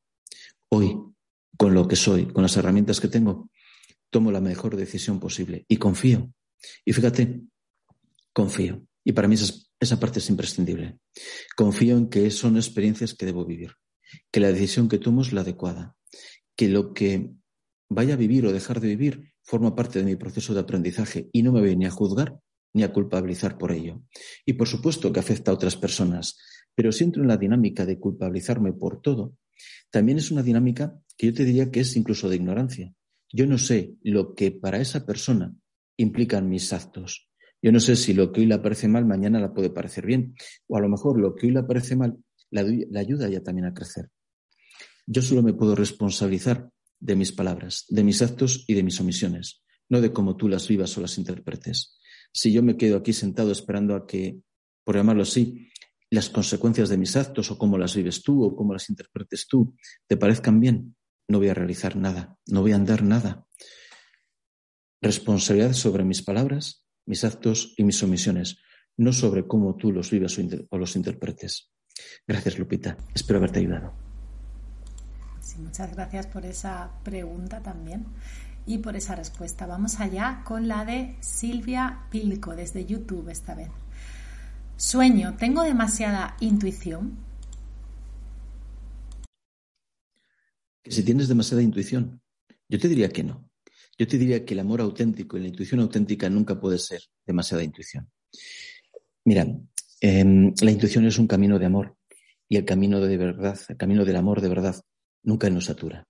Hoy, 0.69 0.97
con 1.57 1.73
lo 1.73 1.87
que 1.87 1.95
soy, 1.95 2.27
con 2.27 2.43
las 2.43 2.55
herramientas 2.57 2.99
que 2.99 3.07
tengo, 3.07 3.49
tomo 4.09 4.31
la 4.31 4.41
mejor 4.41 4.75
decisión 4.75 5.19
posible 5.19 5.65
y 5.67 5.77
confío 5.77 6.31
y 6.85 6.93
fíjate, 6.93 7.41
confío. 8.33 8.83
Y 9.03 9.13
para 9.13 9.27
mí 9.27 9.35
esa, 9.79 9.99
parte 9.99 10.19
es 10.19 10.29
imprescindible. 10.29 10.99
Confío 11.55 11.97
en 11.97 12.09
que 12.09 12.29
son 12.29 12.57
experiencias 12.57 13.13
que 13.13 13.25
debo 13.25 13.45
vivir, 13.45 13.71
que 14.31 14.39
la 14.39 14.51
decisión 14.51 14.89
que 14.89 14.99
tomo 14.99 15.21
es 15.21 15.31
la 15.31 15.41
adecuada, 15.41 15.95
que 16.55 16.67
lo 16.67 16.93
que 16.93 17.31
vaya 17.89 18.15
a 18.15 18.17
vivir 18.17 18.45
o 18.45 18.51
dejar 18.51 18.81
de 18.81 18.89
vivir 18.89 19.31
forma 19.43 19.75
parte 19.75 19.99
de 19.99 20.05
mi 20.05 20.17
proceso 20.17 20.53
de 20.53 20.59
aprendizaje 20.59 21.29
y 21.31 21.41
no 21.41 21.53
me 21.53 21.61
voy 21.61 21.75
ni 21.75 21.85
a 21.85 21.91
juzgar 21.91 22.37
ni 22.73 22.83
a 22.83 22.91
culpabilizar 22.91 23.57
por 23.57 23.71
ello. 23.71 24.03
Y 24.45 24.53
por 24.53 24.67
supuesto 24.67 25.11
que 25.11 25.19
afecta 25.19 25.51
a 25.51 25.53
otras 25.53 25.77
personas, 25.77 26.37
pero 26.75 26.91
si 26.91 27.05
entro 27.05 27.21
en 27.23 27.29
la 27.29 27.37
dinámica 27.37 27.85
de 27.85 27.97
culpabilizarme 27.97 28.73
por 28.73 29.01
todo, 29.01 29.33
También 29.89 30.19
es 30.19 30.29
una 30.29 30.43
dinámica 30.43 30.99
que 31.17 31.27
yo 31.27 31.33
te 31.33 31.45
diría 31.45 31.71
que 31.71 31.79
es 31.79 31.95
incluso 31.95 32.29
de 32.29 32.35
ignorancia. 32.35 32.93
Yo 33.31 33.47
no 33.47 33.57
sé 33.57 33.95
lo 34.03 34.35
que 34.35 34.51
para 34.51 34.79
esa 34.79 35.05
persona 35.05 35.55
implican 35.97 36.49
mis 36.49 36.71
actos. 36.73 37.29
Yo 37.61 37.71
no 37.71 37.79
sé 37.79 37.95
si 37.95 38.13
lo 38.13 38.31
que 38.31 38.41
hoy 38.41 38.47
le 38.47 38.59
parece 38.59 38.87
mal, 38.87 39.05
mañana 39.05 39.39
le 39.39 39.49
puede 39.49 39.69
parecer 39.69 40.05
bien. 40.05 40.35
O 40.67 40.77
a 40.77 40.81
lo 40.81 40.89
mejor 40.89 41.19
lo 41.19 41.35
que 41.35 41.47
hoy 41.47 41.53
le 41.53 41.63
parece 41.63 41.95
mal, 41.95 42.17
le 42.51 42.99
ayuda 42.99 43.27
ya 43.29 43.41
también 43.41 43.65
a 43.65 43.73
crecer. 43.73 44.09
Yo 45.05 45.21
solo 45.21 45.41
me 45.41 45.53
puedo 45.53 45.75
responsabilizar 45.75 46.69
de 46.99 47.15
mis 47.15 47.31
palabras, 47.31 47.85
de 47.89 48.03
mis 48.03 48.21
actos 48.21 48.65
y 48.67 48.73
de 48.73 48.83
mis 48.83 48.99
omisiones, 48.99 49.63
no 49.89 50.01
de 50.01 50.11
cómo 50.11 50.35
tú 50.35 50.49
las 50.49 50.67
vivas 50.67 50.97
o 50.97 51.01
las 51.01 51.17
interpretes. 51.17 51.97
Si 52.33 52.51
yo 52.51 52.61
me 52.61 52.77
quedo 52.77 52.97
aquí 52.97 53.13
sentado 53.13 53.51
esperando 53.51 53.95
a 53.95 54.05
que, 54.05 54.39
por 54.83 54.95
llamarlo 54.95 55.23
así, 55.23 55.69
las 56.09 56.29
consecuencias 56.29 56.89
de 56.89 56.97
mis 56.97 57.15
actos 57.15 57.51
o 57.51 57.57
cómo 57.57 57.77
las 57.77 57.95
vives 57.95 58.21
tú 58.21 58.43
o 58.43 58.55
cómo 58.55 58.73
las 58.73 58.89
interpretes 58.89 59.47
tú 59.47 59.75
te 60.07 60.17
parezcan 60.17 60.59
bien, 60.59 60.95
no 61.27 61.39
voy 61.39 61.49
a 61.49 61.53
realizar 61.53 61.95
nada, 61.95 62.37
no 62.47 62.61
voy 62.61 62.71
a 62.71 62.75
andar 62.75 63.03
nada. 63.03 63.46
Responsabilidad 65.01 65.73
sobre 65.73 66.03
mis 66.03 66.21
palabras, 66.23 66.85
mis 67.05 67.23
actos 67.23 67.73
y 67.77 67.83
mis 67.83 68.01
omisiones, 68.03 68.57
no 68.97 69.13
sobre 69.13 69.47
cómo 69.47 69.75
tú 69.75 69.91
los 69.91 70.09
vives 70.11 70.39
o, 70.69 70.77
los 70.77 70.95
interpretes. 70.95 71.71
Gracias, 72.27 72.57
Lupita. 72.57 72.97
Espero 73.13 73.39
haberte 73.39 73.59
ayudado. 73.59 73.93
Sí, 75.39 75.59
muchas 75.59 75.93
gracias 75.93 76.27
por 76.27 76.45
esa 76.45 76.91
pregunta 77.03 77.61
también 77.61 78.05
y 78.65 78.79
por 78.79 78.95
esa 78.95 79.15
respuesta. 79.15 79.65
Vamos 79.65 79.99
allá 79.99 80.43
con 80.45 80.67
la 80.67 80.83
de 80.83 81.15
Silvia 81.21 82.05
Pilco 82.09 82.55
desde 82.55 82.85
YouTube 82.85 83.29
esta 83.29 83.55
vez. 83.55 83.69
Sueño, 84.75 85.37
¿tengo 85.37 85.63
demasiada 85.63 86.35
intuición? 86.39 87.25
si 90.89 91.03
tienes 91.03 91.27
demasiada 91.27 91.61
intuición, 91.61 92.21
yo 92.69 92.79
te 92.79 92.87
diría 92.87 93.09
que 93.09 93.23
no. 93.23 93.49
Yo 93.97 94.07
te 94.07 94.17
diría 94.17 94.45
que 94.45 94.53
el 94.53 94.59
amor 94.59 94.81
auténtico 94.81 95.37
y 95.37 95.41
la 95.41 95.47
intuición 95.47 95.79
auténtica 95.79 96.29
nunca 96.29 96.59
puede 96.59 96.77
ser 96.77 97.01
demasiada 97.25 97.63
intuición. 97.63 98.09
Mira, 99.25 99.47
em, 100.01 100.53
la 100.61 100.71
intuición 100.71 101.05
es 101.05 101.17
un 101.17 101.27
camino 101.27 101.57
de 101.57 101.65
amor 101.65 101.97
y 102.47 102.57
el 102.57 102.65
camino 102.65 103.01
de 103.01 103.17
verdad, 103.17 103.59
el 103.67 103.77
camino 103.77 104.05
del 104.05 104.15
amor 104.15 104.41
de 104.41 104.49
verdad, 104.49 104.75
nunca 105.23 105.49
nos 105.49 105.65
satura. 105.65 106.07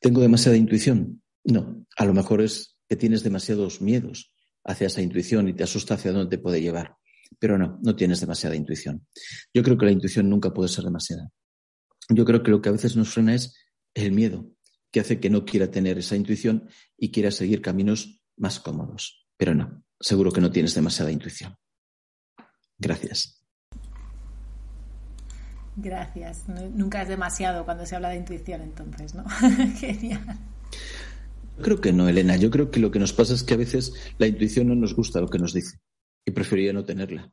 ¿Tengo 0.00 0.20
demasiada 0.20 0.56
intuición? 0.56 1.22
No. 1.44 1.84
A 1.96 2.04
lo 2.04 2.14
mejor 2.14 2.40
es 2.40 2.76
que 2.88 2.96
tienes 2.96 3.22
demasiados 3.22 3.80
miedos 3.80 4.32
hacia 4.64 4.86
esa 4.86 5.02
intuición 5.02 5.48
y 5.48 5.52
te 5.52 5.64
asusta 5.64 5.94
hacia 5.94 6.12
dónde 6.12 6.36
te 6.36 6.42
puede 6.42 6.62
llevar. 6.62 6.96
Pero 7.38 7.58
no, 7.58 7.80
no 7.82 7.96
tienes 7.96 8.20
demasiada 8.20 8.54
intuición. 8.54 9.06
Yo 9.52 9.62
creo 9.62 9.76
que 9.76 9.86
la 9.86 9.92
intuición 9.92 10.30
nunca 10.30 10.54
puede 10.54 10.68
ser 10.68 10.84
demasiada. 10.84 11.30
Yo 12.08 12.24
creo 12.24 12.42
que 12.42 12.50
lo 12.50 12.62
que 12.62 12.68
a 12.68 12.72
veces 12.72 12.96
nos 12.96 13.08
frena 13.08 13.34
es 13.34 13.54
el 13.94 14.12
miedo, 14.12 14.53
que 14.94 15.00
hace 15.00 15.18
que 15.18 15.28
no 15.28 15.44
quiera 15.44 15.72
tener 15.72 15.98
esa 15.98 16.14
intuición 16.14 16.68
y 16.96 17.10
quiera 17.10 17.32
seguir 17.32 17.60
caminos 17.60 18.22
más 18.36 18.60
cómodos. 18.60 19.26
Pero 19.36 19.52
no, 19.52 19.82
seguro 19.98 20.30
que 20.30 20.40
no 20.40 20.52
tienes 20.52 20.72
demasiada 20.72 21.10
intuición. 21.10 21.56
Gracias. 22.78 23.44
Gracias. 25.74 26.48
Nunca 26.48 27.02
es 27.02 27.08
demasiado 27.08 27.64
cuando 27.64 27.84
se 27.84 27.96
habla 27.96 28.10
de 28.10 28.18
intuición, 28.18 28.60
entonces, 28.60 29.16
¿no? 29.16 29.24
Genial. 29.80 30.38
Creo 31.60 31.80
que 31.80 31.92
no, 31.92 32.08
Elena. 32.08 32.36
Yo 32.36 32.48
creo 32.52 32.70
que 32.70 32.78
lo 32.78 32.92
que 32.92 33.00
nos 33.00 33.12
pasa 33.12 33.34
es 33.34 33.42
que 33.42 33.54
a 33.54 33.56
veces 33.56 33.94
la 34.18 34.28
intuición 34.28 34.68
no 34.68 34.76
nos 34.76 34.94
gusta 34.94 35.20
lo 35.20 35.28
que 35.28 35.40
nos 35.40 35.52
dice 35.52 35.80
y 36.24 36.30
preferiría 36.30 36.72
no 36.72 36.84
tenerla. 36.84 37.32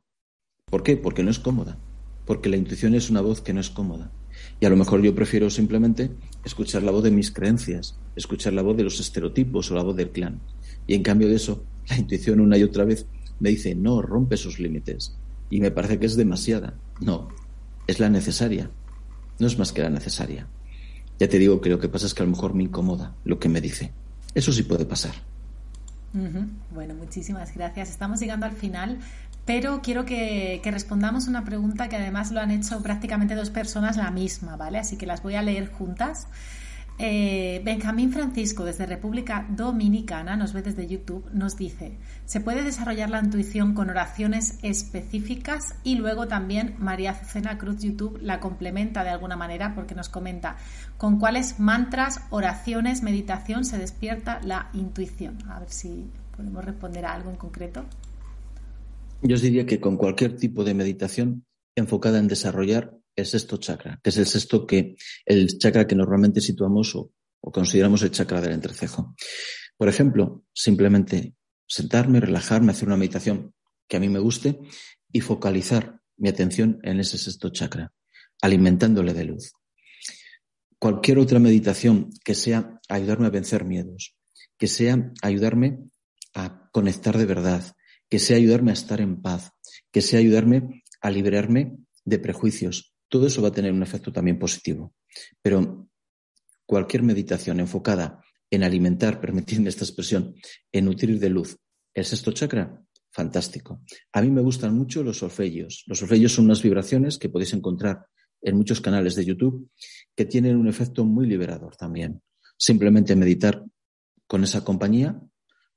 ¿Por 0.66 0.82
qué? 0.82 0.96
Porque 0.96 1.22
no 1.22 1.30
es 1.30 1.38
cómoda. 1.38 1.78
Porque 2.26 2.48
la 2.48 2.56
intuición 2.56 2.96
es 2.96 3.08
una 3.08 3.20
voz 3.20 3.40
que 3.40 3.54
no 3.54 3.60
es 3.60 3.70
cómoda. 3.70 4.10
Y 4.58 4.66
a 4.66 4.70
lo 4.70 4.76
mejor 4.76 5.00
yo 5.00 5.14
prefiero 5.14 5.48
simplemente 5.48 6.10
escuchar 6.44 6.82
la 6.82 6.90
voz 6.90 7.04
de 7.04 7.10
mis 7.10 7.30
creencias, 7.30 7.96
escuchar 8.16 8.52
la 8.52 8.62
voz 8.62 8.76
de 8.76 8.84
los 8.84 9.00
estereotipos 9.00 9.70
o 9.70 9.74
la 9.74 9.82
voz 9.82 9.96
del 9.96 10.10
clan. 10.10 10.40
Y 10.86 10.94
en 10.94 11.02
cambio 11.02 11.28
de 11.28 11.36
eso, 11.36 11.64
la 11.88 11.96
intuición 11.96 12.40
una 12.40 12.58
y 12.58 12.62
otra 12.62 12.84
vez 12.84 13.06
me 13.40 13.50
dice, 13.50 13.74
no, 13.74 14.02
rompe 14.02 14.36
esos 14.36 14.58
límites. 14.58 15.16
Y 15.50 15.60
me 15.60 15.70
parece 15.70 15.98
que 15.98 16.06
es 16.06 16.16
demasiada. 16.16 16.74
No, 17.00 17.28
es 17.86 18.00
la 18.00 18.08
necesaria. 18.08 18.70
No 19.38 19.46
es 19.46 19.58
más 19.58 19.72
que 19.72 19.82
la 19.82 19.90
necesaria. 19.90 20.46
Ya 21.18 21.28
te 21.28 21.38
digo 21.38 21.60
que 21.60 21.70
lo 21.70 21.78
que 21.78 21.88
pasa 21.88 22.06
es 22.06 22.14
que 22.14 22.22
a 22.22 22.26
lo 22.26 22.32
mejor 22.32 22.54
me 22.54 22.64
incomoda 22.64 23.14
lo 23.24 23.38
que 23.38 23.48
me 23.48 23.60
dice. 23.60 23.92
Eso 24.34 24.52
sí 24.52 24.62
puede 24.62 24.86
pasar. 24.86 25.14
Bueno, 26.74 26.94
muchísimas 26.94 27.54
gracias. 27.54 27.90
Estamos 27.90 28.20
llegando 28.20 28.46
al 28.46 28.52
final, 28.52 28.98
pero 29.44 29.82
quiero 29.82 30.04
que, 30.04 30.60
respondamos 30.64 31.26
una 31.26 31.44
pregunta 31.44 31.88
que 31.88 31.96
además 31.96 32.30
lo 32.30 32.40
han 32.40 32.50
hecho 32.50 32.82
prácticamente 32.82 33.34
dos 33.34 33.50
personas 33.50 33.96
la 33.96 34.10
misma, 34.10 34.56
¿vale? 34.56 34.78
Así 34.78 34.96
que 34.96 35.06
las 35.06 35.22
voy 35.22 35.34
a 35.34 35.42
leer 35.42 35.70
juntas. 35.70 36.28
Eh, 36.98 37.60
Benjamín 37.64 38.12
Francisco, 38.12 38.64
desde 38.64 38.86
República 38.86 39.46
Dominicana, 39.48 40.36
nos 40.36 40.52
ve 40.52 40.62
desde 40.62 40.86
YouTube, 40.86 41.28
nos 41.32 41.56
dice, 41.56 41.98
se 42.26 42.40
puede 42.40 42.62
desarrollar 42.62 43.10
la 43.10 43.18
intuición 43.18 43.74
con 43.74 43.90
oraciones 43.90 44.58
específicas 44.62 45.74
y 45.82 45.96
luego 45.96 46.28
también 46.28 46.76
María 46.78 47.12
Azucena 47.12 47.58
Cruz 47.58 47.80
YouTube 47.80 48.20
la 48.22 48.38
complementa 48.38 49.02
de 49.02 49.10
alguna 49.10 49.36
manera 49.36 49.74
porque 49.74 49.96
nos 49.96 50.08
comenta 50.08 50.56
con 50.98 51.18
cuáles 51.18 51.58
mantras, 51.58 52.20
oraciones, 52.30 53.02
meditación 53.02 53.64
se 53.64 53.78
despierta 53.78 54.38
la 54.44 54.68
intuición. 54.74 55.38
A 55.50 55.58
ver 55.58 55.70
si 55.70 56.08
podemos 56.36 56.64
responder 56.64 57.06
a 57.06 57.14
algo 57.14 57.30
en 57.30 57.36
concreto. 57.36 57.84
Yo 59.24 59.36
os 59.36 59.42
diría 59.42 59.66
que 59.66 59.78
con 59.78 59.96
cualquier 59.96 60.34
tipo 60.34 60.64
de 60.64 60.74
meditación 60.74 61.46
enfocada 61.76 62.18
en 62.18 62.26
desarrollar 62.26 62.98
el 63.14 63.26
sexto 63.26 63.56
chakra, 63.56 64.00
que 64.02 64.10
es 64.10 64.16
el 64.16 64.26
sexto 64.26 64.66
que, 64.66 64.96
el 65.24 65.58
chakra 65.58 65.86
que 65.86 65.94
normalmente 65.94 66.40
situamos 66.40 66.96
o, 66.96 67.12
consideramos 67.40 68.02
el 68.02 68.10
chakra 68.10 68.40
del 68.40 68.52
entrecejo. 68.52 69.14
Por 69.76 69.88
ejemplo, 69.88 70.44
simplemente 70.52 71.34
sentarme, 71.66 72.20
relajarme, 72.20 72.72
hacer 72.72 72.88
una 72.88 72.96
meditación 72.96 73.54
que 73.88 73.96
a 73.96 74.00
mí 74.00 74.08
me 74.08 74.18
guste 74.18 74.58
y 75.12 75.20
focalizar 75.20 76.00
mi 76.16 76.28
atención 76.28 76.80
en 76.82 76.98
ese 76.98 77.16
sexto 77.16 77.50
chakra, 77.50 77.92
alimentándole 78.40 79.14
de 79.14 79.24
luz. 79.24 79.52
Cualquier 80.78 81.18
otra 81.18 81.38
meditación 81.38 82.10
que 82.24 82.34
sea 82.34 82.80
ayudarme 82.88 83.26
a 83.26 83.30
vencer 83.30 83.64
miedos, 83.64 84.16
que 84.58 84.66
sea 84.66 85.12
ayudarme 85.22 85.78
a 86.34 86.68
conectar 86.72 87.16
de 87.18 87.26
verdad, 87.26 87.76
que 88.12 88.18
sea 88.18 88.36
ayudarme 88.36 88.72
a 88.72 88.74
estar 88.74 89.00
en 89.00 89.22
paz, 89.22 89.52
que 89.90 90.02
sea 90.02 90.18
ayudarme 90.18 90.84
a 91.00 91.10
liberarme 91.10 91.78
de 92.04 92.18
prejuicios, 92.18 92.92
todo 93.08 93.26
eso 93.26 93.40
va 93.40 93.48
a 93.48 93.52
tener 93.52 93.72
un 93.72 93.82
efecto 93.82 94.12
también 94.12 94.38
positivo. 94.38 94.92
Pero 95.40 95.88
cualquier 96.66 97.04
meditación 97.04 97.58
enfocada 97.58 98.22
en 98.50 98.64
alimentar, 98.64 99.18
permitidme 99.22 99.70
esta 99.70 99.86
expresión, 99.86 100.34
en 100.70 100.84
nutrir 100.84 101.18
de 101.18 101.30
luz 101.30 101.56
el 101.94 102.04
sexto 102.04 102.32
chakra, 102.32 102.84
fantástico. 103.10 103.80
A 104.12 104.20
mí 104.20 104.30
me 104.30 104.42
gustan 104.42 104.76
mucho 104.76 105.02
los 105.02 105.16
solfegios. 105.16 105.84
Los 105.86 106.00
solfegios 106.00 106.34
son 106.34 106.44
unas 106.44 106.62
vibraciones 106.62 107.16
que 107.16 107.30
podéis 107.30 107.54
encontrar 107.54 108.04
en 108.42 108.58
muchos 108.58 108.82
canales 108.82 109.14
de 109.14 109.24
YouTube 109.24 109.70
que 110.14 110.26
tienen 110.26 110.56
un 110.56 110.68
efecto 110.68 111.06
muy 111.06 111.26
liberador 111.26 111.76
también. 111.76 112.20
Simplemente 112.58 113.16
meditar 113.16 113.64
con 114.26 114.44
esa 114.44 114.62
compañía 114.62 115.18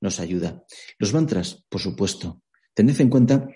nos 0.02 0.20
ayuda. 0.20 0.64
Los 0.98 1.14
mantras, 1.14 1.66
por 1.70 1.82
supuesto. 1.82 2.42
Tened 2.74 3.00
en 3.00 3.10
cuenta 3.10 3.48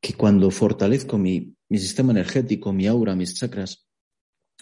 que 0.00 0.14
cuando 0.14 0.50
fortalezco 0.50 1.18
mi, 1.18 1.56
sistema 1.70 2.12
energético, 2.12 2.72
mi 2.72 2.86
aura, 2.86 3.16
mis 3.16 3.34
chakras, 3.34 3.86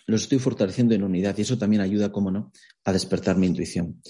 los 0.07 0.23
estoy 0.23 0.39
fortaleciendo 0.39 0.95
en 0.95 1.03
unidad 1.03 1.37
y 1.37 1.43
eso 1.43 1.59
también 1.59 1.83
ayuda, 1.83 2.13
como 2.13 2.31
no, 2.31 2.53
a 2.85 2.93
despertar 2.93 3.37
mi 3.37 3.47
intuición. 3.47 4.01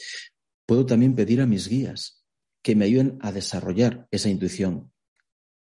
Puedo 0.67 0.87
también 0.87 1.15
pedir 1.15 1.41
a 1.41 1.47
mis 1.47 1.69
guías 1.69 2.25
que 2.63 2.75
me 2.75 2.85
ayuden 2.85 3.19
a 3.21 3.33
desarrollar 3.33 4.07
esa 4.11 4.29
intuición. 4.29 4.93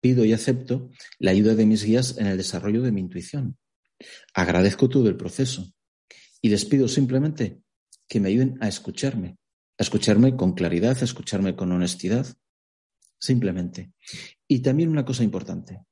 Pido 0.00 0.24
y 0.24 0.32
acepto 0.32 0.90
la 1.18 1.30
ayuda 1.30 1.54
de 1.54 1.66
mis 1.66 1.84
guías 1.84 2.16
en 2.18 2.26
el 2.26 2.36
desarrollo 2.36 2.82
de 2.82 2.92
mi 2.92 3.00
intuición. 3.00 3.58
Agradezco 4.34 4.88
todo 4.88 5.08
el 5.08 5.16
proceso 5.16 5.72
y 6.40 6.48
les 6.48 6.64
pido 6.64 6.88
simplemente 6.88 7.60
que 8.08 8.18
me 8.20 8.28
ayuden 8.28 8.56
a 8.60 8.68
escucharme, 8.68 9.36
escucharme 9.82 10.36
con 10.36 10.52
claridad, 10.52 11.02
escucharme 11.02 11.56
con 11.56 11.72
honestidad, 11.72 12.26
simplemente. 13.18 13.92
Y 14.46 14.60
también 14.60 14.90
una 14.90 15.04
cosa 15.04 15.24
importante, 15.24 15.82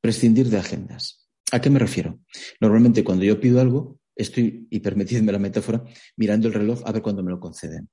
prescindir 0.00 0.48
de 0.48 0.58
agendas. 0.58 1.28
¿A 1.52 1.60
qué 1.60 1.70
me 1.70 1.78
refiero? 1.78 2.20
Normalmente 2.60 3.04
cuando 3.04 3.24
yo 3.24 3.40
pido 3.40 3.60
algo, 3.60 4.00
estoy, 4.16 4.66
y 4.70 4.80
permitidme 4.80 5.32
la 5.32 5.38
metáfora, 5.38 5.84
mirando 6.16 6.48
el 6.48 6.54
reloj 6.54 6.82
a 6.84 6.92
ver 6.92 7.02
cuándo 7.02 7.22
me 7.22 7.30
lo 7.30 7.38
conceden. 7.38 7.88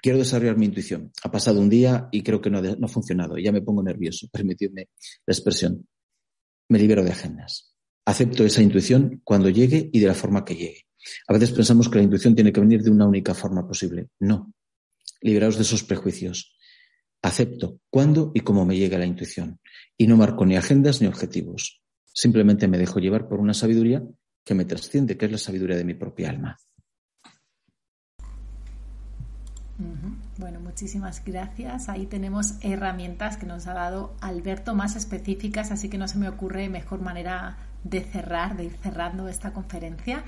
Quiero 0.00 0.18
desarrollar 0.18 0.56
mi 0.56 0.66
intuición. 0.66 1.12
Ha 1.22 1.30
pasado 1.30 1.60
un 1.60 1.68
día 1.68 2.08
y 2.12 2.22
creo 2.22 2.40
que 2.40 2.50
no 2.50 2.58
ha 2.58 2.88
funcionado. 2.88 3.36
Ya 3.36 3.52
me 3.52 3.62
pongo 3.62 3.82
nervioso. 3.82 4.28
Permitidme 4.32 4.88
la 5.26 5.32
expresión. 5.32 5.86
Me 6.68 6.78
libero 6.78 7.02
de 7.02 7.10
agendas. 7.10 7.74
Acepto 8.06 8.44
esa 8.44 8.62
intuición 8.62 9.20
cuando 9.24 9.50
llegue 9.50 9.90
y 9.92 9.98
de 10.00 10.06
la 10.06 10.14
forma 10.14 10.44
que 10.44 10.54
llegue. 10.54 10.87
A 11.26 11.32
veces 11.32 11.52
pensamos 11.52 11.88
que 11.88 11.98
la 11.98 12.04
intuición 12.04 12.34
tiene 12.34 12.52
que 12.52 12.60
venir 12.60 12.82
de 12.82 12.90
una 12.90 13.06
única 13.06 13.34
forma 13.34 13.66
posible. 13.66 14.08
No. 14.20 14.52
Liberaos 15.20 15.56
de 15.56 15.62
esos 15.62 15.82
prejuicios. 15.82 16.56
Acepto 17.22 17.80
cuándo 17.90 18.30
y 18.34 18.40
cómo 18.40 18.64
me 18.64 18.76
llega 18.76 18.98
la 18.98 19.06
intuición 19.06 19.60
y 19.96 20.06
no 20.06 20.16
marco 20.16 20.46
ni 20.46 20.56
agendas 20.56 21.00
ni 21.00 21.08
objetivos. 21.08 21.82
Simplemente 22.04 22.68
me 22.68 22.78
dejo 22.78 23.00
llevar 23.00 23.28
por 23.28 23.40
una 23.40 23.54
sabiduría 23.54 24.02
que 24.44 24.54
me 24.54 24.64
trasciende, 24.64 25.16
que 25.16 25.26
es 25.26 25.32
la 25.32 25.38
sabiduría 25.38 25.76
de 25.76 25.84
mi 25.84 25.94
propia 25.94 26.30
alma. 26.30 26.58
Bueno, 30.38 30.58
muchísimas 30.58 31.24
gracias. 31.24 31.88
Ahí 31.88 32.06
tenemos 32.06 32.54
herramientas 32.62 33.36
que 33.36 33.46
nos 33.46 33.66
ha 33.68 33.74
dado 33.74 34.16
Alberto 34.20 34.74
más 34.74 34.96
específicas, 34.96 35.70
así 35.70 35.88
que 35.88 35.98
no 35.98 36.08
se 36.08 36.18
me 36.18 36.28
ocurre 36.28 36.68
mejor 36.68 37.00
manera 37.00 37.58
de 37.84 38.00
cerrar, 38.00 38.56
de 38.56 38.64
ir 38.64 38.76
cerrando 38.82 39.28
esta 39.28 39.52
conferencia. 39.52 40.24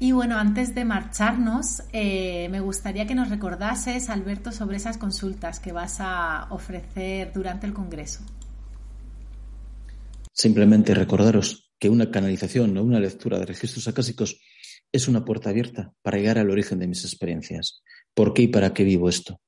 Y 0.00 0.12
bueno, 0.12 0.38
antes 0.38 0.74
de 0.76 0.84
marcharnos, 0.84 1.82
eh, 1.92 2.48
me 2.50 2.60
gustaría 2.60 3.06
que 3.06 3.16
nos 3.16 3.30
recordases, 3.30 4.08
Alberto, 4.10 4.52
sobre 4.52 4.76
esas 4.76 4.96
consultas 4.96 5.58
que 5.58 5.72
vas 5.72 5.96
a 5.98 6.46
ofrecer 6.50 7.32
durante 7.32 7.66
el 7.66 7.72
Congreso. 7.72 8.20
Simplemente 10.32 10.94
recordaros 10.94 11.72
que 11.80 11.88
una 11.88 12.12
canalización 12.12 12.76
o 12.76 12.82
una 12.84 13.00
lectura 13.00 13.40
de 13.40 13.46
registros 13.46 13.88
acásicos 13.88 14.40
es 14.92 15.08
una 15.08 15.24
puerta 15.24 15.50
abierta 15.50 15.92
para 16.00 16.18
llegar 16.18 16.38
al 16.38 16.50
origen 16.50 16.78
de 16.78 16.86
mis 16.86 17.04
experiencias. 17.04 17.82
¿Por 18.14 18.34
qué 18.34 18.42
y 18.42 18.48
para 18.48 18.72
qué 18.72 18.84
vivo 18.84 19.08
esto? 19.08 19.40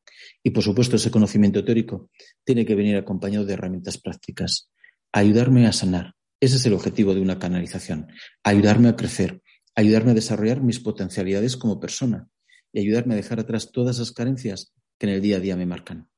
Y 0.43 0.51
por 0.51 0.65
supuesto, 0.65 0.97
ese 0.97 1.13
conocimiento 1.13 1.65
teórico 1.65 2.11
tiene 2.45 2.67
que 2.67 2.75
venir 2.75 2.97
acompañado 2.97 3.45
de 3.45 3.53
herramientas 3.53 3.99
prácticas. 3.99 4.71
Ayudarme 5.13 5.67
a 5.69 5.73
sanar. 5.73 6.15
Ese 6.41 6.57
es 6.57 6.67
el 6.67 6.73
objetivo 6.73 7.15
de 7.15 7.21
una 7.21 7.39
canalización. 7.39 8.09
Ayudarme 8.43 8.89
a 8.89 8.97
crecer, 8.97 9.43
ayudarme 9.81 10.13
a 10.13 10.15
desarrollar 10.15 10.63
mis 10.63 10.81
potencialidades 10.81 11.57
como 11.57 11.81
persona 11.81 12.29
y 12.73 12.81
ayudarme 12.81 13.15
a 13.15 13.17
dejar 13.17 13.41
atrás 13.41 13.73
todas 13.73 13.97
esas 13.97 14.13
carencias 14.13 14.73
que 14.99 15.07
en 15.07 15.15
el 15.15 15.21
día 15.21 15.37
a 15.37 15.41
día 15.41 15.57
me 15.57 15.67
marcan. 15.67 16.09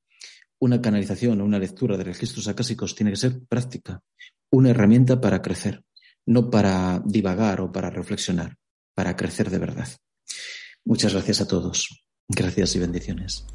Una 0.58 0.80
canalización 0.80 1.40
o 1.40 1.44
una 1.44 1.58
lectura 1.58 1.96
de 1.96 2.04
registros 2.04 2.48
acásicos 2.48 2.94
tiene 2.94 3.10
que 3.12 3.16
ser 3.16 3.40
práctica, 3.48 4.02
una 4.50 4.70
herramienta 4.70 5.20
para 5.20 5.42
crecer, 5.42 5.84
no 6.26 6.50
para 6.50 7.02
divagar 7.04 7.60
o 7.60 7.72
para 7.72 7.90
reflexionar, 7.90 8.56
para 8.94 9.16
crecer 9.16 9.50
de 9.50 9.58
verdad. 9.58 9.88
Muchas 10.84 11.12
gracias 11.14 11.40
a 11.40 11.48
todos. 11.48 12.04
Gracias 12.28 12.76
y 12.76 12.78
bendiciones. 12.78 13.46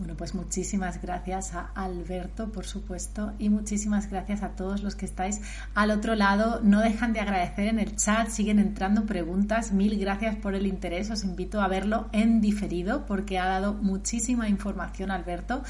Bueno, 0.00 0.16
pues 0.16 0.34
muchísimas 0.34 1.02
gracias 1.02 1.52
a 1.52 1.72
Alberto, 1.74 2.50
por 2.50 2.64
supuesto, 2.64 3.34
y 3.38 3.50
muchísimas 3.50 4.08
gracias 4.08 4.42
a 4.42 4.56
todos 4.56 4.82
los 4.82 4.96
que 4.96 5.04
estáis 5.04 5.42
al 5.74 5.90
otro 5.90 6.14
lado. 6.14 6.60
No 6.62 6.80
dejan 6.80 7.12
de 7.12 7.20
agradecer 7.20 7.68
en 7.68 7.78
el 7.78 7.96
chat, 7.96 8.30
siguen 8.30 8.58
entrando 8.58 9.04
preguntas. 9.04 9.72
Mil 9.72 9.98
gracias 10.00 10.36
por 10.36 10.54
el 10.54 10.66
interés. 10.66 11.10
Os 11.10 11.22
invito 11.22 11.60
a 11.60 11.68
verlo 11.68 12.08
en 12.12 12.40
diferido 12.40 13.04
porque 13.04 13.38
ha 13.38 13.44
dado 13.44 13.74
muchísima 13.74 14.48
información 14.48 15.10
Alberto 15.10 15.62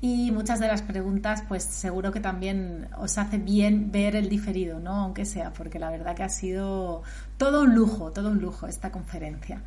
y 0.00 0.30
muchas 0.30 0.60
de 0.60 0.68
las 0.68 0.80
preguntas 0.80 1.42
pues 1.46 1.62
seguro 1.62 2.10
que 2.10 2.20
también 2.20 2.88
os 2.96 3.18
hace 3.18 3.36
bien 3.36 3.92
ver 3.92 4.16
el 4.16 4.30
diferido, 4.30 4.80
¿no? 4.80 4.92
Aunque 4.94 5.26
sea, 5.26 5.52
porque 5.52 5.78
la 5.78 5.90
verdad 5.90 6.16
que 6.16 6.22
ha 6.22 6.30
sido 6.30 7.02
todo 7.36 7.64
un 7.64 7.74
lujo, 7.74 8.12
todo 8.12 8.30
un 8.30 8.40
lujo 8.40 8.66
esta 8.66 8.90
conferencia. 8.90 9.62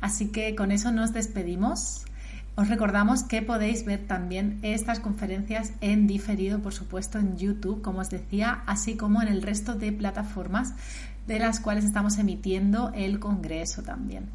Así 0.00 0.32
que 0.32 0.56
con 0.56 0.72
eso 0.72 0.90
nos 0.90 1.12
despedimos. 1.12 2.06
Os 2.54 2.68
recordamos 2.68 3.22
que 3.24 3.40
podéis 3.40 3.86
ver 3.86 4.06
también 4.06 4.58
estas 4.60 5.00
conferencias 5.00 5.72
en 5.80 6.06
diferido, 6.06 6.60
por 6.60 6.74
supuesto, 6.74 7.18
en 7.18 7.38
YouTube, 7.38 7.80
como 7.80 8.00
os 8.00 8.10
decía, 8.10 8.62
así 8.66 8.94
como 8.96 9.22
en 9.22 9.28
el 9.28 9.40
resto 9.40 9.74
de 9.74 9.90
plataformas 9.90 10.74
de 11.26 11.38
las 11.38 11.60
cuales 11.60 11.84
estamos 11.84 12.18
emitiendo 12.18 12.92
el 12.94 13.20
Congreso 13.20 13.82
también. 13.82 14.28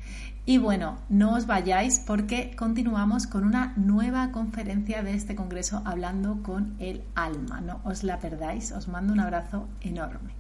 Y 0.46 0.58
bueno, 0.58 0.98
no 1.10 1.36
os 1.36 1.46
vayáis 1.46 2.00
porque 2.00 2.56
continuamos 2.56 3.28
con 3.28 3.44
una 3.44 3.74
nueva 3.76 4.32
conferencia 4.32 5.04
de 5.04 5.14
este 5.14 5.36
Congreso 5.36 5.84
hablando 5.86 6.42
con 6.42 6.76
el 6.80 7.04
alma. 7.14 7.62
No 7.62 7.82
os 7.84 8.04
la 8.04 8.20
perdáis, 8.20 8.72
os 8.72 8.88
mando 8.88 9.14
un 9.14 9.20
abrazo 9.20 9.68
enorme. 9.82 10.32